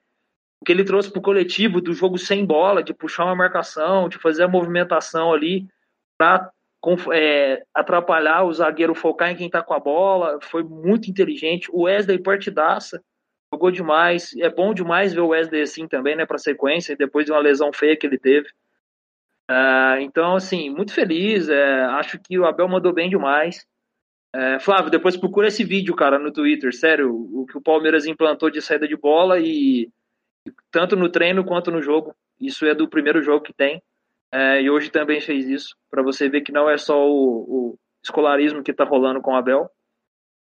o 0.62 0.66
que 0.66 0.72
ele 0.72 0.86
trouxe 0.86 1.12
para 1.12 1.20
o 1.20 1.24
coletivo 1.24 1.82
do 1.82 1.94
jogo 1.94 2.18
sem 2.18 2.46
bola, 2.46 2.82
de 2.82 2.94
puxar 2.94 3.26
uma 3.26 3.36
marcação, 3.36 4.08
de 4.08 4.18
fazer 4.18 4.44
a 4.44 4.48
movimentação 4.48 5.34
ali 5.34 5.68
para 6.18 6.50
é, 7.12 7.64
atrapalhar 7.74 8.44
o 8.44 8.54
zagueiro 8.54 8.96
focar 8.96 9.32
em 9.32 9.36
quem 9.36 9.48
está 9.48 9.62
com 9.62 9.74
a 9.74 9.80
bola, 9.80 10.40
foi 10.44 10.64
muito 10.64 11.10
inteligente. 11.10 11.68
O 11.74 11.84
Wesley 11.84 12.20
partidaça, 12.20 13.04
jogou 13.54 13.72
demais. 13.72 14.36
É 14.38 14.50
bom 14.50 14.74
demais 14.74 15.14
ver 15.14 15.22
o 15.22 15.30
Wesley 15.30 15.62
assim 15.62 15.88
também, 15.88 16.16
né, 16.16 16.26
para 16.26 16.38
sequência, 16.38 16.96
depois 16.96 17.26
de 17.26 17.32
uma 17.32 17.42
lesão 17.42 17.72
feia 17.74 17.98
que 17.98 18.06
ele 18.06 18.18
teve. 18.18 18.48
Uh, 19.50 20.00
então, 20.00 20.36
assim, 20.36 20.70
muito 20.70 20.94
feliz. 20.94 21.50
É, 21.50 21.84
acho 21.84 22.18
que 22.20 22.40
o 22.40 22.46
Abel 22.46 22.68
mandou 22.68 22.94
bem 22.94 23.10
demais. 23.10 23.66
É, 24.34 24.60
Flávio, 24.60 24.90
depois 24.90 25.18
procura 25.18 25.48
esse 25.48 25.64
vídeo, 25.64 25.94
cara, 25.94 26.18
no 26.18 26.32
Twitter. 26.32 26.74
Sério, 26.74 27.14
o 27.14 27.46
que 27.46 27.58
o 27.58 27.62
Palmeiras 27.62 28.06
implantou 28.06 28.50
de 28.50 28.62
saída 28.62 28.88
de 28.88 28.96
bola 28.96 29.40
e 29.40 29.90
tanto 30.72 30.96
no 30.96 31.10
treino 31.10 31.44
quanto 31.44 31.70
no 31.70 31.82
jogo. 31.82 32.16
Isso 32.40 32.66
é 32.66 32.74
do 32.74 32.90
primeiro 32.90 33.22
jogo 33.22 33.44
que 33.44 33.54
tem. 33.54 33.84
É, 34.34 34.62
e 34.62 34.70
hoje 34.70 34.90
também 34.90 35.20
fez 35.20 35.50
isso, 35.50 35.76
para 35.90 36.02
você 36.02 36.30
ver 36.30 36.42
que 36.42 36.54
não 36.54 36.70
é 36.70 36.78
só 36.78 37.06
o, 37.06 37.74
o 37.74 37.80
escolarismo 38.02 38.64
que 38.64 38.72
está 38.72 38.86
rolando 38.86 39.22
com 39.22 39.34
o 39.34 39.36
Abel. 39.36 39.70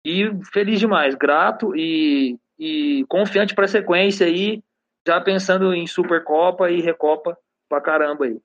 E 0.05 0.31
feliz 0.53 0.79
demais, 0.79 1.17
grato 1.17 1.75
e, 1.77 2.39
e 2.63 3.05
confiante 3.07 3.57
para 3.57 3.65
a 3.65 3.69
sequência 3.69 4.25
aí, 4.25 4.63
já 5.05 5.21
pensando 5.21 5.75
em 5.75 5.85
Supercopa 5.85 6.71
e 6.71 6.81
Recopa 6.81 7.37
pra 7.69 7.81
caramba 7.81 8.25
aí. 8.27 8.41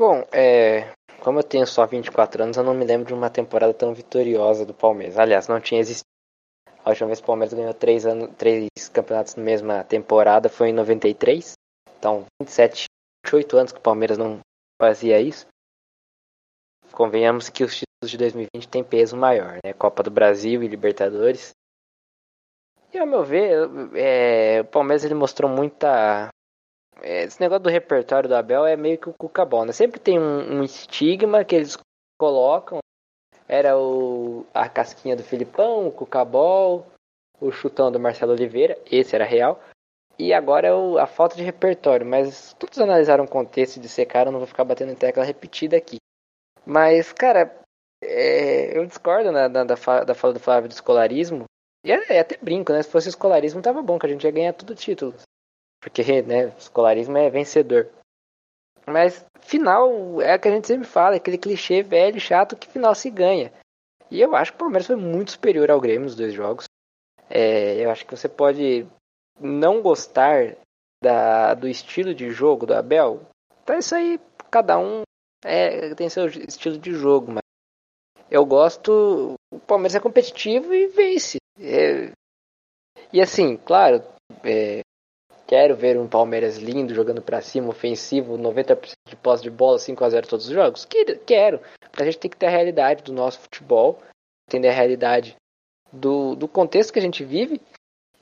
Bom, 0.00 0.26
é, 0.32 0.90
como 1.20 1.38
eu 1.38 1.42
tenho 1.42 1.66
só 1.66 1.84
24 1.84 2.42
anos, 2.42 2.56
eu 2.56 2.64
não 2.64 2.72
me 2.72 2.86
lembro 2.86 3.06
de 3.06 3.12
uma 3.12 3.28
temporada 3.28 3.74
tão 3.74 3.92
vitoriosa 3.92 4.64
do 4.64 4.72
Palmeiras. 4.72 5.18
Aliás, 5.18 5.46
não 5.46 5.60
tinha 5.60 5.78
existido 5.78 6.08
a 6.82 6.88
última 6.88 7.08
vez 7.08 7.20
que 7.20 7.24
o 7.24 7.26
Palmeiras 7.26 7.52
ganhou 7.52 7.74
três, 7.74 8.06
anos, 8.06 8.30
três 8.38 8.68
campeonatos 8.90 9.34
na 9.34 9.42
mesma 9.44 9.84
temporada 9.84 10.48
foi 10.48 10.70
em 10.70 10.72
93. 10.72 11.52
Então, 11.98 12.24
27, 12.40 12.86
28 13.26 13.56
anos 13.58 13.72
que 13.72 13.78
o 13.78 13.82
Palmeiras 13.82 14.16
não 14.16 14.40
fazia 14.80 15.20
isso. 15.20 15.46
Convenhamos 16.90 17.50
que 17.50 17.62
os 17.62 17.72
títulos 17.72 18.10
de 18.10 18.16
2020 18.16 18.68
têm 18.68 18.82
peso 18.82 19.18
maior, 19.18 19.60
né? 19.62 19.74
Copa 19.74 20.02
do 20.02 20.10
Brasil 20.10 20.62
e 20.62 20.66
Libertadores. 20.66 21.52
E 22.92 22.98
ao 22.98 23.06
meu 23.06 23.24
ver, 23.24 23.68
é, 23.94 24.60
o 24.60 24.64
Palmeiras 24.66 25.04
ele 25.04 25.14
mostrou 25.14 25.50
muita. 25.50 26.28
É, 27.00 27.24
esse 27.24 27.40
negócio 27.40 27.64
do 27.64 27.70
repertório 27.70 28.28
do 28.28 28.36
Abel 28.36 28.66
é 28.66 28.76
meio 28.76 28.98
que 28.98 29.08
o 29.08 29.14
cuca-bol, 29.14 29.64
né? 29.64 29.72
Sempre 29.72 29.98
tem 29.98 30.18
um, 30.18 30.58
um 30.58 30.62
estigma 30.62 31.44
que 31.44 31.54
eles 31.54 31.76
colocam 32.18 32.82
era 33.52 33.76
o, 33.78 34.46
a 34.54 34.66
casquinha 34.66 35.14
do 35.14 35.22
Filipão, 35.22 35.86
o 35.86 35.92
Cucabol, 35.92 36.86
o 37.38 37.52
chutão 37.52 37.92
do 37.92 38.00
Marcelo 38.00 38.32
Oliveira, 38.32 38.78
esse 38.90 39.14
era 39.14 39.26
real. 39.26 39.60
E 40.18 40.32
agora 40.32 40.68
é 40.68 40.72
o, 40.72 40.96
a 40.98 41.06
falta 41.06 41.36
de 41.36 41.42
repertório, 41.42 42.06
mas 42.06 42.54
todos 42.54 42.78
analisaram 42.78 43.24
o 43.24 43.28
contexto 43.28 43.78
de 43.78 43.90
ser 43.90 44.06
cara, 44.06 44.28
eu 44.28 44.32
não 44.32 44.38
vou 44.38 44.46
ficar 44.46 44.64
batendo 44.64 44.92
em 44.92 44.96
tecla 44.96 45.22
repetida 45.22 45.76
aqui. 45.76 45.96
Mas, 46.64 47.12
cara, 47.12 47.54
é, 48.02 48.74
eu 48.74 48.86
discordo 48.86 49.30
da, 49.30 49.48
da, 49.48 49.64
da, 49.64 49.76
fala 49.76 50.32
do 50.32 50.40
Flávio 50.40 50.70
do 50.70 50.72
escolarismo. 50.72 51.44
E 51.84 51.90
é, 51.92 52.16
é, 52.16 52.20
até 52.20 52.36
brinco, 52.36 52.72
né? 52.72 52.82
Se 52.82 52.90
fosse 52.90 53.08
escolarismo, 53.08 53.62
tava 53.62 53.82
bom, 53.82 53.98
que 53.98 54.06
a 54.06 54.08
gente 54.08 54.24
ia 54.24 54.30
ganhar 54.30 54.52
tudo 54.52 54.74
título. 54.74 55.14
Porque, 55.80 56.22
né, 56.22 56.52
escolarismo 56.58 57.16
é 57.18 57.28
vencedor. 57.28 57.90
Mas 58.86 59.24
final 59.40 60.20
é 60.20 60.36
o 60.36 60.40
que 60.40 60.48
a 60.48 60.50
gente 60.50 60.66
sempre 60.66 60.86
fala, 60.86 61.16
aquele 61.16 61.38
clichê 61.38 61.82
velho, 61.82 62.20
chato, 62.20 62.56
que 62.56 62.68
final 62.68 62.94
se 62.94 63.10
ganha. 63.10 63.52
E 64.10 64.20
eu 64.20 64.34
acho 64.36 64.52
que 64.52 64.56
o 64.56 64.58
Palmeiras 64.60 64.86
foi 64.86 64.96
muito 64.96 65.32
superior 65.32 65.70
ao 65.70 65.80
Grêmio 65.80 66.02
nos 66.02 66.14
dois 66.14 66.34
jogos. 66.34 66.66
É, 67.30 67.84
eu 67.84 67.90
acho 67.90 68.04
que 68.04 68.14
você 68.14 68.28
pode 68.28 68.86
não 69.40 69.80
gostar 69.80 70.56
da, 71.02 71.54
do 71.54 71.68
estilo 71.68 72.14
de 72.14 72.30
jogo 72.30 72.66
do 72.66 72.74
Abel. 72.74 73.22
Então 73.62 73.78
isso 73.78 73.94
aí, 73.94 74.20
cada 74.50 74.78
um 74.78 75.02
é, 75.44 75.94
tem 75.94 76.08
seu 76.08 76.26
estilo 76.26 76.78
de 76.78 76.92
jogo, 76.92 77.32
mas 77.32 77.42
eu 78.30 78.44
gosto. 78.44 79.34
O 79.52 79.58
Palmeiras 79.60 79.94
é 79.94 80.00
competitivo 80.00 80.72
e 80.74 80.88
vence. 80.88 81.38
É, 81.58 82.12
e 83.12 83.20
assim, 83.20 83.56
claro, 83.56 84.02
é, 84.44 84.82
Quero 85.52 85.76
ver 85.76 85.98
um 85.98 86.08
Palmeiras 86.08 86.56
lindo, 86.56 86.94
jogando 86.94 87.20
para 87.20 87.42
cima, 87.42 87.68
ofensivo, 87.68 88.38
90% 88.38 88.94
de 89.06 89.16
posse 89.16 89.42
de 89.42 89.50
bola, 89.50 89.78
5 89.78 90.02
a 90.02 90.08
0 90.08 90.26
todos 90.26 90.46
os 90.46 90.52
jogos? 90.52 90.88
Quero. 91.26 91.60
A 91.94 92.04
gente 92.04 92.18
tem 92.18 92.30
que 92.30 92.38
ter 92.38 92.46
a 92.46 92.50
realidade 92.50 93.02
do 93.02 93.12
nosso 93.12 93.38
futebol, 93.38 94.00
entender 94.48 94.68
a 94.68 94.72
realidade 94.72 95.36
do, 95.92 96.34
do 96.34 96.48
contexto 96.48 96.90
que 96.90 96.98
a 96.98 97.02
gente 97.02 97.22
vive 97.22 97.60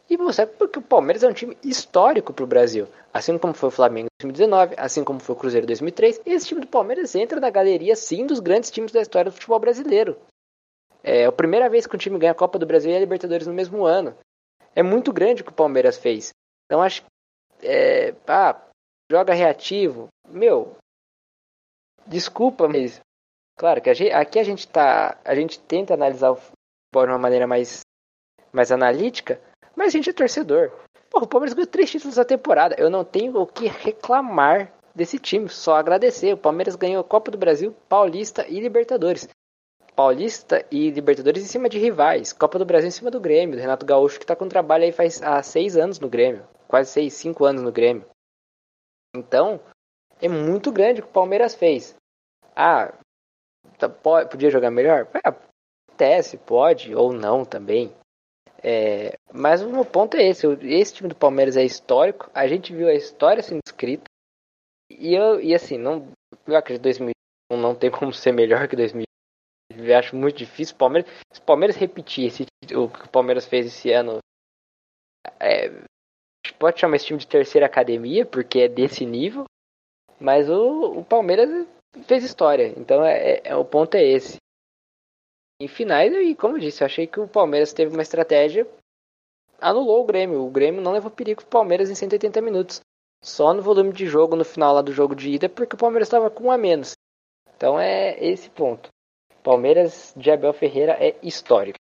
e 0.09 0.19
mostrar 0.19 0.49
porque 0.49 0.81
o 0.81 0.83
Palmeiras 0.83 1.23
é 1.23 1.29
um 1.29 1.33
time 1.33 1.57
histórico 1.63 2.33
para 2.33 2.43
o 2.43 2.49
Brasil. 2.49 2.89
Assim 3.15 3.39
como 3.39 3.55
foi 3.55 3.69
o 3.69 3.73
Flamengo 3.73 4.09
em 4.09 4.27
2019, 4.27 4.75
assim 4.77 5.05
como 5.05 5.21
foi 5.21 5.37
o 5.37 5.39
Cruzeiro 5.39 5.67
em 5.67 5.69
2003. 5.69 6.23
Esse 6.27 6.49
time 6.49 6.63
do 6.63 6.67
Palmeiras 6.67 7.15
entra 7.15 7.39
na 7.39 7.49
galeria, 7.49 7.95
sim, 7.95 8.27
dos 8.27 8.41
grandes 8.41 8.73
times 8.73 8.91
da 8.91 9.01
história 9.01 9.31
do 9.31 9.35
futebol 9.35 9.61
brasileiro. 9.61 10.17
É 11.03 11.25
a 11.25 11.33
primeira 11.33 11.69
vez 11.69 11.87
que 11.87 11.95
um 11.95 11.99
time 11.99 12.19
ganha 12.19 12.33
a 12.33 12.35
Copa 12.35 12.59
do 12.59 12.67
Brasil 12.67 12.91
e 12.91 12.97
a 12.97 13.01
Libertadores 13.01 13.47
no 13.47 13.55
mesmo 13.55 13.85
ano. 13.85 14.17
É 14.75 14.83
muito 14.83 15.13
grande 15.13 15.43
o 15.43 15.45
que 15.45 15.51
o 15.51 15.55
Palmeiras 15.55 15.99
fez. 15.99 16.31
Então 16.67 16.83
acho 16.83 17.03
é, 17.63 18.15
ah, 18.27 18.61
joga 19.11 19.35
reativo. 19.35 20.09
Meu, 20.29 20.77
desculpa, 22.07 22.69
mas 22.69 23.01
claro 23.59 23.81
que 23.81 23.91
a 23.91 23.95
gente, 23.95 24.13
aqui 24.13 24.39
a 24.39 24.45
gente 24.45 24.69
tá, 24.69 25.19
a 25.25 25.35
gente 25.35 25.59
tenta 25.61 25.95
analisar 25.95 26.31
o 26.31 26.37
futebol 26.37 27.07
de 27.07 27.13
uma 27.13 27.19
maneira 27.19 27.47
mais 27.47 27.81
mais 28.53 28.73
analítica, 28.73 29.41
mas 29.77 29.89
a 29.89 29.91
gente 29.91 30.11
é 30.11 30.13
torcedor. 30.13 30.73
Porra, 31.09 31.25
o 31.25 31.29
Palmeiras 31.29 31.55
ganhou 31.55 31.67
três 31.67 31.91
títulos 31.91 32.17
na 32.17 32.25
temporada. 32.25 32.75
Eu 32.79 32.91
não 32.91 33.05
tenho 33.05 33.37
o 33.41 33.47
que 33.47 33.67
reclamar 33.67 34.73
desse 34.95 35.19
time, 35.19 35.49
só 35.49 35.77
agradecer. 35.77 36.35
O 36.35 36.39
Palmeiras 36.39 36.77
ganhou 36.77 37.03
Copa 37.03 37.31
do 37.31 37.39
Brasil, 37.39 37.75
Paulista 37.89 38.47
e 38.49 38.61
Libertadores. 38.61 39.29
Paulista 39.95 40.65
e 40.71 40.91
Libertadores 40.91 41.43
em 41.43 41.47
cima 41.47 41.69
de 41.69 41.79
rivais. 41.79 42.33
Copa 42.33 42.59
do 42.59 42.65
Brasil 42.65 42.89
em 42.89 42.93
cima 42.93 43.11
do 43.11 43.21
Grêmio, 43.21 43.57
do 43.57 43.61
Renato 43.61 43.87
Gaúcho, 43.87 44.19
que 44.19 44.25
está 44.25 44.37
com 44.37 44.49
trabalho 44.49 44.85
aí 44.85 44.93
faz 44.93 45.23
há 45.23 45.43
seis 45.43 45.77
anos 45.77 45.99
no 45.99 46.09
Grêmio 46.09 46.45
quase 46.71 46.93
6, 46.93 47.13
5 47.13 47.45
anos 47.45 47.63
no 47.63 47.73
Grêmio. 47.73 48.07
Então, 49.15 49.61
é 50.23 50.29
muito 50.29 50.71
grande 50.71 51.01
o 51.01 51.03
que 51.03 51.11
o 51.11 51.13
Palmeiras 51.13 51.57
fez. 51.57 51.97
Ah, 52.55 52.95
tá, 53.77 53.89
podia 53.89 54.51
jogar 54.51 54.71
melhor? 54.71 55.09
É, 55.15 55.29
acontece, 55.29 56.39
pode 56.39 56.95
ou 56.95 57.13
não 57.13 57.45
também. 57.45 57.93
É, 58.63 59.17
mas 59.33 59.63
o 59.63 59.69
meu 59.69 59.85
ponto 59.85 60.17
é 60.17 60.29
esse: 60.29 60.47
esse 60.63 60.95
time 60.95 61.09
do 61.09 61.17
Palmeiras 61.17 61.57
é 61.57 61.65
histórico. 61.65 62.31
A 62.33 62.47
gente 62.47 62.73
viu 62.73 62.87
a 62.87 62.95
história 62.95 63.43
sendo 63.43 63.61
escrita. 63.67 64.05
E, 64.89 65.15
eu, 65.15 65.41
e 65.41 65.53
assim, 65.53 65.77
não, 65.77 66.13
eu 66.47 66.57
acredito 66.57 66.83
que 66.83 67.01
2001 67.01 67.61
não 67.61 67.75
tem 67.75 67.91
como 67.91 68.13
ser 68.13 68.33
melhor 68.33 68.69
que 68.69 68.77
2000. 68.77 69.05
Eu 69.89 69.99
acho 69.99 70.17
muito 70.17 70.37
difícil. 70.37 70.77
Palmeiras, 70.77 71.11
se 71.33 71.41
o 71.41 71.45
Palmeiras 71.45 71.77
repetir 71.77 72.27
esse, 72.27 72.47
o 72.75 72.89
que 72.89 73.05
o 73.05 73.11
Palmeiras 73.11 73.47
fez 73.47 73.67
esse 73.67 73.93
ano, 73.93 74.19
é, 75.39 75.71
pode 76.59 76.79
chamar 76.79 76.97
esse 76.97 77.07
time 77.07 77.19
de 77.19 77.27
terceira 77.27 77.67
academia, 77.67 78.27
porque 78.27 78.61
é 78.61 78.69
desse 78.69 79.05
nível, 79.07 79.45
mas 80.21 80.49
o, 80.49 80.99
o 80.99 81.05
Palmeiras 81.05 81.67
fez 82.07 82.23
história, 82.23 82.75
então 82.77 83.05
é, 83.05 83.33
é, 83.33 83.43
é 83.47 83.57
o 83.57 83.65
ponto 83.65 83.95
é 83.95 84.03
esse. 84.03 84.37
Em 85.61 85.69
finais, 85.69 86.13
e 86.13 86.35
como 86.35 86.57
eu 86.57 86.61
disse, 86.61 86.83
eu 86.83 86.87
achei 86.87 87.07
que 87.07 87.21
o 87.21 87.29
Palmeiras 87.29 87.73
teve 87.73 87.93
uma 87.93 88.03
estratégia, 88.03 88.67
anulou 89.61 90.03
o 90.03 90.07
Grêmio. 90.07 90.43
O 90.43 90.51
Grêmio 90.51 90.81
não 90.81 90.93
levou 90.93 91.11
perigo 91.11 91.43
pro 91.43 91.51
Palmeiras 91.51 91.91
em 91.91 91.95
180 91.95 92.41
minutos. 92.41 92.81
Só 93.23 93.53
no 93.53 93.61
volume 93.61 93.93
de 93.93 94.07
jogo 94.07 94.35
no 94.35 94.45
final 94.45 94.75
lá 94.75 94.81
do 94.81 94.93
jogo 94.93 95.15
de 95.15 95.31
ida, 95.31 95.49
porque 95.49 95.75
o 95.75 95.79
Palmeiras 95.79 96.09
estava 96.09 96.31
com 96.31 96.45
um 96.45 96.51
a 96.51 96.57
menos. 96.57 96.95
Então 97.55 97.79
é 97.79 98.19
esse 98.25 98.49
ponto. 98.49 98.89
Palmeiras 99.43 100.13
de 100.17 100.31
Abel 100.31 100.53
Ferreira 100.53 100.93
é 100.93 101.17
histórico. 101.23 101.79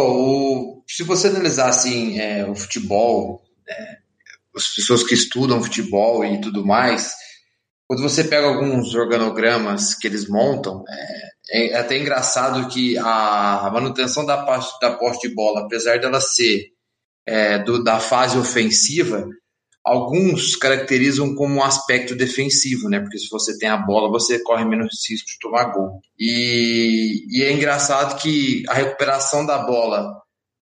O, 0.00 0.82
se 0.88 1.02
você 1.02 1.28
analisar 1.28 1.68
assim, 1.68 2.18
é, 2.18 2.46
o 2.46 2.54
futebol, 2.54 3.42
é, 3.68 3.98
as 4.56 4.68
pessoas 4.74 5.02
que 5.02 5.14
estudam 5.14 5.62
futebol 5.62 6.24
e 6.24 6.40
tudo 6.40 6.66
mais, 6.66 7.14
quando 7.86 8.02
você 8.02 8.24
pega 8.24 8.46
alguns 8.46 8.94
organogramas 8.94 9.94
que 9.94 10.06
eles 10.06 10.28
montam, 10.28 10.84
é, 11.50 11.72
é 11.72 11.76
até 11.76 11.98
engraçado 11.98 12.68
que 12.68 12.96
a, 12.96 13.66
a 13.66 13.70
manutenção 13.70 14.24
da, 14.24 14.36
da 14.80 14.92
posse 14.96 15.28
de 15.28 15.34
bola, 15.34 15.62
apesar 15.62 15.98
dela 15.98 16.20
ser 16.20 16.68
é, 17.26 17.58
do, 17.58 17.82
da 17.82 17.98
fase 17.98 18.38
ofensiva, 18.38 19.28
alguns 19.90 20.54
caracterizam 20.54 21.34
como 21.34 21.56
um 21.56 21.64
aspecto 21.64 22.14
defensivo, 22.14 22.88
né? 22.88 23.00
Porque 23.00 23.18
se 23.18 23.28
você 23.28 23.58
tem 23.58 23.68
a 23.68 23.76
bola, 23.76 24.08
você 24.08 24.40
corre 24.40 24.64
menos 24.64 25.04
risco 25.08 25.26
de 25.26 25.38
tomar 25.40 25.64
gol. 25.72 26.00
E, 26.16 27.26
e 27.28 27.42
é 27.42 27.52
engraçado 27.52 28.20
que 28.22 28.62
a 28.68 28.74
recuperação 28.74 29.44
da 29.44 29.58
bola, 29.58 30.22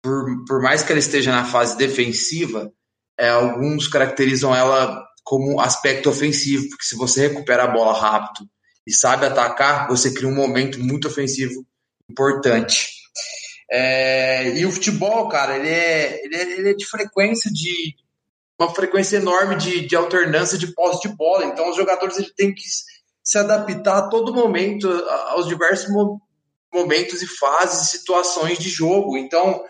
por, 0.03 0.45
por 0.49 0.61
mais 0.61 0.83
que 0.83 0.91
ela 0.91 0.99
esteja 0.99 1.31
na 1.31 1.45
fase 1.45 1.77
defensiva, 1.77 2.73
é, 3.17 3.29
alguns 3.29 3.87
caracterizam 3.87 4.53
ela 4.53 5.01
como 5.23 5.61
aspecto 5.61 6.11
ofensivo, 6.11 6.69
porque 6.71 6.85
se 6.85 6.97
você 6.97 7.29
recupera 7.29 7.63
a 7.65 7.69
bola 7.69 7.97
rápido 7.97 8.49
e 8.85 8.93
sabe 8.93 9.27
atacar, 9.27 9.87
você 9.87 10.13
cria 10.13 10.29
um 10.29 10.35
momento 10.35 10.81
muito 10.81 11.07
ofensivo 11.07 11.65
importante. 12.11 12.89
É, 13.71 14.59
e 14.59 14.67
o 14.67 14.73
futebol, 14.73 15.29
cara, 15.29 15.57
ele 15.57 15.69
é, 15.69 16.25
ele 16.25 16.35
é, 16.35 16.59
ele 16.59 16.71
é 16.71 16.75
de 16.75 16.85
frequência 16.85 17.49
de 17.53 17.95
uma 18.59 18.75
frequência 18.75 19.17
enorme 19.17 19.57
de, 19.57 19.87
de 19.87 19.97
alternância 19.97 20.57
de 20.57 20.73
posse 20.75 21.09
de 21.09 21.15
bola. 21.15 21.45
Então, 21.45 21.71
os 21.71 21.77
jogadores 21.77 22.19
ele 22.19 22.33
têm 22.37 22.55
que 22.55 22.63
se 23.23 23.39
adaptar 23.39 23.99
a 23.99 24.09
todo 24.09 24.35
momento 24.35 24.89
aos 25.29 25.47
diversos 25.47 25.89
momentos 26.73 27.23
e 27.23 27.27
fases 27.27 27.91
situações 27.91 28.59
de 28.59 28.69
jogo. 28.69 29.17
Então, 29.17 29.65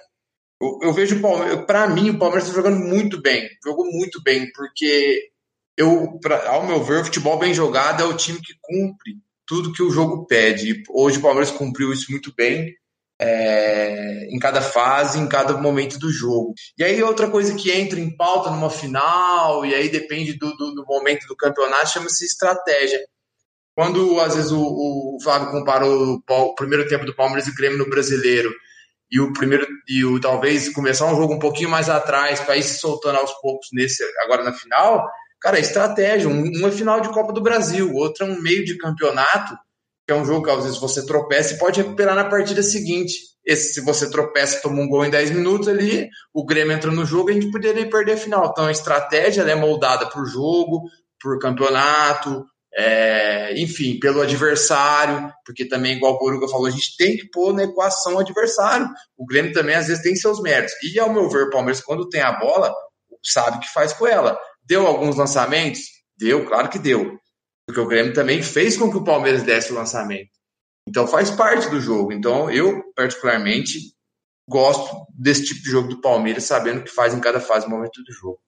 eu, 0.61 0.79
eu 0.83 0.93
vejo 0.93 1.17
o 1.17 1.67
para 1.67 1.89
mim, 1.89 2.11
o 2.11 2.19
Palmeiras 2.19 2.49
está 2.49 2.57
jogando 2.57 2.81
muito 2.81 3.21
bem, 3.21 3.49
jogou 3.65 3.85
muito 3.87 4.23
bem, 4.23 4.51
porque 4.53 5.31
eu, 5.77 6.19
pra, 6.21 6.49
ao 6.49 6.67
meu 6.67 6.83
ver, 6.83 7.01
o 7.01 7.05
futebol 7.05 7.39
bem 7.39 7.53
jogado 7.53 8.03
é 8.03 8.07
o 8.07 8.17
time 8.17 8.41
que 8.41 8.55
cumpre 8.61 9.19
tudo 9.47 9.73
que 9.73 9.83
o 9.83 9.91
jogo 9.91 10.27
pede. 10.27 10.83
Hoje 10.89 11.19
o 11.19 11.23
Palmeiras 11.23 11.51
cumpriu 11.51 11.93
isso 11.93 12.11
muito 12.11 12.33
bem. 12.35 12.75
É, 13.21 14.27
em 14.29 14.39
cada 14.39 14.61
fase, 14.61 15.19
em 15.19 15.29
cada 15.29 15.57
momento 15.57 15.99
do 15.99 16.11
jogo. 16.11 16.53
E 16.77 16.83
aí 16.83 17.01
outra 17.03 17.31
coisa 17.31 17.55
que 17.55 17.71
entra 17.71 18.01
em 18.01 18.15
pauta 18.17 18.51
numa 18.51 18.69
final, 18.69 19.65
e 19.65 19.75
aí 19.75 19.89
depende 19.89 20.37
do, 20.37 20.51
do, 20.57 20.75
do 20.75 20.85
momento 20.85 21.27
do 21.29 21.37
campeonato, 21.37 21.93
chama-se 21.93 22.25
estratégia. 22.25 23.01
Quando 23.77 24.21
às 24.21 24.35
vezes 24.35 24.51
o, 24.51 24.61
o 24.61 25.19
Flávio 25.23 25.53
comparou 25.53 26.21
o, 26.29 26.33
o, 26.33 26.55
primeiro 26.55 26.89
tempo 26.89 27.05
do 27.05 27.15
Palmeiras 27.15 27.47
e 27.47 27.55
Grêmio 27.55 27.79
no 27.79 27.89
Brasileiro 27.89 28.53
e 29.11 29.21
o 29.21 29.33
primeiro 29.33 29.67
e 29.89 30.05
o 30.05 30.21
talvez 30.21 30.69
começar 30.71 31.07
um 31.07 31.17
jogo 31.17 31.35
um 31.35 31.39
pouquinho 31.39 31.69
mais 31.69 31.89
atrás 31.89 32.41
para 32.41 32.57
ir 32.57 32.63
se 32.63 32.79
soltando 32.79 33.19
aos 33.19 33.33
poucos 33.41 33.69
nesse 33.73 34.03
agora 34.23 34.43
na 34.43 34.53
final, 34.53 35.07
Cara, 35.45 35.59
é 35.59 35.61
estratégia. 35.61 36.27
Um, 36.27 36.67
é 36.67 36.71
final 36.71 37.03
de 37.03 37.11
Copa 37.11 37.31
do 37.31 37.43
Brasil, 37.43 37.93
outro 37.93 38.25
é 38.25 38.29
um 38.31 38.41
meio 38.41 38.65
de 38.65 38.79
campeonato, 38.79 39.55
que 40.07 40.13
é 40.13 40.17
um 40.17 40.25
jogo 40.25 40.45
que 40.45 40.51
às 40.51 40.65
vezes 40.65 40.79
você 40.79 41.05
tropeça 41.07 41.55
e 41.55 41.59
pode 41.59 41.81
recuperar 41.81 42.15
na 42.15 42.25
partida 42.25 42.63
seguinte. 42.63 43.15
Esse, 43.45 43.75
se 43.75 43.81
você 43.81 44.11
tropeça 44.11 44.61
toma 44.63 44.81
um 44.81 44.89
gol 44.89 45.05
em 45.05 45.11
10 45.11 45.31
minutos 45.31 45.69
ali, 45.69 46.09
o 46.33 46.45
Grêmio 46.45 46.75
entra 46.75 46.91
no 46.91 47.05
jogo 47.05 47.31
e 47.31 47.33
a 47.33 47.35
gente 47.35 47.51
poderia 47.51 47.89
perder 47.89 48.13
a 48.13 48.17
final. 48.17 48.49
Então 48.51 48.67
a 48.67 48.73
estratégia 48.73 49.43
é 49.43 49.55
moldada 49.55 50.09
por 50.09 50.27
jogo, 50.27 50.83
por 51.21 51.39
campeonato, 51.39 52.45
é, 52.77 53.55
enfim, 53.61 53.99
pelo 54.01 54.21
adversário, 54.21 55.31
porque 55.47 55.65
também, 55.65 55.97
igual 55.97 56.15
o 56.15 56.19
Boruga 56.19 56.49
falou, 56.49 56.67
a 56.67 56.71
gente 56.71 56.97
tem 56.97 57.17
que 57.17 57.31
pôr 57.31 57.55
na 57.55 57.65
equação 57.65 58.15
o 58.15 58.19
adversário. 58.19 58.89
O 59.17 59.25
Grêmio 59.25 59.53
também 59.53 59.77
às 59.77 59.87
vezes 59.87 60.03
tem 60.03 60.17
seus 60.17 60.41
méritos. 60.41 60.75
E 60.83 60.99
ao 60.99 61.13
meu 61.13 61.29
ver, 61.31 61.45
o 61.45 61.51
Palmeiras, 61.51 61.81
quando 61.81 62.09
tem 62.09 62.21
a 62.21 62.33
bola, 62.33 62.75
sabe 63.23 63.59
o 63.59 63.61
que 63.61 63.73
faz 63.73 63.93
com 63.93 64.07
ela. 64.07 64.39
Deu 64.65 64.87
alguns 64.87 65.17
lançamentos? 65.17 65.81
Deu, 66.19 66.47
claro 66.47 66.69
que 66.69 66.79
deu. 66.79 67.19
Porque 67.67 67.81
o 67.81 67.87
Grêmio 67.87 68.13
também 68.13 68.43
fez 68.43 68.77
com 68.77 68.91
que 68.91 68.97
o 68.97 69.05
Palmeiras 69.05 69.43
desse 69.43 69.73
o 69.73 69.77
lançamento. 69.77 70.31
Então 70.89 71.07
faz 71.07 71.31
parte 71.31 71.69
do 71.71 71.81
jogo. 71.81 72.13
Então 72.13 72.51
eu, 72.51 72.93
particularmente, 72.95 73.95
gosto 74.49 75.07
desse 75.15 75.47
tipo 75.47 75.63
de 75.63 75.71
jogo 75.71 75.89
do 75.89 76.01
Palmeiras, 76.01 76.45
sabendo 76.45 76.81
o 76.81 76.85
que 76.85 76.91
faz 76.91 77.15
em 77.15 77.21
cada 77.21 77.41
fase, 77.41 77.69
momento 77.69 78.03
do 78.03 78.13
jogo. 78.13 78.39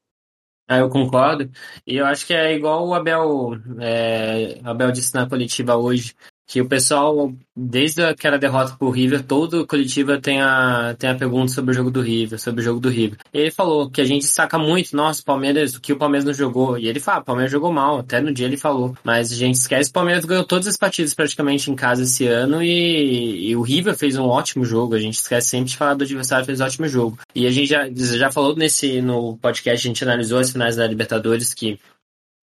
Ah, 0.69 0.79
eu 0.79 0.91
concordo. 0.91 1.51
E 1.87 1.97
eu 1.97 2.05
acho 2.05 2.27
que 2.27 2.35
é 2.35 2.53
igual 2.55 2.87
o 2.87 2.95
Abel, 2.95 3.53
é, 3.81 4.61
Abel 4.65 4.91
disse 4.91 5.15
na 5.15 5.29
coletiva 5.29 5.77
hoje 5.77 6.15
que 6.47 6.61
o 6.61 6.69
pessoal, 6.69 7.33
desde 7.57 8.05
aquela 8.05 8.39
derrota 8.39 8.77
pro 8.79 8.91
River, 8.91 9.25
todo 9.25 9.67
coletiva 9.67 10.21
tem 10.21 10.41
a, 10.41 10.95
tem 10.97 11.11
a 11.11 11.15
pergunta 11.17 11.53
sobre 11.53 11.73
o 11.73 11.75
jogo 11.75 11.91
do 11.91 12.01
River, 12.01 12.39
sobre 12.39 12.61
o 12.61 12.65
jogo 12.65 12.79
do 12.79 12.89
River. 12.89 13.19
Ele 13.35 13.51
falou 13.51 13.91
que 13.91 14.01
a 14.01 14.05
gente 14.05 14.23
destaca 14.23 14.57
muito, 14.57 14.95
nossa, 14.95 15.23
Palmeiras, 15.25 15.75
o 15.75 15.81
que 15.81 15.93
o 15.93 15.97
Palmeiras 15.97 16.25
não 16.25 16.33
jogou. 16.33 16.79
E 16.79 16.87
ele 16.87 17.01
fala, 17.01 17.21
o 17.21 17.25
Palmeiras 17.25 17.51
jogou 17.51 17.73
mal, 17.73 17.99
até 17.99 18.21
no 18.21 18.33
dia 18.33 18.47
ele 18.47 18.57
falou. 18.57 18.97
Mas 19.03 19.33
a 19.33 19.35
gente 19.35 19.57
esquece, 19.57 19.91
o 19.91 19.93
Palmeiras 19.93 20.25
ganhou 20.25 20.45
todas 20.45 20.69
as 20.69 20.77
partidas 20.77 21.15
praticamente 21.15 21.69
em 21.69 21.75
casa 21.75 22.05
esse 22.05 22.27
ano 22.29 22.63
e, 22.63 23.49
e 23.49 23.57
o 23.57 23.63
River 23.63 23.97
fez 23.97 24.17
um 24.17 24.25
ótimo 24.25 24.65
jogo. 24.65 24.95
A 24.95 25.01
gente 25.01 25.15
esquece 25.15 25.49
sempre 25.49 25.71
de 25.71 25.77
falar 25.77 25.95
do 25.95 26.05
adversário, 26.05 26.47
fez 26.47 26.61
um 26.61 26.65
ótimo 26.65 26.87
jogo. 26.87 27.19
E 27.35 27.45
a 27.47 27.51
gente 27.51 27.67
já, 27.67 27.89
já 27.93 28.31
falou 28.31 28.55
nesse, 28.55 29.03
no 29.03 29.37
podcast, 29.39 29.85
a 29.85 29.89
gente 29.89 30.05
analisou 30.05 30.39
as 30.39 30.53
finais 30.53 30.77
da 30.77 30.87
Libertadores 30.87 31.53
que 31.53 31.81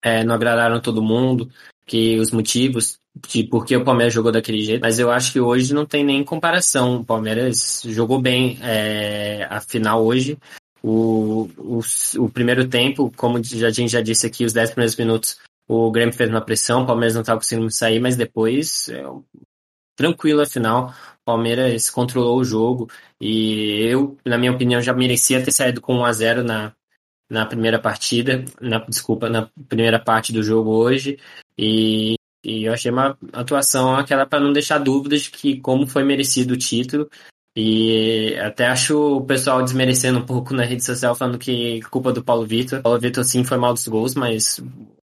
é, 0.04 0.26
não 0.26 0.36
agradaram 0.36 0.82
todo 0.82 1.02
mundo, 1.02 1.50
que 1.86 2.20
os 2.20 2.32
motivos 2.32 2.98
de 3.16 3.44
por 3.44 3.66
que 3.66 3.78
o 3.78 3.84
Palmeiras 3.84 4.14
jogou 4.14 4.32
daquele 4.32 4.62
jeito, 4.64 4.82
mas 4.82 4.98
eu 4.98 5.12
acho 5.12 5.32
que 5.32 5.40
hoje 5.40 5.74
não 5.74 5.86
tem 5.86 6.04
nem 6.04 6.24
comparação. 6.24 6.98
O 6.98 7.06
Palmeiras 7.06 7.84
jogou 7.86 8.20
bem 8.20 8.58
é, 8.62 9.48
a 9.50 9.62
final 9.62 10.04
hoje. 10.04 10.38
O, 10.82 11.50
o, 11.58 11.80
o, 12.18 12.30
primeiro 12.30 12.68
tempo, 12.68 13.12
como 13.16 13.38
a 13.38 13.42
gente 13.42 13.90
já 13.90 14.02
disse 14.02 14.26
aqui, 14.26 14.44
os 14.44 14.52
10 14.52 14.72
primeiros 14.72 14.96
minutos, 14.98 15.38
o 15.68 15.90
Grêmio 15.92 16.14
fez 16.14 16.30
uma 16.30 16.42
pressão, 16.42 16.84
o 16.84 16.86
Palmeiras 16.86 17.14
não 17.14 17.22
estava 17.22 17.40
conseguindo 17.40 17.72
sair, 17.72 18.00
mas 18.00 18.18
depois, 18.18 18.90
é, 18.90 19.04
tranquilo 19.96 20.42
a 20.42 20.46
final, 20.46 20.90
o 20.90 21.24
Palmeiras 21.24 21.90
controlou 21.90 22.38
o 22.38 22.44
jogo 22.44 22.90
e 23.22 23.84
eu, 23.84 24.18
na 24.26 24.38
minha 24.38 24.52
opinião, 24.52 24.82
já 24.82 24.94
merecia 24.94 25.44
ter 25.44 25.52
saído 25.52 25.80
com 25.80 25.96
1 26.00 26.06
a 26.06 26.12
0 26.12 26.44
na, 26.44 26.74
na 27.30 27.46
primeira 27.46 27.80
partida, 27.80 28.44
na, 28.60 28.80
desculpa, 28.80 29.30
na 29.30 29.50
primeira 29.70 30.00
parte 30.00 30.34
do 30.34 30.44
jogo 30.44 30.72
hoje. 30.72 31.18
E, 31.58 32.16
e 32.44 32.66
eu 32.66 32.74
achei 32.74 32.92
uma 32.92 33.18
atuação 33.32 33.96
aquela 33.96 34.26
para 34.26 34.40
não 34.40 34.52
deixar 34.52 34.80
dúvidas 34.80 35.22
de 35.24 35.32
que 35.32 35.60
como 35.62 35.88
foi 35.88 36.04
merecido 36.04 36.54
o 36.54 36.58
título. 36.58 37.10
E 37.56 38.36
até 38.40 38.66
acho 38.68 39.18
o 39.18 39.26
pessoal 39.26 39.62
desmerecendo 39.62 40.20
um 40.20 40.26
pouco 40.26 40.54
na 40.56 40.64
rede 40.64 40.84
social, 40.84 41.16
falando 41.16 41.38
que 41.38 41.82
culpa 41.84 42.12
do 42.12 42.24
Paulo 42.24 42.46
Vitor. 42.46 42.82
Paulo 42.82 43.00
Vitor 43.00 43.24
sim 43.24 43.44
foi 43.44 43.58
mal 43.58 43.74
dos 43.74 43.88
gols, 43.88 44.16
mas 44.16 44.60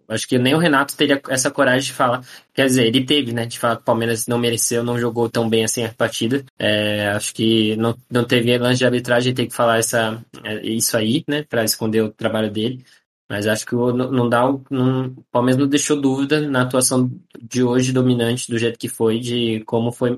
acho 0.07 0.27
que 0.27 0.39
nem 0.39 0.55
o 0.55 0.57
Renato 0.57 0.95
teria 0.95 1.21
essa 1.29 1.51
coragem 1.51 1.87
de 1.87 1.93
falar. 1.93 2.23
Quer 2.53 2.67
dizer, 2.67 2.87
ele 2.87 3.05
teve, 3.05 3.33
né, 3.33 3.45
de 3.45 3.59
falar 3.59 3.75
que 3.75 3.81
o 3.81 3.85
Palmeiras 3.85 4.27
não 4.27 4.37
mereceu, 4.37 4.83
não 4.83 4.97
jogou 4.97 5.29
tão 5.29 5.49
bem 5.49 5.65
assim 5.65 5.83
a 5.83 5.93
partida. 5.93 6.45
É, 6.57 7.09
acho 7.09 7.33
que 7.33 7.75
não, 7.75 7.97
não 8.09 8.23
teve 8.23 8.57
lance 8.57 8.79
de 8.79 8.85
arbitragem, 8.85 9.33
tem 9.33 9.47
que 9.47 9.55
falar 9.55 9.79
essa, 9.79 10.23
é, 10.43 10.65
isso 10.65 10.95
aí, 10.95 11.23
né, 11.27 11.43
para 11.43 11.65
esconder 11.65 12.01
o 12.01 12.11
trabalho 12.11 12.49
dele. 12.49 12.83
Mas 13.29 13.45
acho 13.45 13.65
que 13.65 13.75
não 13.75 14.29
dá, 14.29 14.43
não, 14.69 15.07
o 15.07 15.23
Palmeiras 15.31 15.59
não 15.59 15.67
deixou 15.67 15.99
dúvida 15.99 16.39
na 16.47 16.61
atuação 16.61 17.11
de 17.41 17.61
hoje 17.61 17.91
dominante 17.91 18.49
do 18.49 18.57
jeito 18.57 18.79
que 18.79 18.87
foi, 18.87 19.19
de 19.19 19.61
como 19.65 19.91
foi 19.91 20.17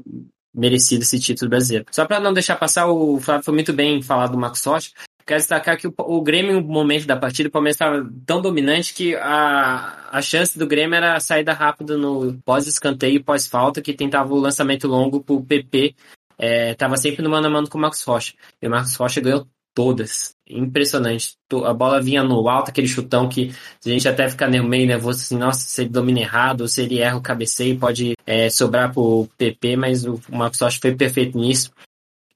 merecido 0.54 1.02
esse 1.02 1.20
título 1.20 1.50
brasileiro. 1.50 1.86
Só 1.92 2.06
para 2.06 2.20
não 2.20 2.34
deixar 2.34 2.56
passar, 2.56 2.88
o 2.88 3.20
Flávio 3.20 3.44
foi 3.44 3.54
muito 3.54 3.74
bem 3.74 4.02
falar 4.02 4.28
do 4.28 4.38
Max 4.38 4.64
Rocha. 4.64 4.92
Quero 5.26 5.40
destacar 5.40 5.78
que 5.78 5.88
o, 5.88 5.94
o 5.98 6.22
Grêmio, 6.22 6.60
no 6.60 6.68
momento 6.68 7.06
da 7.06 7.16
partida, 7.16 7.50
o 7.50 7.52
Palmeiras 7.52 7.76
estava 7.76 8.08
tão 8.26 8.42
dominante 8.42 8.94
que 8.94 9.16
a, 9.16 10.10
a 10.12 10.22
chance 10.22 10.58
do 10.58 10.68
Grêmio 10.68 10.96
era 10.96 11.16
a 11.16 11.20
saída 11.20 11.54
rápida 11.54 11.98
no 11.98 12.40
pós-escanteio, 12.44 13.24
pós-falta, 13.24 13.82
que 13.82 13.94
tentava 13.94 14.34
o 14.34 14.40
lançamento 14.40 14.88
longo 14.88 15.22
para 15.24 15.36
o 15.36 15.46
PP. 15.46 15.96
Estava 16.40 16.96
é, 16.96 16.98
sempre 16.98 17.22
no 17.22 17.30
mano 17.30 17.48
a 17.48 17.50
mano 17.50 17.70
com 17.70 17.78
o 17.78 17.82
Marcos 17.82 18.02
Rocha. 18.04 18.34
E 18.62 18.68
o 18.68 18.72
Marcos 18.72 18.96
Rocha 18.96 19.22
ganhou 19.22 19.48
todas. 19.80 20.36
Impressionante. 20.46 21.38
A 21.64 21.74
bola 21.74 22.02
vinha 22.02 22.22
no 22.22 22.50
alto, 22.50 22.70
aquele 22.70 22.86
chutão 22.86 23.30
que 23.30 23.56
a 23.86 23.90
gente 23.90 24.10
até 24.10 24.28
fica 24.28 24.46
meio 24.46 24.86
nervoso 24.86 25.22
assim, 25.22 25.38
nossa, 25.38 25.62
se 25.62 25.84
ele 25.84 25.90
domina 25.90 26.20
errado, 26.20 26.68
se 26.68 26.82
ele 26.82 27.00
erra 27.00 27.16
o 27.16 27.22
cabeceio, 27.22 27.80
pode 27.80 28.14
é, 28.26 28.50
sobrar 28.50 28.92
pro 28.92 29.30
PP, 29.38 29.78
mas 29.78 30.04
o 30.04 30.20
Marcos 30.30 30.60
Rocha 30.60 30.80
foi 30.82 30.94
perfeito 30.94 31.38
nisso. 31.38 31.72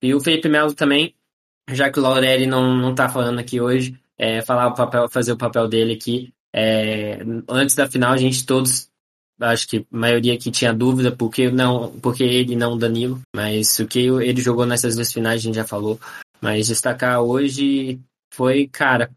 E 0.02 0.16
o 0.16 0.22
Felipe 0.22 0.48
Melo 0.48 0.74
também, 0.74 1.14
já 1.70 1.92
que 1.92 2.00
o 2.00 2.02
Laurelli 2.02 2.48
não, 2.48 2.78
não 2.78 2.96
tá 2.96 3.10
falando 3.10 3.40
aqui 3.40 3.60
hoje, 3.60 4.00
é, 4.18 4.42
falar 4.42 4.68
o 4.68 4.74
papel, 4.74 5.10
fazer 5.10 5.34
o 5.34 5.38
papel 5.38 5.68
dele 5.68 5.96
aqui. 5.96 6.34
É, 6.56 7.20
antes 7.50 7.76
da 7.76 7.90
final, 7.90 8.14
a 8.14 8.18
gente 8.18 8.46
todos, 8.46 8.88
acho 9.42 9.68
que 9.68 9.80
a 9.80 9.84
maioria 9.92 10.34
aqui 10.34 10.50
tinha 10.50 10.74
dúvida 10.74 11.12
porque 11.12 11.52
não, 11.52 11.92
porque 12.00 12.24
ele 12.24 12.56
não 12.56 12.78
Danilo, 12.78 13.20
mas 13.36 13.80
o 13.80 13.86
que 13.86 14.00
ele 14.00 14.42
jogou 14.42 14.66
nessas 14.66 14.96
duas 14.96 15.12
finais 15.12 15.42
a 15.42 15.44
gente 15.44 15.56
já 15.56 15.66
falou. 15.66 16.00
Mas 16.44 16.68
destacar 16.68 17.22
hoje 17.22 18.02
foi, 18.34 18.68
cara, 18.68 19.10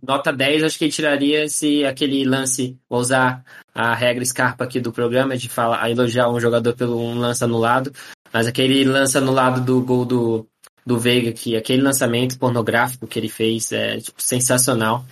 nota 0.00 0.32
10 0.32 0.62
acho 0.62 0.78
que 0.78 0.88
tiraria 0.88 1.48
se 1.48 1.84
aquele 1.84 2.24
lance, 2.24 2.78
vou 2.88 3.00
usar 3.00 3.44
a 3.74 3.92
regra 3.92 4.24
Scarpa 4.24 4.62
aqui 4.62 4.78
do 4.78 4.92
programa 4.92 5.36
de 5.36 5.48
falar, 5.48 5.90
elogiar 5.90 6.30
um 6.30 6.38
jogador 6.38 6.72
pelo 6.76 6.96
um 6.96 7.18
lance 7.18 7.42
anulado, 7.42 7.92
mas 8.32 8.46
aquele 8.46 8.84
lance 8.84 9.18
anulado 9.18 9.60
do 9.60 9.82
gol 9.82 10.04
do, 10.04 10.46
do 10.86 10.96
Veiga, 10.96 11.32
que 11.32 11.56
aquele 11.56 11.82
lançamento 11.82 12.38
pornográfico 12.38 13.04
que 13.04 13.18
ele 13.18 13.28
fez 13.28 13.72
é 13.72 13.98
tipo, 13.98 14.22
sensacional. 14.22 15.04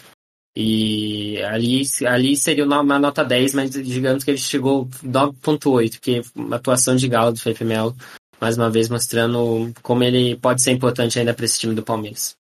E 0.54 1.42
ali, 1.42 1.82
ali 2.06 2.36
seria 2.36 2.64
uma 2.64 3.00
nota 3.00 3.24
10, 3.24 3.54
mas 3.54 3.70
digamos 3.72 4.22
que 4.22 4.30
ele 4.30 4.38
chegou 4.38 4.86
9.8, 5.04 5.98
que 5.98 6.18
é 6.18 6.22
uma 6.36 6.54
atuação 6.54 6.94
de 6.94 7.09
galo 7.09 7.32
do 7.32 7.40
Felipe 7.40 7.64
Melo, 7.64 7.96
mais 8.41 8.57
uma 8.57 8.70
vez 8.70 8.89
mostrando 8.89 9.72
como 9.82 10.03
ele 10.03 10.36
pode 10.36 10.62
ser 10.62 10.72
importante 10.72 11.18
ainda 11.18 11.34
para 11.34 11.45
esse 11.45 11.59
time 11.59 11.74
do 11.74 11.82
Palmeiras. 11.82 12.36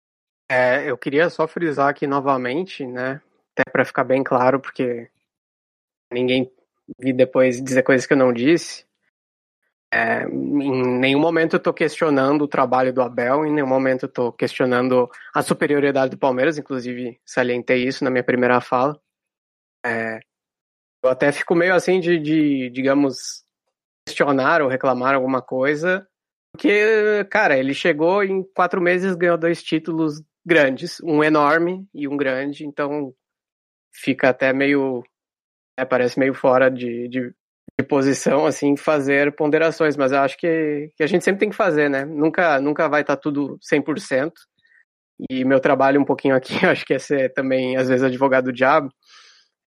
É, 0.50 0.90
eu 0.90 0.98
queria 0.98 1.30
só 1.30 1.46
frisar 1.46 1.88
aqui 1.88 2.06
novamente, 2.06 2.84
né, 2.86 3.20
até 3.52 3.70
para 3.70 3.84
ficar 3.84 4.04
bem 4.04 4.22
claro, 4.22 4.60
porque 4.60 5.08
ninguém 6.12 6.50
vi 6.98 7.12
depois 7.12 7.62
dizer 7.62 7.82
coisas 7.82 8.06
que 8.06 8.12
eu 8.12 8.18
não 8.18 8.32
disse. 8.32 8.84
É, 9.94 10.24
em 10.24 10.98
nenhum 10.98 11.20
momento 11.20 11.56
eu 11.56 11.60
tô 11.60 11.72
questionando 11.72 12.42
o 12.42 12.48
trabalho 12.48 12.94
do 12.94 13.02
Abel, 13.02 13.44
em 13.44 13.52
nenhum 13.52 13.66
momento 13.66 14.04
eu 14.04 14.08
tô 14.08 14.32
questionando 14.32 15.10
a 15.34 15.42
superioridade 15.42 16.12
do 16.12 16.18
Palmeiras, 16.18 16.56
inclusive 16.56 17.20
salientei 17.26 17.86
isso 17.86 18.02
na 18.02 18.10
minha 18.10 18.24
primeira 18.24 18.60
fala. 18.60 18.98
É, 19.84 20.20
eu 21.02 21.10
até 21.10 21.30
fico 21.32 21.54
meio 21.54 21.74
assim 21.74 22.00
de, 22.00 22.18
de, 22.18 22.70
digamos, 22.70 23.44
questionar 24.06 24.62
ou 24.62 24.68
reclamar 24.68 25.14
alguma 25.14 25.42
coisa, 25.42 26.06
porque, 26.52 27.24
cara, 27.30 27.56
ele 27.56 27.72
chegou 27.72 28.22
em 28.22 28.42
quatro 28.54 28.80
meses 28.80 29.14
ganhou 29.14 29.38
dois 29.38 29.62
títulos 29.62 30.22
grandes, 30.44 31.00
um 31.02 31.22
enorme 31.22 31.86
e 31.94 32.06
um 32.06 32.16
grande, 32.16 32.66
então 32.66 33.14
fica 33.94 34.30
até 34.30 34.52
meio, 34.52 35.02
é, 35.78 35.84
parece 35.84 36.18
meio 36.18 36.34
fora 36.34 36.70
de, 36.70 37.08
de 37.08 37.34
de 37.80 37.86
posição, 37.86 38.46
assim, 38.46 38.76
fazer 38.76 39.34
ponderações, 39.34 39.96
mas 39.96 40.12
eu 40.12 40.18
acho 40.18 40.36
que, 40.36 40.90
que 40.96 41.02
a 41.02 41.06
gente 41.06 41.24
sempre 41.24 41.40
tem 41.40 41.50
que 41.50 41.56
fazer, 41.56 41.88
né? 41.88 42.04
Nunca, 42.04 42.60
nunca 42.60 42.88
vai 42.88 43.00
estar 43.00 43.16
tá 43.16 43.22
tudo 43.22 43.58
100%. 43.60 44.32
E 45.30 45.44
meu 45.44 45.60
trabalho 45.60 46.00
um 46.00 46.04
pouquinho 46.04 46.34
aqui, 46.34 46.54
acho 46.66 46.84
que 46.84 46.94
é 46.94 46.98
ser 46.98 47.32
também, 47.32 47.76
às 47.76 47.88
vezes, 47.88 48.04
advogado 48.04 48.44
do 48.44 48.52
diabo. 48.52 48.90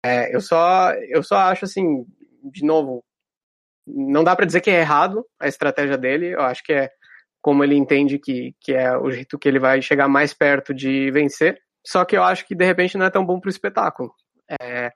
É, 0.05 0.33
eu, 0.35 0.41
só, 0.41 0.93
eu 1.09 1.23
só 1.23 1.37
acho, 1.37 1.65
assim, 1.65 2.05
de 2.43 2.65
novo, 2.65 3.03
não 3.87 4.23
dá 4.23 4.35
para 4.35 4.45
dizer 4.45 4.61
que 4.61 4.69
é 4.69 4.81
errado 4.81 5.25
a 5.39 5.47
estratégia 5.47 5.97
dele, 5.97 6.33
eu 6.33 6.41
acho 6.41 6.63
que 6.63 6.73
é 6.73 6.91
como 7.41 7.63
ele 7.63 7.75
entende 7.75 8.19
que, 8.19 8.53
que 8.59 8.73
é 8.73 8.97
o 8.97 9.09
jeito 9.09 9.39
que 9.39 9.47
ele 9.47 9.59
vai 9.59 9.81
chegar 9.81 10.07
mais 10.07 10.33
perto 10.33 10.73
de 10.73 11.09
vencer. 11.11 11.57
Só 11.85 12.03
que 12.03 12.17
eu 12.17 12.23
acho 12.23 12.45
que 12.45 12.53
de 12.53 12.65
repente 12.65 12.97
não 12.97 13.05
é 13.05 13.09
tão 13.09 13.25
bom 13.25 13.39
pro 13.39 13.49
espetáculo. 13.49 14.11
É, 14.61 14.91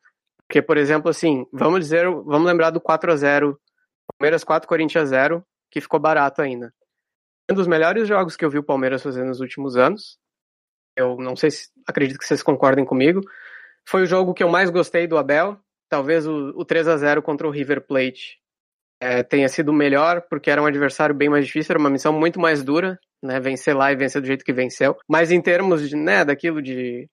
porque, 0.46 0.62
por 0.62 0.78
exemplo, 0.78 1.10
assim, 1.10 1.46
vamos 1.54 1.80
dizer, 1.80 2.06
vamos 2.10 2.46
lembrar 2.46 2.72
do 2.72 2.82
4 2.82 3.12
a 3.12 3.16
0 3.16 3.58
Palmeiras 4.18 4.44
4, 4.44 4.68
Corinthians 4.68 5.10
0, 5.10 5.46
que 5.72 5.80
ficou 5.80 6.00
barato 6.00 6.42
ainda. 6.42 6.74
Um 7.50 7.56
dos 7.56 7.68
melhores 7.68 8.06
jogos 8.06 8.36
que 8.36 8.44
eu 8.44 8.50
vi 8.50 8.58
o 8.58 8.64
Palmeiras 8.64 9.02
fazer 9.02 9.24
nos 9.24 9.40
últimos 9.40 9.78
anos. 9.78 10.18
Eu 10.98 11.16
não 11.16 11.38
sei 11.38 11.52
se 11.52 11.70
acredito 11.88 12.20
que 12.20 12.26
vocês 12.26 12.44
concordem 12.44 12.84
comigo. 12.84 13.22
Foi 13.88 14.02
o 14.04 14.06
jogo 14.06 14.34
que 14.34 14.44
eu 14.44 14.50
mais 14.50 14.70
gostei 14.70 15.08
do 15.08 15.18
Abel. 15.18 15.58
Talvez 15.88 16.28
o, 16.28 16.50
o 16.56 16.66
3 16.66 16.90
a 16.90 16.98
0 16.98 17.22
contra 17.22 17.48
o 17.48 17.52
River 17.52 17.88
Plate 17.88 18.41
é, 19.02 19.24
tenha 19.24 19.50
sido 19.50 19.74
melhor, 19.74 20.22
porque 20.30 20.52
era 20.52 20.62
um 20.62 20.66
adversário 20.68 21.16
bem 21.16 21.28
mais 21.28 21.48
difícil, 21.48 21.74
era 21.74 21.80
uma 21.80 21.90
missão 21.90 22.14
muito 22.14 22.40
mais 22.40 22.64
dura, 22.64 23.00
né? 23.22 23.40
Vencer 23.40 23.76
lá 23.76 23.92
e 23.92 23.96
vencer 23.96 24.22
do 24.22 24.28
jeito 24.28 24.46
que 24.46 24.54
venceu. 24.54 24.96
Mas 25.10 25.32
em 25.32 25.42
termos 25.42 25.90
de, 25.90 25.96
né, 25.96 26.24
daquilo 26.24 26.62
de 26.62 27.10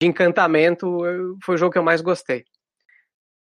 de 0.00 0.06
encantamento, 0.06 0.98
foi 1.42 1.54
o 1.54 1.58
jogo 1.58 1.72
que 1.72 1.78
eu 1.78 1.82
mais 1.82 2.02
gostei. 2.02 2.44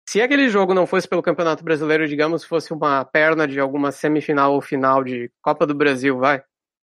Se 0.07 0.21
aquele 0.21 0.49
jogo 0.49 0.73
não 0.73 0.85
fosse 0.85 1.07
pelo 1.07 1.23
Campeonato 1.23 1.63
Brasileiro, 1.63 2.07
digamos, 2.07 2.43
fosse 2.43 2.73
uma 2.73 3.03
perna 3.05 3.47
de 3.47 3.59
alguma 3.59 3.91
semifinal 3.91 4.53
ou 4.53 4.61
final 4.61 5.03
de 5.03 5.31
Copa 5.41 5.65
do 5.65 5.73
Brasil, 5.73 6.19
vai. 6.19 6.43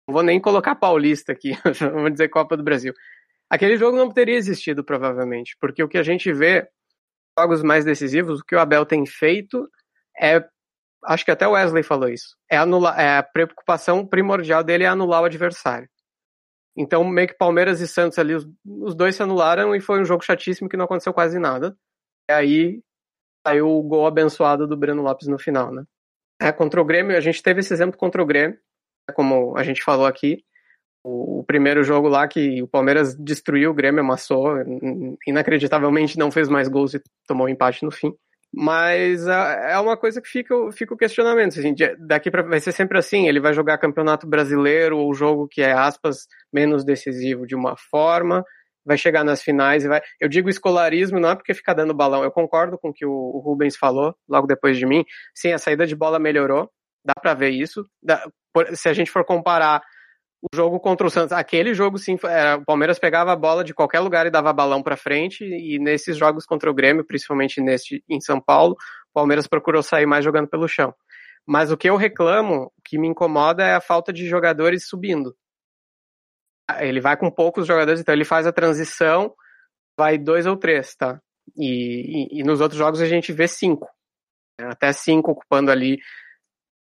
Não 0.09 0.15
vou 0.15 0.23
nem 0.23 0.41
colocar 0.41 0.75
Paulista 0.75 1.33
aqui, 1.33 1.53
vou 1.95 2.11
dizer 2.11 2.29
Copa 2.29 2.57
do 2.57 2.65
Brasil. 2.65 2.93
Aquele 3.49 3.77
jogo 3.77 3.97
não 3.97 4.11
teria 4.11 4.35
existido, 4.35 4.83
provavelmente, 4.83 5.57
porque 5.61 5.83
o 5.83 5.89
que 5.89 5.99
a 5.99 6.03
gente 6.03 6.33
vê, 6.33 6.67
jogos 7.39 7.63
mais 7.63 7.85
decisivos, 7.85 8.41
o 8.41 8.45
que 8.45 8.57
o 8.57 8.61
Abel 8.61 8.85
tem 8.85 9.07
feito 9.07 9.69
é. 10.21 10.45
Acho 11.05 11.25
que 11.25 11.33
até 11.33 11.49
o 11.49 11.53
Wesley 11.53 11.83
falou 11.83 12.09
isso. 12.09 12.37
É, 12.49 12.57
anular, 12.57 12.99
é 12.99 13.19
a 13.19 13.23
preocupação 13.25 14.07
primordial 14.07 14.63
dele 14.63 14.85
é 14.85 14.87
anular 14.87 15.23
o 15.23 15.25
adversário. 15.25 15.89
Então, 16.77 17.05
meio 17.05 17.29
que 17.29 17.35
Palmeiras 17.35 17.81
e 17.81 17.89
Santos 17.89 18.19
ali, 18.19 18.35
os, 18.35 18.49
os 18.65 18.95
dois 18.95 19.17
se 19.17 19.23
anularam 19.23 19.75
e 19.75 19.81
foi 19.81 20.01
um 20.01 20.05
jogo 20.05 20.25
chatíssimo 20.25 20.69
que 20.69 20.77
não 20.77 20.85
aconteceu 20.85 21.13
quase 21.13 21.39
nada. 21.39 21.77
E 22.31 22.33
aí 22.33 22.83
saiu 23.47 23.69
o 23.69 23.83
gol 23.83 24.07
abençoado 24.07 24.67
do 24.67 24.77
Breno 24.77 25.03
Lopes 25.03 25.27
no 25.27 25.39
final, 25.39 25.73
né? 25.73 25.85
É, 26.41 26.51
contra 26.51 26.81
o 26.81 26.85
Grêmio, 26.85 27.17
a 27.17 27.21
gente 27.21 27.43
teve 27.43 27.61
esse 27.61 27.73
exemplo 27.73 27.99
contra 27.99 28.23
o 28.23 28.27
Grêmio, 28.27 28.59
né, 29.09 29.15
como 29.15 29.57
a 29.57 29.63
gente 29.63 29.83
falou 29.83 30.07
aqui. 30.07 30.45
O, 31.05 31.45
primeiro 31.45 31.83
jogo 31.83 32.09
lá 32.09 32.29
que 32.29 32.63
o 32.63 32.69
Palmeiras 32.69 33.17
destruiu, 33.17 33.71
o 33.71 33.75
Grêmio 33.75 34.01
amassou, 34.01 34.55
inacreditavelmente 35.27 36.17
não 36.17 36.31
fez 36.31 36.49
mais 36.49 36.69
gols 36.69 36.95
e 36.95 37.03
tomou 37.27 37.47
um 37.47 37.51
empate 37.51 37.85
no 37.85 37.91
fim. 37.91 38.15
Mas 38.55 39.27
é, 39.27 39.73
é 39.73 39.79
uma 39.79 39.97
coisa 39.97 40.21
que 40.21 40.29
fica, 40.29 40.55
fica 40.73 40.93
o 40.93 40.97
questionamento. 40.97 41.59
Assim, 41.59 41.75
daqui 41.99 42.31
para 42.31 42.43
vai 42.43 42.61
ser 42.61 42.73
sempre 42.73 42.99
assim: 42.99 43.27
ele 43.27 43.41
vai 43.41 43.55
jogar 43.55 43.79
campeonato 43.79 44.27
brasileiro 44.27 44.99
ou 44.99 45.15
jogo 45.15 45.49
que 45.49 45.63
é, 45.63 45.73
aspas, 45.73 46.27
menos 46.53 46.85
decisivo 46.85 47.47
de 47.47 47.55
uma 47.55 47.75
forma, 47.77 48.45
vai 48.85 48.99
chegar 48.99 49.25
nas 49.25 49.43
finais 49.43 49.85
e 49.85 49.89
vai. 49.89 50.03
Eu 50.21 50.29
digo 50.29 50.51
escolarismo 50.51 51.19
não 51.19 51.31
é 51.31 51.35
porque 51.35 51.55
fica 51.55 51.75
dando 51.75 51.95
balão. 51.95 52.23
Eu 52.23 52.31
concordo 52.31 52.79
com 52.79 52.91
o 52.91 52.93
que 52.93 53.07
o 53.07 53.43
Rubens 53.43 53.77
falou 53.77 54.15
logo 54.29 54.47
depois 54.47 54.77
de 54.77 54.85
mim. 54.85 55.05
Sim, 55.35 55.53
a 55.53 55.59
saída 55.59 55.87
de 55.87 55.97
bola 55.97 56.19
melhorou, 56.19 56.71
dá 57.05 57.15
para 57.15 57.33
ver 57.33 57.51
isso. 57.51 57.87
Se 58.75 58.89
a 58.89 58.93
gente 58.93 59.11
for 59.11 59.25
comparar 59.25 59.81
o 60.43 60.57
jogo 60.57 60.81
contra 60.81 61.07
o 61.07 61.11
Santos, 61.11 61.33
aquele 61.33 61.73
jogo 61.73 61.97
sim, 61.99 62.19
era, 62.25 62.57
o 62.57 62.65
Palmeiras 62.65 62.99
pegava 62.99 63.33
a 63.33 63.37
bola 63.37 63.63
de 63.63 63.73
qualquer 63.73 64.01
lugar 64.01 64.27
e 64.27 64.31
dava 64.31 64.53
balão 64.53 64.83
para 64.83 64.97
frente, 64.97 65.45
e 65.45 65.79
nesses 65.79 66.17
jogos 66.17 66.45
contra 66.45 66.69
o 66.69 66.75
Grêmio, 66.75 67.05
principalmente 67.05 67.61
neste 67.61 68.03
em 68.09 68.21
São 68.21 68.41
Paulo, 68.41 68.73
o 68.75 69.13
Palmeiras 69.15 69.47
procurou 69.47 69.83
sair 69.85 70.05
mais 70.05 70.25
jogando 70.25 70.49
pelo 70.49 70.67
chão. 70.67 70.93
Mas 71.47 71.71
o 71.71 71.77
que 71.77 71.89
eu 71.89 71.97
reclamo, 71.97 72.73
o 72.77 72.83
que 72.85 72.99
me 72.99 73.07
incomoda 73.07 73.63
é 73.63 73.75
a 73.75 73.81
falta 73.81 74.13
de 74.13 74.27
jogadores 74.29 74.89
subindo. 74.89 75.37
Ele 76.81 77.01
vai 77.01 77.17
com 77.17 77.31
poucos 77.31 77.67
jogadores, 77.67 78.01
então 78.01 78.15
ele 78.15 78.25
faz 78.25 78.47
a 78.47 78.53
transição, 78.53 79.33
vai 79.97 80.19
dois 80.19 80.47
ou 80.47 80.57
três, 80.57 80.95
tá? 80.97 81.21
E, 81.57 82.29
e, 82.33 82.41
e 82.41 82.43
nos 82.43 82.61
outros 82.61 82.79
jogos 82.79 83.01
a 83.01 83.07
gente 83.07 83.33
vê 83.33 83.47
cinco. 83.47 83.89
Até 84.61 84.93
cinco 84.93 85.33
ocupando 85.33 85.71
ali 85.71 85.99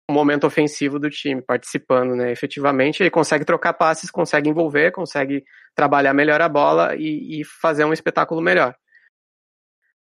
o 0.09 0.11
momento 0.11 0.47
ofensivo 0.47 0.97
do 0.97 1.07
time, 1.07 1.39
participando, 1.39 2.15
né, 2.15 2.31
efetivamente, 2.31 3.03
ele 3.03 3.11
consegue 3.11 3.45
trocar 3.45 3.73
passes, 3.73 4.09
consegue 4.09 4.49
envolver, 4.49 4.91
consegue 4.91 5.45
trabalhar 5.75 6.15
melhor 6.15 6.41
a 6.41 6.49
bola 6.49 6.95
e, 6.95 7.39
e 7.39 7.45
fazer 7.45 7.85
um 7.85 7.93
espetáculo 7.93 8.41
melhor. 8.41 8.75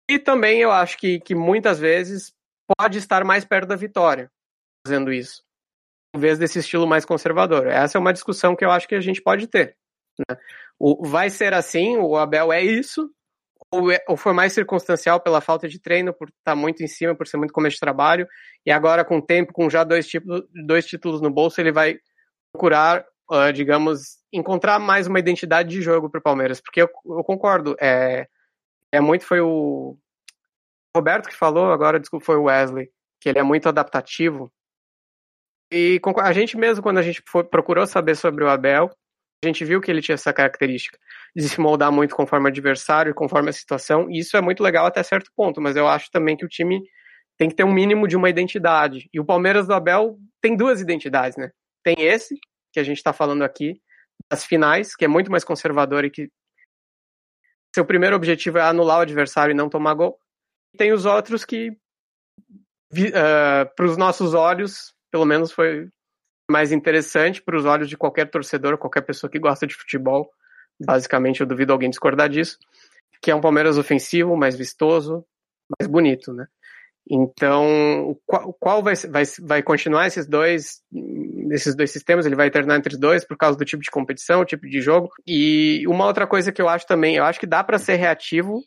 E 0.08 0.16
também 0.16 0.60
eu 0.60 0.70
acho 0.70 0.96
que, 0.96 1.18
que 1.18 1.34
muitas 1.34 1.80
vezes 1.80 2.32
pode 2.78 2.98
estar 2.98 3.24
mais 3.24 3.44
perto 3.44 3.66
da 3.66 3.74
vitória 3.74 4.30
fazendo 4.86 5.12
isso, 5.12 5.42
em 6.14 6.20
vez 6.20 6.38
desse 6.38 6.60
estilo 6.60 6.86
mais 6.86 7.04
conservador. 7.04 7.66
Essa 7.66 7.98
é 7.98 8.00
uma 8.00 8.12
discussão 8.12 8.54
que 8.54 8.64
eu 8.64 8.70
acho 8.70 8.86
que 8.86 8.94
a 8.94 9.00
gente 9.00 9.20
pode 9.20 9.48
ter. 9.48 9.76
Né? 10.20 10.38
O, 10.78 11.04
vai 11.04 11.30
ser 11.30 11.52
assim, 11.52 11.96
o 11.96 12.16
Abel 12.16 12.52
é 12.52 12.62
isso, 12.62 13.10
ou, 13.70 13.90
é, 13.90 14.02
ou 14.08 14.16
foi 14.16 14.32
mais 14.32 14.52
circunstancial 14.52 15.20
pela 15.20 15.40
falta 15.40 15.68
de 15.68 15.80
treino, 15.80 16.12
por 16.12 16.28
estar 16.28 16.52
tá 16.52 16.56
muito 16.56 16.82
em 16.82 16.86
cima, 16.86 17.14
por 17.14 17.26
ser 17.26 17.36
muito 17.36 17.52
começo 17.52 17.74
de 17.74 17.80
trabalho, 17.80 18.26
e 18.64 18.70
agora 18.70 19.04
com 19.04 19.18
o 19.18 19.22
tempo, 19.22 19.52
com 19.52 19.68
já 19.68 19.84
dois, 19.84 20.06
títulos, 20.06 20.42
dois 20.66 20.86
títulos 20.86 21.20
no 21.20 21.30
bolso, 21.30 21.60
ele 21.60 21.72
vai 21.72 21.98
procurar, 22.52 23.04
uh, 23.30 23.52
digamos, 23.52 24.18
encontrar 24.32 24.78
mais 24.78 25.06
uma 25.06 25.18
identidade 25.18 25.68
de 25.68 25.82
jogo 25.82 26.10
para 26.10 26.18
o 26.18 26.22
Palmeiras, 26.22 26.60
porque 26.60 26.82
eu, 26.82 26.88
eu, 27.04 27.24
concordo, 27.24 27.76
é, 27.80 28.26
é 28.92 29.00
muito, 29.00 29.24
foi 29.24 29.40
o 29.40 29.96
Roberto 30.96 31.28
que 31.28 31.36
falou, 31.36 31.72
agora, 31.72 32.00
desculpa, 32.00 32.24
foi 32.24 32.36
o 32.36 32.44
Wesley, 32.44 32.90
que 33.20 33.28
ele 33.28 33.38
é 33.38 33.42
muito 33.42 33.68
adaptativo, 33.68 34.52
e 35.72 36.00
a 36.22 36.32
gente 36.32 36.56
mesmo, 36.56 36.82
quando 36.82 36.98
a 36.98 37.02
gente 37.02 37.22
foi, 37.26 37.42
procurou 37.42 37.86
saber 37.86 38.14
sobre 38.14 38.44
o 38.44 38.48
Abel, 38.48 38.90
a 39.44 39.46
gente 39.46 39.64
viu 39.64 39.80
que 39.80 39.90
ele 39.90 40.00
tinha 40.00 40.14
essa 40.14 40.32
característica 40.32 40.96
de 41.36 41.50
se 41.50 41.60
moldar 41.60 41.92
muito 41.92 42.16
conforme 42.16 42.46
o 42.46 42.48
adversário, 42.48 43.14
conforme 43.14 43.50
a 43.50 43.52
situação, 43.52 44.10
e 44.10 44.20
isso 44.20 44.38
é 44.38 44.40
muito 44.40 44.62
legal 44.62 44.86
até 44.86 45.02
certo 45.02 45.30
ponto, 45.36 45.60
mas 45.60 45.76
eu 45.76 45.86
acho 45.86 46.10
também 46.10 46.34
que 46.34 46.46
o 46.46 46.48
time 46.48 46.80
tem 47.36 47.50
que 47.50 47.54
ter 47.54 47.62
um 47.62 47.72
mínimo 47.72 48.08
de 48.08 48.16
uma 48.16 48.30
identidade. 48.30 49.10
E 49.12 49.20
o 49.20 49.24
Palmeiras 49.24 49.66
do 49.66 49.74
Abel 49.74 50.16
tem 50.40 50.56
duas 50.56 50.80
identidades, 50.80 51.36
né? 51.36 51.50
Tem 51.84 51.94
esse, 51.98 52.34
que 52.72 52.80
a 52.80 52.82
gente 52.82 52.96
está 52.96 53.12
falando 53.12 53.42
aqui, 53.42 53.78
das 54.30 54.46
finais, 54.46 54.96
que 54.96 55.04
é 55.04 55.08
muito 55.08 55.30
mais 55.30 55.44
conservador 55.44 56.06
e 56.06 56.10
que 56.10 56.30
seu 57.74 57.84
primeiro 57.84 58.16
objetivo 58.16 58.56
é 58.56 58.62
anular 58.62 58.98
o 58.98 59.02
adversário 59.02 59.52
e 59.52 59.56
não 59.56 59.68
tomar 59.68 59.92
gol. 59.92 60.18
E 60.72 60.78
tem 60.78 60.90
os 60.90 61.04
outros 61.04 61.44
que, 61.44 61.68
uh, 61.68 63.74
para 63.76 63.84
os 63.84 63.98
nossos 63.98 64.32
olhos, 64.32 64.94
pelo 65.12 65.26
menos 65.26 65.52
foi 65.52 65.86
mais 66.50 66.72
interessante 66.72 67.42
para 67.42 67.58
os 67.58 67.66
olhos 67.66 67.90
de 67.90 67.96
qualquer 67.98 68.30
torcedor, 68.30 68.78
qualquer 68.78 69.02
pessoa 69.02 69.30
que 69.30 69.38
gosta 69.38 69.66
de 69.66 69.74
futebol. 69.74 70.30
Basicamente, 70.84 71.40
eu 71.40 71.46
duvido 71.46 71.72
alguém 71.72 71.90
discordar 71.90 72.28
disso. 72.28 72.58
Que 73.20 73.30
é 73.30 73.34
um 73.34 73.40
Palmeiras 73.40 73.78
ofensivo, 73.78 74.36
mais 74.36 74.56
vistoso, 74.56 75.24
mais 75.78 75.90
bonito, 75.90 76.32
né? 76.32 76.46
Então, 77.08 78.18
qual, 78.26 78.52
qual 78.54 78.82
vai, 78.82 78.94
vai, 79.08 79.22
vai 79.40 79.62
continuar 79.62 80.08
esses 80.08 80.26
dois, 80.26 80.82
esses 81.52 81.76
dois 81.76 81.92
sistemas? 81.92 82.26
Ele 82.26 82.34
vai 82.34 82.46
alternar 82.46 82.76
entre 82.76 82.94
os 82.94 83.00
dois 83.00 83.24
por 83.24 83.36
causa 83.36 83.56
do 83.56 83.64
tipo 83.64 83.82
de 83.82 83.90
competição, 83.90 84.44
tipo 84.44 84.66
de 84.66 84.80
jogo. 84.80 85.10
E 85.24 85.84
uma 85.86 86.04
outra 86.04 86.26
coisa 86.26 86.50
que 86.50 86.60
eu 86.60 86.68
acho 86.68 86.84
também, 86.86 87.16
eu 87.16 87.24
acho 87.24 87.38
que 87.38 87.46
dá 87.46 87.62
para 87.62 87.78
ser 87.78 87.94
reativo 87.94 88.60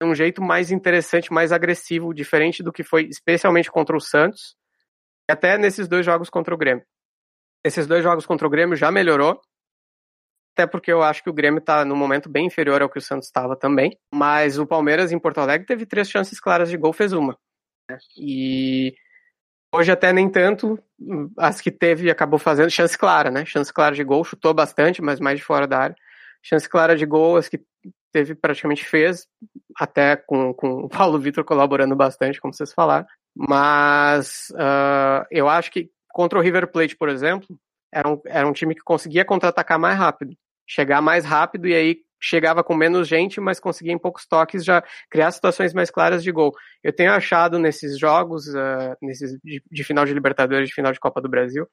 de 0.00 0.08
um 0.08 0.14
jeito 0.14 0.42
mais 0.42 0.70
interessante, 0.70 1.32
mais 1.32 1.52
agressivo, 1.52 2.14
diferente 2.14 2.62
do 2.62 2.72
que 2.72 2.82
foi 2.82 3.04
especialmente 3.04 3.70
contra 3.70 3.96
o 3.96 4.00
Santos, 4.00 4.56
até 5.30 5.58
nesses 5.58 5.86
dois 5.86 6.06
jogos 6.06 6.30
contra 6.30 6.54
o 6.54 6.58
Grêmio. 6.58 6.84
Esses 7.64 7.86
dois 7.86 8.02
jogos 8.02 8.24
contra 8.24 8.46
o 8.46 8.50
Grêmio 8.50 8.76
já 8.76 8.90
melhorou, 8.90 9.40
até 10.54 10.66
porque 10.66 10.92
eu 10.92 11.02
acho 11.02 11.22
que 11.22 11.30
o 11.30 11.32
Grêmio 11.32 11.58
está 11.58 11.84
no 11.84 11.96
momento 11.96 12.28
bem 12.28 12.46
inferior 12.46 12.82
ao 12.82 12.88
que 12.88 12.98
o 12.98 13.02
Santos 13.02 13.26
estava 13.26 13.56
também. 13.56 13.96
Mas 14.14 14.58
o 14.58 14.66
Palmeiras 14.66 15.10
em 15.10 15.18
Porto 15.18 15.38
Alegre 15.38 15.66
teve 15.66 15.86
três 15.86 16.08
chances 16.08 16.38
claras 16.38 16.68
de 16.68 16.76
gol, 16.76 16.92
fez 16.92 17.12
uma. 17.12 17.38
Né? 17.90 17.98
E 18.16 18.94
hoje 19.74 19.90
até 19.90 20.12
nem 20.12 20.28
tanto, 20.28 20.78
as 21.38 21.60
que 21.60 21.70
teve 21.70 22.10
acabou 22.10 22.38
fazendo 22.38 22.70
chance 22.70 22.96
clara, 22.96 23.30
né? 23.30 23.44
Chance 23.46 23.72
clara 23.72 23.94
de 23.94 24.04
gol, 24.04 24.24
chutou 24.24 24.52
bastante, 24.52 25.00
mas 25.00 25.18
mais 25.18 25.38
de 25.38 25.44
fora 25.44 25.66
da 25.66 25.78
área. 25.78 25.96
Chance 26.42 26.68
clara 26.68 26.96
de 26.96 27.06
gol, 27.06 27.36
as 27.36 27.48
que 27.48 27.60
teve 28.12 28.34
praticamente 28.34 28.84
fez, 28.84 29.26
até 29.76 30.16
com, 30.16 30.52
com 30.52 30.84
o 30.84 30.88
Paulo 30.90 31.18
Vitor 31.18 31.44
colaborando 31.44 31.96
bastante, 31.96 32.40
como 32.40 32.52
vocês 32.52 32.72
falaram. 32.72 33.06
Mas 33.34 34.48
uh, 34.50 35.24
eu 35.30 35.48
acho 35.48 35.70
que 35.70 35.90
contra 36.10 36.38
o 36.38 36.42
River 36.42 36.70
Plate, 36.70 36.94
por 36.94 37.08
exemplo, 37.08 37.58
era 37.92 38.08
um, 38.08 38.20
era 38.26 38.46
um 38.46 38.52
time 38.52 38.74
que 38.74 38.82
conseguia 38.82 39.24
contra-atacar 39.24 39.78
mais 39.78 39.98
rápido, 39.98 40.34
chegar 40.66 41.00
mais 41.02 41.24
rápido 41.24 41.68
e 41.68 41.74
aí 41.74 41.96
chegava 42.20 42.62
com 42.62 42.74
menos 42.74 43.08
gente, 43.08 43.40
mas 43.40 43.58
conseguia 43.58 43.92
em 43.92 43.98
poucos 43.98 44.24
toques 44.26 44.64
já 44.64 44.82
criar 45.10 45.30
situações 45.32 45.74
mais 45.74 45.90
claras 45.90 46.22
de 46.22 46.30
gol. 46.30 46.54
Eu 46.82 46.92
tenho 46.92 47.10
achado 47.10 47.58
nesses 47.58 47.98
jogos, 47.98 48.46
uh, 48.46 48.96
nesses 49.02 49.32
de, 49.42 49.62
de, 49.70 49.84
final 49.84 50.04
de 50.04 50.14
Libertadores, 50.14 50.68
de 50.68 50.74
final 50.74 50.92
de 50.92 51.00
Copa 51.00 51.20
do 51.20 51.28
Brasil, 51.28 51.66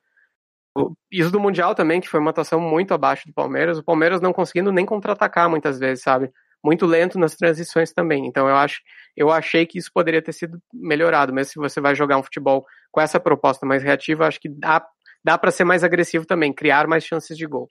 isso 1.12 1.32
do 1.32 1.40
Mundial 1.40 1.76
também, 1.76 2.00
que 2.02 2.08
foi 2.08 2.20
uma 2.20 2.32
atuação 2.32 2.60
muito 2.60 2.94
abaixo 2.94 3.28
do 3.28 3.34
Palmeiras, 3.34 3.78
o 3.78 3.84
Palmeiras 3.84 4.22
não 4.22 4.34
conseguindo 4.34 4.72
nem 4.72 4.86
contra-atacar 4.86 5.50
muitas 5.50 5.80
vezes, 5.80 6.04
sabe? 6.04 6.32
Muito 6.64 6.86
lento 6.86 7.18
nas 7.18 7.36
transições 7.36 7.92
também. 7.94 8.26
Então 8.26 8.48
eu 8.48 8.56
acho, 8.56 8.82
eu 9.16 9.32
achei 9.32 9.66
que 9.66 9.78
isso 9.78 9.92
poderia 9.94 10.22
ter 10.22 10.34
sido 10.34 10.62
melhorado, 10.74 11.34
mas 11.34 11.50
se 11.50 11.56
você 11.56 11.80
vai 11.80 11.96
jogar 11.96 12.18
um 12.18 12.24
futebol 12.24 12.66
com 12.92 13.02
essa 13.02 13.20
proposta 13.20 13.66
mais 13.66 13.84
reativa, 13.84 14.28
acho 14.28 14.40
que 14.40 14.50
dá 14.50 14.86
dá 15.24 15.38
para 15.38 15.52
ser 15.52 15.64
mais 15.64 15.84
agressivo 15.84 16.26
também, 16.26 16.54
criar 16.54 16.88
mais 16.88 17.04
chances 17.04 17.38
de 17.38 17.46
gol. 17.46 17.70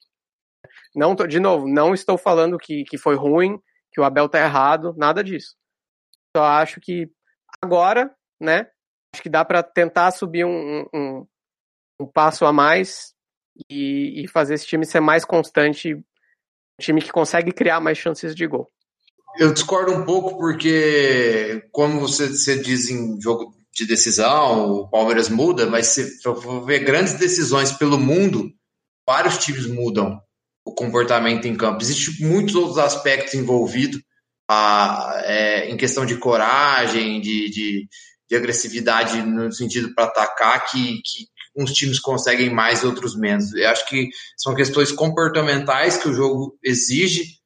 Não 0.95 1.15
tô, 1.15 1.27
de 1.27 1.39
novo, 1.39 1.67
não 1.69 1.95
estou 1.95 2.19
falando 2.19 2.59
que, 2.59 2.85
que 2.85 2.99
foi 2.99 3.15
ruim, 3.15 3.59
que 3.93 4.01
o 4.01 4.05
Abel 4.05 4.29
tá 4.29 4.41
errado, 4.41 4.95
nada 4.97 5.23
disso. 5.23 5.57
Só 6.37 6.45
acho 6.45 6.81
que 6.81 7.11
agora, 7.63 8.15
né, 8.41 8.69
acho 9.15 9.23
que 9.23 9.29
dá 9.29 9.45
para 9.45 9.63
tentar 9.63 10.11
subir 10.11 10.45
um, 10.45 10.87
um, 10.95 11.27
um, 12.01 12.07
passo 12.07 12.45
a 12.45 12.53
mais 12.53 13.15
e, 13.71 14.25
e 14.25 14.29
fazer 14.29 14.55
esse 14.55 14.67
time 14.67 14.87
ser 14.87 15.01
mais 15.01 15.25
constante, 15.25 15.95
um 15.95 16.03
time 16.81 17.03
que 17.03 17.11
consegue 17.11 17.53
criar 17.53 17.81
mais 17.81 17.99
chances 17.99 18.35
de 18.35 18.47
gol. 18.47 18.71
Eu 19.39 19.53
discordo 19.53 19.93
um 19.93 20.05
pouco 20.05 20.37
porque, 20.39 21.69
como 21.71 22.01
você, 22.01 22.29
você 22.29 22.59
diz 22.59 22.89
em 22.91 23.21
jogo 23.21 23.58
de 23.79 23.87
decisão, 23.87 24.71
o 24.71 24.89
Palmeiras 24.89 25.29
muda, 25.29 25.67
mas 25.67 25.89
se 25.89 26.21
for 26.23 26.65
ver 26.65 26.81
grandes 26.81 27.15
decisões 27.15 27.73
pelo 27.73 27.99
mundo, 27.99 28.51
vários 29.07 29.39
times 29.39 29.67
mudam 29.67 30.21
o 30.65 30.75
comportamento 30.75 31.47
em 31.47 31.57
campo. 31.57 31.83
Existem 31.83 32.27
muitos 32.27 32.55
outros 32.55 32.79
aspectos 32.79 33.35
envolvidos 33.35 34.01
a, 34.51 35.23
é, 35.25 35.71
em 35.71 35.77
questão 35.77 36.05
de 36.05 36.17
coragem, 36.17 37.21
de, 37.21 37.51
de, 37.51 37.89
de 38.29 38.37
agressividade 38.37 39.23
no 39.23 39.53
sentido 39.53 39.95
para 39.95 40.05
atacar, 40.05 40.71
que, 40.71 41.01
que 41.05 41.27
uns 41.57 41.73
times 41.73 41.99
conseguem 41.99 42.51
mais 42.51 42.85
outros 42.85 43.17
menos. 43.17 43.55
Eu 43.55 43.69
acho 43.69 43.87
que 43.87 44.09
são 44.37 44.55
questões 44.55 44.93
comportamentais 44.93 45.97
que 45.97 46.09
o 46.09 46.15
jogo 46.15 46.59
exige 46.63 47.38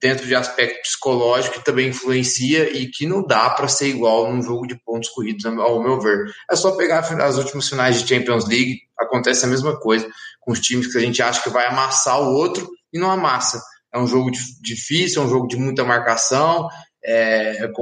dentro 0.00 0.26
de 0.26 0.34
aspecto 0.34 0.80
psicológico 0.82 1.58
que 1.58 1.64
também 1.64 1.88
influencia 1.88 2.70
e 2.70 2.88
que 2.88 3.06
não 3.06 3.22
dá 3.26 3.50
para 3.50 3.68
ser 3.68 3.88
igual 3.88 4.32
num 4.32 4.42
jogo 4.42 4.66
de 4.66 4.76
pontos 4.76 5.08
corridos, 5.10 5.44
ao 5.44 5.82
meu 5.82 6.00
ver. 6.00 6.32
É 6.50 6.54
só 6.54 6.72
pegar 6.72 7.00
as 7.00 7.36
últimas 7.36 7.68
finais 7.68 8.00
de 8.00 8.08
Champions 8.08 8.46
League, 8.46 8.80
acontece 8.98 9.44
a 9.44 9.48
mesma 9.48 9.78
coisa 9.78 10.08
com 10.40 10.52
os 10.52 10.60
times 10.60 10.90
que 10.90 10.98
a 10.98 11.00
gente 11.00 11.20
acha 11.22 11.42
que 11.42 11.50
vai 11.50 11.66
amassar 11.66 12.20
o 12.20 12.32
outro 12.34 12.68
e 12.92 12.98
não 12.98 13.10
amassa. 13.10 13.60
É 13.92 13.98
um 13.98 14.06
jogo 14.06 14.30
difícil, 14.62 15.22
é 15.22 15.24
um 15.26 15.28
jogo 15.28 15.48
de 15.48 15.56
muita 15.56 15.84
marcação, 15.84 16.68
é, 17.02 17.64
é 17.64 17.72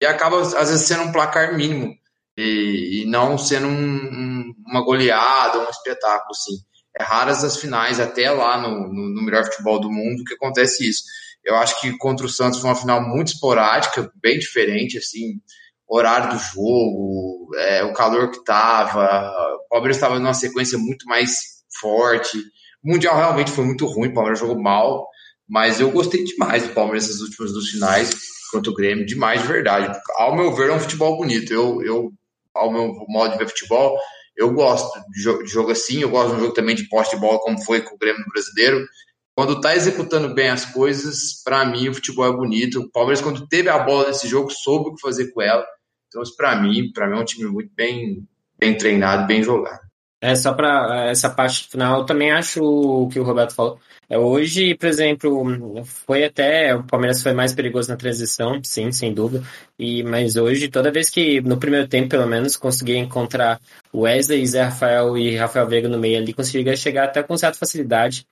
e 0.00 0.06
acaba 0.06 0.40
às 0.40 0.68
vezes 0.68 0.86
sendo 0.86 1.04
um 1.04 1.12
placar 1.12 1.56
mínimo 1.56 1.94
e, 2.36 3.02
e 3.02 3.06
não 3.06 3.38
sendo 3.38 3.66
um, 3.66 3.70
um, 3.70 4.54
uma 4.66 4.84
goleada, 4.84 5.60
um 5.60 5.70
espetáculo, 5.70 6.30
assim. 6.30 6.56
É 6.96 7.02
raras 7.02 7.42
as 7.42 7.56
finais, 7.56 7.98
até 7.98 8.30
lá 8.30 8.60
no, 8.60 8.92
no, 8.92 9.14
no 9.14 9.22
melhor 9.22 9.44
futebol 9.44 9.80
do 9.80 9.90
mundo, 9.90 10.24
que 10.24 10.34
acontece 10.34 10.88
isso. 10.88 11.02
Eu 11.44 11.56
acho 11.56 11.80
que 11.80 11.96
contra 11.98 12.26
o 12.26 12.28
Santos 12.28 12.60
foi 12.60 12.70
uma 12.70 12.76
final 12.76 13.02
muito 13.02 13.28
esporádica, 13.28 14.10
bem 14.22 14.38
diferente, 14.38 14.98
assim, 14.98 15.40
horário 15.86 16.30
do 16.30 16.38
jogo, 16.38 17.54
é, 17.56 17.84
o 17.84 17.92
calor 17.92 18.30
que 18.30 18.42
tava, 18.44 19.30
o 19.64 19.68
Palmeiras 19.68 19.96
estava 19.96 20.18
numa 20.18 20.34
sequência 20.34 20.78
muito 20.78 21.06
mais 21.06 21.36
forte. 21.80 22.38
O 22.82 22.90
Mundial 22.92 23.16
realmente 23.16 23.50
foi 23.50 23.64
muito 23.64 23.86
ruim, 23.86 24.08
o 24.08 24.14
Palmeiras 24.14 24.40
jogou 24.40 24.60
mal, 24.60 25.06
mas 25.48 25.80
eu 25.80 25.90
gostei 25.90 26.24
demais 26.24 26.66
do 26.66 26.74
Palmeiras 26.74 27.06
nessas 27.06 27.20
últimas 27.20 27.52
duas 27.52 27.68
finais 27.68 28.10
contra 28.50 28.70
o 28.70 28.74
Grêmio, 28.74 29.04
demais 29.04 29.42
de 29.42 29.48
verdade. 29.48 29.98
Ao 30.16 30.34
meu 30.34 30.54
ver, 30.54 30.70
é 30.70 30.72
um 30.72 30.80
futebol 30.80 31.16
bonito. 31.16 31.52
Eu, 31.52 31.82
eu 31.82 32.12
ao 32.54 32.72
meu 32.72 32.94
modo 33.08 33.32
de 33.32 33.38
ver 33.38 33.48
futebol, 33.48 33.98
eu 34.36 34.52
gosto 34.52 34.98
de 35.10 35.20
jogo, 35.20 35.42
de 35.42 35.50
jogo 35.50 35.72
assim, 35.72 36.00
eu 36.00 36.10
gosto 36.10 36.30
de 36.30 36.36
um 36.36 36.40
jogo 36.40 36.54
também 36.54 36.74
de 36.74 36.88
poste 36.88 37.14
de 37.14 37.20
bola, 37.20 37.40
como 37.40 37.62
foi 37.62 37.82
com 37.82 37.94
o 37.94 37.98
Grêmio 37.98 38.20
no 38.20 38.32
Brasileiro 38.32 38.86
quando 39.34 39.60
tá 39.60 39.74
executando 39.74 40.32
bem 40.32 40.48
as 40.48 40.64
coisas, 40.64 41.42
para 41.44 41.64
mim 41.64 41.88
o 41.88 41.94
futebol 41.94 42.26
é 42.26 42.36
bonito. 42.36 42.80
O 42.80 42.90
Palmeiras, 42.90 43.20
quando 43.20 43.46
teve 43.48 43.68
a 43.68 43.78
bola 43.78 44.08
nesse 44.08 44.28
jogo, 44.28 44.50
soube 44.50 44.90
o 44.90 44.94
que 44.94 45.00
fazer 45.00 45.32
com 45.32 45.42
ela. 45.42 45.66
Então, 46.08 46.22
para 46.36 46.54
mim, 46.56 46.92
para 46.92 47.08
mim 47.08 47.16
é 47.16 47.20
um 47.20 47.24
time 47.24 47.50
muito 47.50 47.70
bem, 47.74 48.26
bem 48.58 48.76
treinado, 48.76 49.26
bem 49.26 49.42
jogado. 49.42 49.82
É, 50.20 50.34
só 50.36 50.54
para 50.54 51.10
essa 51.10 51.28
parte 51.28 51.68
final, 51.68 52.00
eu 52.00 52.06
também 52.06 52.30
acho 52.30 52.64
o 52.64 53.08
que 53.08 53.20
o 53.20 53.24
Roberto 53.24 53.54
falou. 53.54 53.78
É, 54.08 54.16
hoje, 54.16 54.74
por 54.74 54.86
exemplo, 54.86 55.84
foi 55.84 56.24
até. 56.24 56.74
O 56.74 56.84
Palmeiras 56.84 57.22
foi 57.22 57.34
mais 57.34 57.52
perigoso 57.52 57.90
na 57.90 57.96
transição, 57.96 58.58
sim, 58.62 58.90
sem 58.90 59.12
dúvida. 59.12 59.44
E, 59.78 60.02
mas 60.02 60.36
hoje, 60.36 60.68
toda 60.68 60.92
vez 60.92 61.10
que, 61.10 61.40
no 61.42 61.58
primeiro 61.58 61.88
tempo, 61.88 62.08
pelo 62.08 62.26
menos, 62.26 62.56
consegui 62.56 62.96
encontrar 62.96 63.60
Wesley, 63.94 64.46
Zé 64.46 64.62
Rafael 64.62 65.18
e 65.18 65.36
Rafael 65.36 65.66
Veiga 65.66 65.88
no 65.88 65.98
meio 65.98 66.18
ali, 66.18 66.32
conseguia 66.32 66.74
chegar 66.76 67.04
até 67.04 67.22
com 67.22 67.36
certa 67.36 67.58
facilidade 67.58 68.24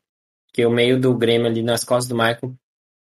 que 0.52 0.64
o 0.66 0.70
meio 0.70 1.00
do 1.00 1.16
Grêmio 1.16 1.46
ali 1.46 1.62
nas 1.62 1.84
costas 1.84 2.08
do 2.08 2.14
Michael 2.14 2.54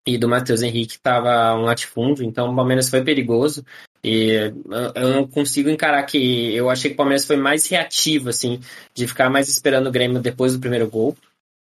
e 0.06 0.18
do 0.18 0.28
Matheus 0.28 0.62
Henrique 0.62 0.94
estava 0.94 1.54
um 1.56 1.64
latifúndio, 1.64 2.26
então 2.26 2.52
o 2.52 2.56
Palmeiras 2.56 2.90
foi 2.90 3.04
perigoso. 3.04 3.66
E 4.04 4.52
eu 4.96 5.10
não 5.10 5.28
consigo 5.28 5.70
encarar 5.70 6.04
que 6.04 6.56
eu 6.56 6.70
achei 6.70 6.90
que 6.90 6.96
o 6.96 6.98
Palmeiras 6.98 7.26
foi 7.26 7.36
mais 7.36 7.68
reativo, 7.68 8.30
assim, 8.30 8.60
de 8.96 9.08
ficar 9.08 9.30
mais 9.30 9.48
esperando 9.48 9.88
o 9.88 9.92
Grêmio 9.92 10.20
depois 10.20 10.54
do 10.54 10.60
primeiro 10.60 10.90
gol. 10.90 11.16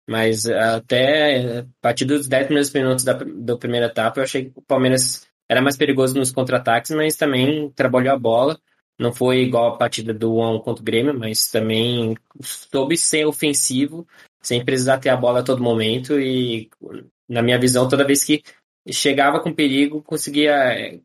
Mas 0.08 0.46
até 0.46 1.60
a 1.60 1.66
partir 1.80 2.04
dos 2.04 2.26
10 2.26 2.46
primeiros 2.46 2.72
minutos 2.72 3.04
da, 3.04 3.12
da 3.12 3.56
primeira 3.56 3.86
etapa, 3.86 4.18
eu 4.18 4.24
achei 4.24 4.46
que 4.46 4.52
o 4.58 4.62
Palmeiras 4.62 5.26
era 5.48 5.60
mais 5.60 5.76
perigoso 5.76 6.16
nos 6.16 6.32
contra-ataques, 6.32 6.90
mas 6.92 7.16
também 7.16 7.70
trabalhou 7.70 8.14
a 8.14 8.18
bola. 8.18 8.58
Não 8.98 9.12
foi 9.12 9.42
igual 9.42 9.74
a 9.74 9.78
partida 9.78 10.12
do 10.12 10.38
1 10.38 10.60
contra 10.60 10.82
o 10.82 10.84
Grêmio, 10.84 11.18
mas 11.18 11.50
também 11.50 12.16
soube 12.40 12.96
ser 12.96 13.26
ofensivo 13.26 14.06
sem 14.42 14.64
precisar 14.64 14.98
ter 14.98 15.10
a 15.10 15.16
bola 15.16 15.40
a 15.40 15.42
todo 15.42 15.62
momento 15.62 16.18
e, 16.18 16.70
na 17.28 17.42
minha 17.42 17.58
visão, 17.58 17.88
toda 17.88 18.06
vez 18.06 18.24
que 18.24 18.42
chegava 18.90 19.40
com 19.40 19.54
perigo, 19.54 20.02
conseguia, 20.02 21.00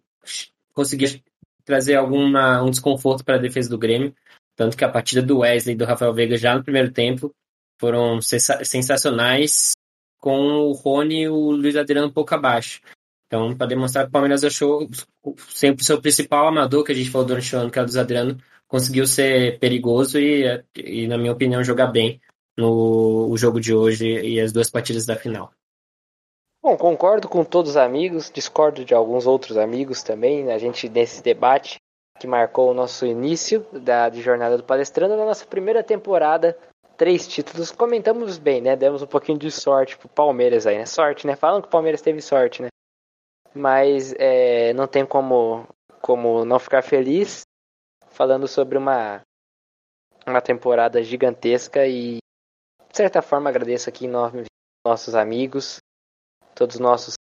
conseguia 0.73 1.21
trazer 1.63 1.95
alguma, 1.95 2.61
um 2.63 2.69
desconforto 2.69 3.23
para 3.25 3.35
a 3.35 3.41
defesa 3.41 3.69
do 3.69 3.77
Grêmio. 3.77 4.15
Tanto 4.55 4.77
que 4.77 4.85
a 4.85 4.89
partida 4.89 5.21
do 5.21 5.39
Wesley 5.39 5.75
e 5.75 5.77
do 5.77 5.85
Rafael 5.85 6.13
Veiga 6.13 6.37
já 6.37 6.55
no 6.55 6.63
primeiro 6.63 6.91
tempo 6.91 7.33
foram 7.79 8.19
sensacionais, 8.21 9.73
com 10.17 10.39
o 10.39 10.71
Rony 10.71 11.23
e 11.23 11.29
o 11.29 11.51
Luiz 11.51 11.75
Adriano 11.75 12.07
um 12.07 12.11
pouco 12.11 12.33
abaixo. 12.33 12.81
Então, 13.27 13.55
para 13.55 13.67
demonstrar 13.67 14.05
que 14.05 14.09
o 14.09 14.11
Palmeiras 14.11 14.43
achou 14.43 14.89
sempre 15.49 15.81
o 15.81 15.85
seu 15.85 16.01
principal 16.01 16.47
amador, 16.47 16.83
que 16.83 16.91
a 16.91 16.95
gente 16.95 17.09
falou 17.09 17.27
durante 17.27 17.53
o 17.53 17.59
ano, 17.59 17.69
que 17.69 17.77
é 17.77 17.81
o 17.81 17.85
Luiz 17.85 17.97
Adriano, 17.97 18.37
conseguiu 18.67 19.05
ser 19.05 19.59
perigoso 19.59 20.17
e, 20.17 20.63
e, 20.75 21.07
na 21.07 21.17
minha 21.17 21.33
opinião, 21.33 21.63
jogar 21.63 21.87
bem 21.87 22.21
no 22.57 23.29
o 23.29 23.37
jogo 23.37 23.59
de 23.59 23.73
hoje 23.73 24.05
e 24.05 24.39
as 24.39 24.51
duas 24.51 24.69
partidas 24.69 25.05
da 25.05 25.15
final. 25.15 25.51
Bom, 26.63 26.75
concordo 26.77 27.29
com 27.29 27.43
todos 27.43 27.71
os 27.71 27.77
amigos, 27.77 28.31
discordo 28.31 28.83
de 28.83 28.95
alguns 28.95 29.27
outros 29.27 29.55
amigos 29.55 30.01
também. 30.01 30.51
A 30.51 30.57
gente, 30.57 30.89
nesse 30.89 31.21
debate 31.21 31.77
que 32.19 32.25
marcou 32.25 32.71
o 32.71 32.73
nosso 32.73 33.05
início 33.05 33.65
da 33.71 34.09
de 34.09 34.21
jornada 34.21 34.57
do 34.57 34.63
palestrando, 34.63 35.15
na 35.15 35.25
nossa 35.25 35.45
primeira 35.45 35.83
temporada, 35.83 36.57
três 36.97 37.27
títulos. 37.27 37.71
Comentamos 37.71 38.37
bem, 38.37 38.61
né? 38.61 38.75
Demos 38.75 39.01
um 39.01 39.07
pouquinho 39.07 39.37
de 39.37 39.51
sorte 39.51 39.97
pro 39.97 40.07
Palmeiras 40.07 40.65
aí, 40.65 40.77
né? 40.77 40.85
Sorte, 40.85 41.27
né? 41.27 41.35
Falam 41.35 41.61
que 41.61 41.67
o 41.67 41.71
Palmeiras 41.71 42.01
teve 42.01 42.21
sorte, 42.21 42.61
né? 42.61 42.69
Mas 43.53 44.13
é, 44.17 44.73
não 44.73 44.87
tem 44.87 45.05
como, 45.05 45.67
como 46.01 46.43
não 46.45 46.59
ficar 46.59 46.81
feliz 46.81 47.43
falando 48.09 48.47
sobre 48.47 48.77
uma, 48.77 49.21
uma 50.25 50.41
temporada 50.41 51.03
gigantesca 51.03 51.85
e, 51.85 52.17
de 52.95 52.97
certa 52.97 53.21
forma, 53.21 53.49
agradeço 53.49 53.89
aqui 53.89 54.07
nossos 54.07 55.15
amigos, 55.15 55.79
todos 56.55 56.75
os 56.75 56.79
nossos 56.79 57.15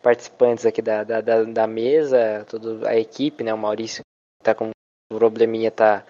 participantes 0.00 0.64
aqui 0.64 0.80
da, 0.80 1.02
da, 1.02 1.20
da, 1.20 1.42
da 1.42 1.66
mesa, 1.66 2.46
toda 2.48 2.88
a 2.88 2.96
equipe, 2.96 3.42
né? 3.42 3.52
O 3.52 3.58
Maurício 3.58 4.02
tá 4.40 4.54
com 4.54 4.68
um 4.68 5.18
probleminha, 5.18 5.68
tá. 5.72 6.06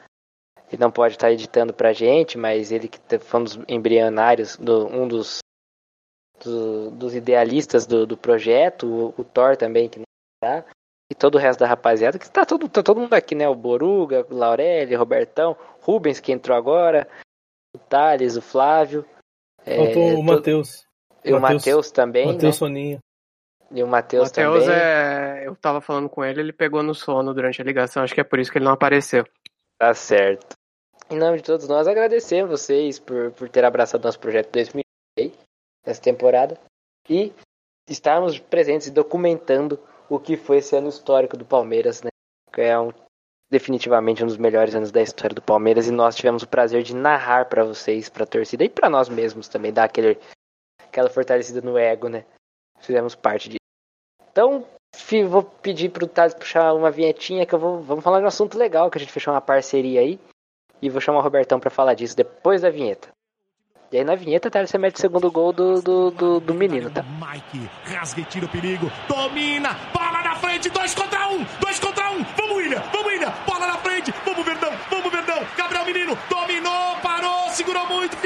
Ele 0.71 0.83
não 0.83 0.91
pode 0.91 1.15
estar 1.15 1.29
tá 1.29 1.33
editando 1.33 1.73
pra 1.73 1.95
gente, 1.95 2.37
mas 2.37 2.71
ele 2.71 2.89
que 2.89 3.01
tá, 3.01 3.19
foi 3.19 3.41
um 3.41 3.45
dos 3.45 3.59
embrionários, 3.67 4.59
do, 4.59 4.87
um 4.89 5.09
dos, 5.09 5.39
do, 6.45 6.91
dos 6.91 7.15
idealistas 7.15 7.87
do, 7.87 8.07
do 8.07 8.19
projeto, 8.19 8.87
o, 8.87 9.15
o, 9.17 9.25
Thor 9.25 9.57
também, 9.57 9.89
que 9.89 9.99
não 9.99 10.05
tá, 10.45 10.63
e 11.11 11.15
todo 11.15 11.37
o 11.37 11.39
resto 11.39 11.61
da 11.61 11.67
rapaziada, 11.67 12.19
que 12.19 12.31
tá 12.31 12.45
todo, 12.45 12.69
tá 12.69 12.83
todo 12.83 13.01
mundo 13.01 13.15
aqui, 13.15 13.35
né? 13.35 13.49
O 13.49 13.55
Boruga, 13.55 14.27
o 14.29 14.35
Laureli, 14.35 14.95
o 14.95 14.99
Robertão, 14.99 15.57
Rubens, 15.81 16.21
que 16.21 16.33
entrou 16.33 16.55
agora, 16.55 17.09
o 17.75 17.79
Thales, 17.79 18.37
o 18.37 18.43
Flávio. 18.43 19.05
Faltou 19.65 20.11
é, 20.11 20.15
o 20.15 20.23
Matheus. 20.23 20.87
E 21.25 21.33
o 21.33 21.41
Matheus 21.41 21.91
também. 21.91 22.27
Matheus 22.27 22.43
né? 22.43 22.53
Soninho. 22.53 22.99
E 23.71 23.83
o 23.83 23.87
Matheus 23.87 24.31
também. 24.31 24.69
é. 24.69 25.47
Eu 25.47 25.55
tava 25.55 25.81
falando 25.81 26.09
com 26.09 26.25
ele, 26.25 26.41
ele 26.41 26.53
pegou 26.53 26.83
no 26.83 26.95
sono 26.95 27.33
durante 27.33 27.61
a 27.61 27.65
ligação, 27.65 28.03
acho 28.03 28.15
que 28.15 28.21
é 28.21 28.25
por 28.25 28.39
isso 28.39 28.51
que 28.51 28.59
ele 28.59 28.65
não 28.65 28.73
apareceu. 28.73 29.25
Tá 29.79 29.95
certo. 29.95 30.57
Em 31.09 31.19
nome 31.19 31.39
de 31.39 31.45
todos 31.45 31.69
nós, 31.69 31.89
agradecer 31.89 32.45
vocês 32.45 32.99
por, 32.99 33.33
por 33.33 33.49
ter 33.49 33.65
abraçado 33.65 34.05
nosso 34.05 34.19
projeto 34.19 34.53
2006, 34.53 35.39
essa 35.85 36.01
temporada, 36.01 36.59
e 37.09 37.33
estarmos 37.89 38.39
presentes 38.39 38.89
e 38.89 38.93
documentando 38.93 39.79
o 40.09 40.19
que 40.19 40.37
foi 40.37 40.59
esse 40.59 40.77
ano 40.77 40.89
histórico 40.89 41.37
do 41.37 41.45
Palmeiras, 41.45 42.03
né? 42.03 42.11
Que 42.53 42.63
é 42.63 42.79
um, 42.79 42.93
definitivamente 43.51 44.23
um 44.23 44.27
dos 44.27 44.37
melhores 44.37 44.75
anos 44.75 44.91
da 44.91 45.03
história 45.03 45.35
do 45.35 45.43
Palmeiras, 45.43 45.89
e 45.89 45.91
nós 45.91 46.15
tivemos 46.15 46.43
o 46.43 46.49
prazer 46.49 46.83
de 46.83 46.95
narrar 46.95 47.47
para 47.47 47.65
vocês, 47.65 48.09
pra 48.09 48.25
torcida, 48.25 48.65
e 48.65 48.69
para 48.69 48.89
nós 48.89 49.09
mesmos 49.09 49.49
também, 49.49 49.73
dar 49.73 49.85
aquele, 49.85 50.19
aquela 50.87 51.11
fortalecida 51.11 51.61
no 51.61 51.77
ego, 51.77 52.09
né? 52.09 52.25
Fizemos 52.81 53.15
parte 53.15 53.49
disso. 53.49 53.61
Então, 54.31 54.65
vou 55.29 55.43
pedir 55.43 55.91
pro 55.91 56.07
Thales 56.07 56.35
puxar 56.35 56.73
uma 56.73 56.91
vinhetinha 56.91 57.45
que 57.45 57.55
eu 57.55 57.59
vou. 57.59 57.83
Vamos 57.83 58.05
falar 58.05 58.19
de 58.19 58.25
um 58.25 58.29
assunto 58.29 58.57
legal, 58.57 58.91
que 58.91 58.99
a 58.99 59.01
gente 59.01 59.13
fechou 59.13 59.35
uma 59.35 59.41
parceria 59.41 60.01
aí. 60.01 60.19
E 60.81 60.89
vou 60.89 61.01
chamar 61.01 61.19
o 61.19 61.23
Robertão 61.23 61.61
para 61.61 61.71
falar 61.71 61.95
disso 61.95 62.17
depois 62.17 62.63
da 62.63 62.71
vinheta. 62.71 63.09
E 63.93 63.99
aí 63.99 64.05
na 64.05 64.15
vinheta, 64.15 64.49
Thales, 64.49 64.71
você 64.71 64.79
mete 64.79 64.95
o 64.95 65.01
segundo 65.01 65.31
gol 65.33 65.53
do, 65.53 65.83
do, 65.83 66.11
do, 66.13 66.41
do 66.41 66.55
menino, 66.55 66.89
tá? 66.91 67.03
Mike, 67.03 67.69
rasga 67.85 68.21
e 68.21 68.25
tira 68.25 68.47
o 68.47 68.49
perigo. 68.49 68.91
Domina, 69.09 69.77
bola 69.93 70.23
na 70.23 70.37
frente, 70.37 70.71
dois 70.71 70.95
contra 70.95 71.29
um, 71.29 71.45
dois 71.61 71.81
contra 71.81 72.09
um. 72.13 72.23
Vamos, 72.37 72.57
William, 72.57 72.81
vamos, 72.93 73.07
William, 73.09 73.35
bola 73.45 73.67
na 73.67 73.79
frente. 73.79 74.15
Vamos, 74.25 74.45
Verdão, 74.45 74.73
vamos, 74.89 75.11
Verdão. 75.11 75.45
Gabriel 75.57 75.85
Menino, 75.85 76.17
dominou, 76.31 76.97
parou, 77.03 77.50
segurou 77.61 77.87
muito, 77.89 78.17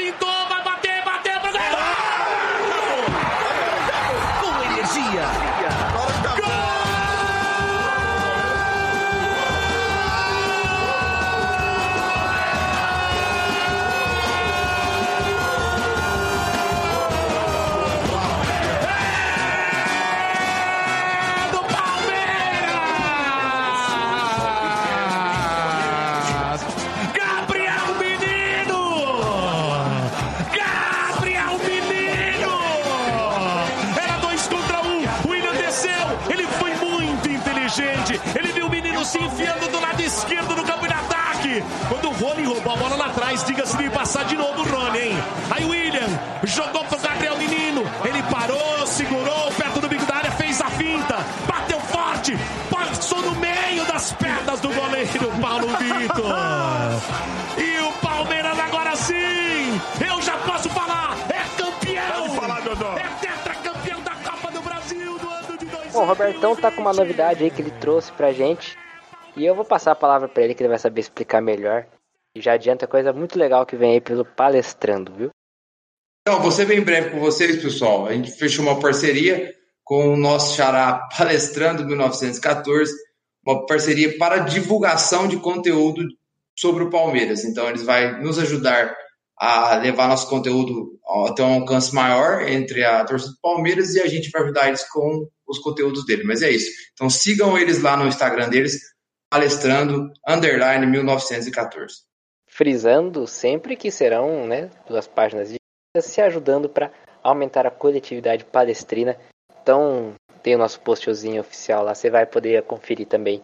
passar 44.05 44.27
de 44.27 44.37
novo 44.37 44.61
o 44.61 44.69
Rony, 44.69 44.99
hein? 44.99 45.13
Aí 45.51 45.65
o 45.65 45.71
William 45.71 46.07
jogou 46.43 46.85
pro 46.85 46.99
Gabriel 46.99 47.39
Menino. 47.39 47.85
Ele 48.05 48.23
parou, 48.25 48.87
segurou 48.87 49.51
perto 49.53 49.81
do 49.81 49.89
bico 49.89 50.05
da 50.05 50.17
área, 50.17 50.31
fez 50.33 50.61
a 50.61 50.67
finta, 50.67 51.17
bateu 51.47 51.81
forte, 51.81 52.37
passou 52.71 53.23
no 53.23 53.35
meio 53.37 53.83
das 53.87 54.13
pernas 54.13 54.61
do 54.61 54.69
goleiro 54.69 55.33
Paulo 55.41 55.69
Vitor. 55.79 56.27
E 57.57 57.81
o 57.81 57.93
Palmeiras 58.07 58.59
agora 58.59 58.95
sim, 58.95 59.81
eu 60.07 60.21
já 60.21 60.37
posso 60.37 60.69
falar, 60.69 61.17
é 61.31 61.59
campeão. 61.59 62.29
Pode 62.29 62.37
falar, 62.37 62.61
Dodô. 62.61 62.99
É 62.99 63.09
tetracampeão 63.23 64.03
da 64.03 64.15
Copa 64.17 64.53
do 64.53 64.61
Brasil 64.61 65.19
do 65.19 65.31
ano 65.31 65.57
de 65.57 65.65
2000. 65.65 65.93
Bom, 65.93 66.03
o 66.03 66.05
Robertão 66.05 66.55
tá 66.55 66.71
com 66.71 66.83
uma 66.83 66.93
novidade 66.93 67.43
aí 67.43 67.51
que 67.51 67.63
ele 67.63 67.71
trouxe 67.81 68.13
pra 68.13 68.35
gente. 68.35 68.77
E 69.35 69.47
eu 69.47 69.55
vou 69.55 69.65
passar 69.65 69.93
a 69.93 69.97
palavra 69.97 70.29
pra 70.29 70.43
ele 70.43 70.55
que 70.55 70.63
ele 70.63 70.69
vai 70.69 70.79
saber 70.79 71.01
explicar 71.01 71.41
melhor. 71.41 71.87
E 72.37 72.41
já 72.41 72.55
adianta 72.55 72.87
coisa 72.87 73.13
muito 73.13 73.39
legal 73.39 73.65
que 73.65 73.77
vem 73.77 73.93
aí 73.93 74.01
pelo 74.01 74.25
palestrando, 74.25 75.13
viu? 75.15 75.31
Então, 76.27 76.51
ser 76.51 76.67
bem 76.67 76.83
breve 76.83 77.11
com 77.11 77.21
vocês, 77.21 77.63
pessoal. 77.63 78.07
A 78.07 78.13
gente 78.13 78.33
fechou 78.33 78.65
uma 78.65 78.81
parceria 78.81 79.55
com 79.85 80.15
o 80.15 80.17
nosso 80.17 80.57
xará 80.57 81.07
Palestrando 81.17 81.85
1914, 81.85 82.93
uma 83.47 83.67
parceria 83.67 84.17
para 84.17 84.39
divulgação 84.39 85.29
de 85.29 85.37
conteúdo 85.37 86.03
sobre 86.59 86.83
o 86.83 86.91
Palmeiras. 86.91 87.45
Então, 87.45 87.69
eles 87.69 87.83
vão 87.83 88.23
nos 88.23 88.39
ajudar 88.39 88.97
a 89.37 89.77
levar 89.77 90.09
nosso 90.09 90.29
conteúdo 90.29 90.99
até 91.27 91.43
um 91.43 91.61
alcance 91.61 91.95
maior 91.95 92.49
entre 92.49 92.85
a 92.85 93.05
torcida 93.05 93.33
do 93.33 93.41
Palmeiras 93.43 93.95
e 93.95 94.01
a 94.01 94.07
gente 94.07 94.31
vai 94.31 94.43
ajudar 94.43 94.69
eles 94.69 94.89
com 94.89 95.29
os 95.47 95.59
conteúdos 95.59 96.07
dele. 96.07 96.25
Mas 96.25 96.41
é 96.41 96.51
isso. 96.51 96.71
Então, 96.95 97.11
sigam 97.11 97.59
eles 97.59 97.83
lá 97.83 97.97
no 97.97 98.09
Instagram 98.09 98.49
deles, 98.49 98.81
Palestrando, 99.31 100.11
underline 100.27 100.87
1914. 100.87 102.14
Frisando 102.55 103.27
sempre 103.27 103.75
que 103.75 103.91
serão 103.91 104.47
né, 104.47 104.71
duas 104.87 105.09
páginas 105.09 105.51
de 105.51 105.59
se 106.01 106.21
ajudando 106.21 106.69
para 106.69 106.93
aumentar 107.21 107.67
a 107.67 107.71
coletividade 107.71 108.45
palestrina. 108.45 109.19
Então, 109.61 110.15
tem 110.41 110.55
o 110.55 110.59
nosso 110.59 110.81
postzinho 110.81 111.41
oficial 111.41 111.83
lá, 111.83 111.97
você 111.97 112.09
vai 112.09 112.25
poder 112.25 112.63
conferir 112.63 113.09
também 113.09 113.43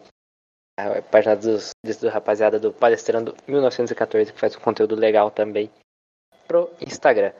a 0.79 1.01
página 1.01 1.35
dos, 1.35 1.71
do 1.99 2.07
rapaziada 2.07 2.57
do 2.57 2.71
Palestrando 2.71 3.35
1914, 3.45 4.31
que 4.31 4.39
faz 4.39 4.55
um 4.55 4.61
conteúdo 4.61 4.95
legal 4.95 5.29
também 5.29 5.69
pro 6.47 6.71
Instagram. 6.79 7.33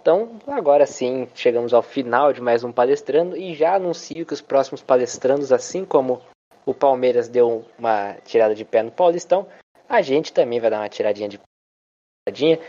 Então, 0.00 0.40
agora 0.48 0.84
sim, 0.84 1.28
chegamos 1.32 1.72
ao 1.72 1.82
final 1.82 2.32
de 2.32 2.40
mais 2.40 2.64
um 2.64 2.72
palestrando 2.72 3.36
e 3.36 3.54
já 3.54 3.76
anuncio 3.76 4.26
que 4.26 4.34
os 4.34 4.40
próximos 4.40 4.82
palestrandos, 4.82 5.52
assim 5.52 5.84
como 5.84 6.20
o 6.66 6.74
Palmeiras 6.74 7.28
deu 7.28 7.64
uma 7.78 8.14
tirada 8.24 8.54
de 8.54 8.64
pé 8.64 8.82
no 8.82 8.90
Paulistão, 8.90 9.46
a 9.94 10.02
gente 10.02 10.32
também 10.32 10.60
vai 10.60 10.70
dar 10.70 10.80
uma 10.80 10.88
tiradinha 10.88 11.28
de 11.28 11.40
tiradinha. 12.26 12.60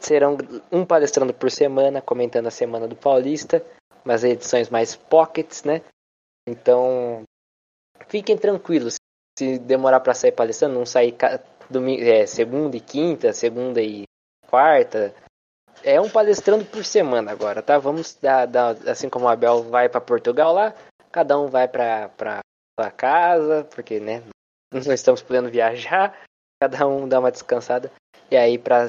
Serão 0.00 0.36
um 0.70 0.84
palestrando 0.84 1.34
por 1.34 1.50
semana, 1.50 2.00
comentando 2.00 2.46
a 2.46 2.52
semana 2.52 2.86
do 2.86 2.94
Paulista, 2.94 3.64
umas 4.04 4.22
edições 4.22 4.70
mais 4.70 4.94
pockets, 4.94 5.64
né? 5.64 5.82
Então, 6.48 7.22
fiquem 8.06 8.36
tranquilos. 8.36 8.94
Se 9.38 9.58
demorar 9.58 10.00
para 10.00 10.14
sair 10.14 10.32
palestrando, 10.32 10.74
não 10.74 10.86
sair 10.86 11.16
domingo, 11.68 12.02
é, 12.02 12.26
segunda 12.26 12.76
e 12.76 12.80
quinta, 12.80 13.32
segunda 13.32 13.82
e 13.82 14.04
quarta, 14.48 15.14
é 15.84 16.00
um 16.00 16.08
palestrando 16.08 16.64
por 16.64 16.84
semana 16.84 17.30
agora, 17.30 17.62
tá? 17.62 17.78
Vamos 17.78 18.14
dar, 18.14 18.46
dar 18.46 18.70
assim 18.88 19.08
como 19.08 19.26
o 19.26 19.28
Abel 19.28 19.62
vai 19.64 19.88
para 19.88 20.00
Portugal 20.00 20.52
lá, 20.52 20.74
cada 21.10 21.38
um 21.38 21.48
vai 21.48 21.68
para 21.68 22.40
sua 22.78 22.90
casa, 22.90 23.64
porque 23.74 24.00
né, 24.00 24.22
não 24.72 24.92
estamos 24.92 25.22
podendo 25.22 25.50
viajar, 25.50 26.18
cada 26.60 26.86
um 26.86 27.08
dá 27.08 27.20
uma 27.20 27.30
descansada 27.30 27.90
e 28.30 28.36
aí 28.36 28.58
para 28.58 28.86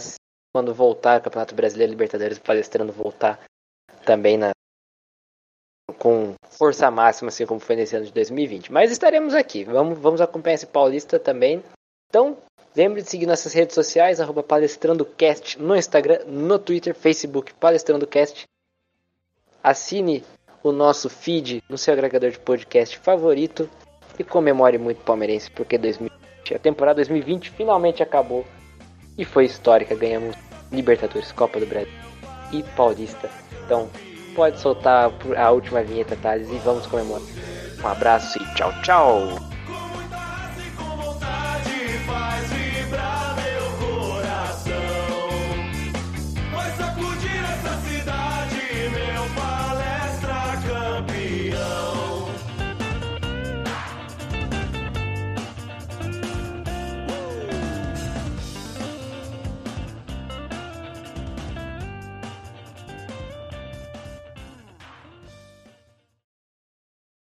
quando 0.53 0.73
voltar 0.73 1.19
o 1.19 1.23
Campeonato 1.23 1.55
Brasileiro, 1.55 1.91
Libertadores, 1.91 2.39
palestrando 2.39 2.91
voltar 2.91 3.39
também 4.05 4.37
na 4.37 4.51
com 5.97 6.33
força 6.49 6.89
máxima, 6.89 7.29
assim 7.29 7.45
como 7.45 7.59
foi 7.59 7.75
nesse 7.75 7.95
ano 7.95 8.05
de 8.05 8.13
2020. 8.13 8.71
Mas 8.71 8.91
estaremos 8.91 9.33
aqui, 9.33 9.63
vamos, 9.63 9.97
vamos 9.99 10.21
acompanhar 10.21 10.55
esse 10.55 10.65
Paulista 10.65 11.19
também. 11.19 11.63
Então, 12.09 12.37
lembre 12.75 13.01
de 13.01 13.09
seguir 13.09 13.25
nossas 13.25 13.53
redes 13.53 13.75
sociais, 13.75 14.19
arroba 14.19 14.41
palestrandocast 14.41 15.59
no 15.59 15.75
Instagram, 15.75 16.25
no 16.25 16.57
Twitter, 16.57 16.95
Facebook, 16.95 17.53
palestrandocast. 17.55 18.45
Assine 19.61 20.23
o 20.63 20.71
nosso 20.71 21.09
feed 21.09 21.63
no 21.69 21.77
seu 21.77 21.93
agregador 21.93 22.31
de 22.31 22.39
podcast 22.39 22.97
favorito 22.97 23.69
e 24.17 24.23
comemore 24.23 24.77
muito 24.77 25.01
palmeirense, 25.03 25.51
porque 25.51 25.77
2020, 25.77 26.18
a 26.53 26.59
temporada 26.59 26.95
2020 26.95 27.51
finalmente 27.51 28.03
acabou 28.03 28.45
e 29.17 29.25
foi 29.25 29.45
histórica. 29.45 29.95
Ganhamos 29.95 30.35
Libertadores, 30.71 31.31
Copa 31.31 31.59
do 31.59 31.65
Brasil 31.65 31.91
e 32.51 32.63
Paulista. 32.75 33.29
Então, 33.65 33.89
pode 34.35 34.59
soltar 34.59 35.11
a 35.37 35.51
última 35.51 35.83
vinheta, 35.83 36.15
Thales, 36.15 36.49
e 36.49 36.57
vamos 36.59 36.85
comemorar. 36.87 37.21
Um 37.83 37.87
abraço 37.87 38.41
e 38.41 38.55
tchau, 38.55 38.73
tchau! 38.81 39.49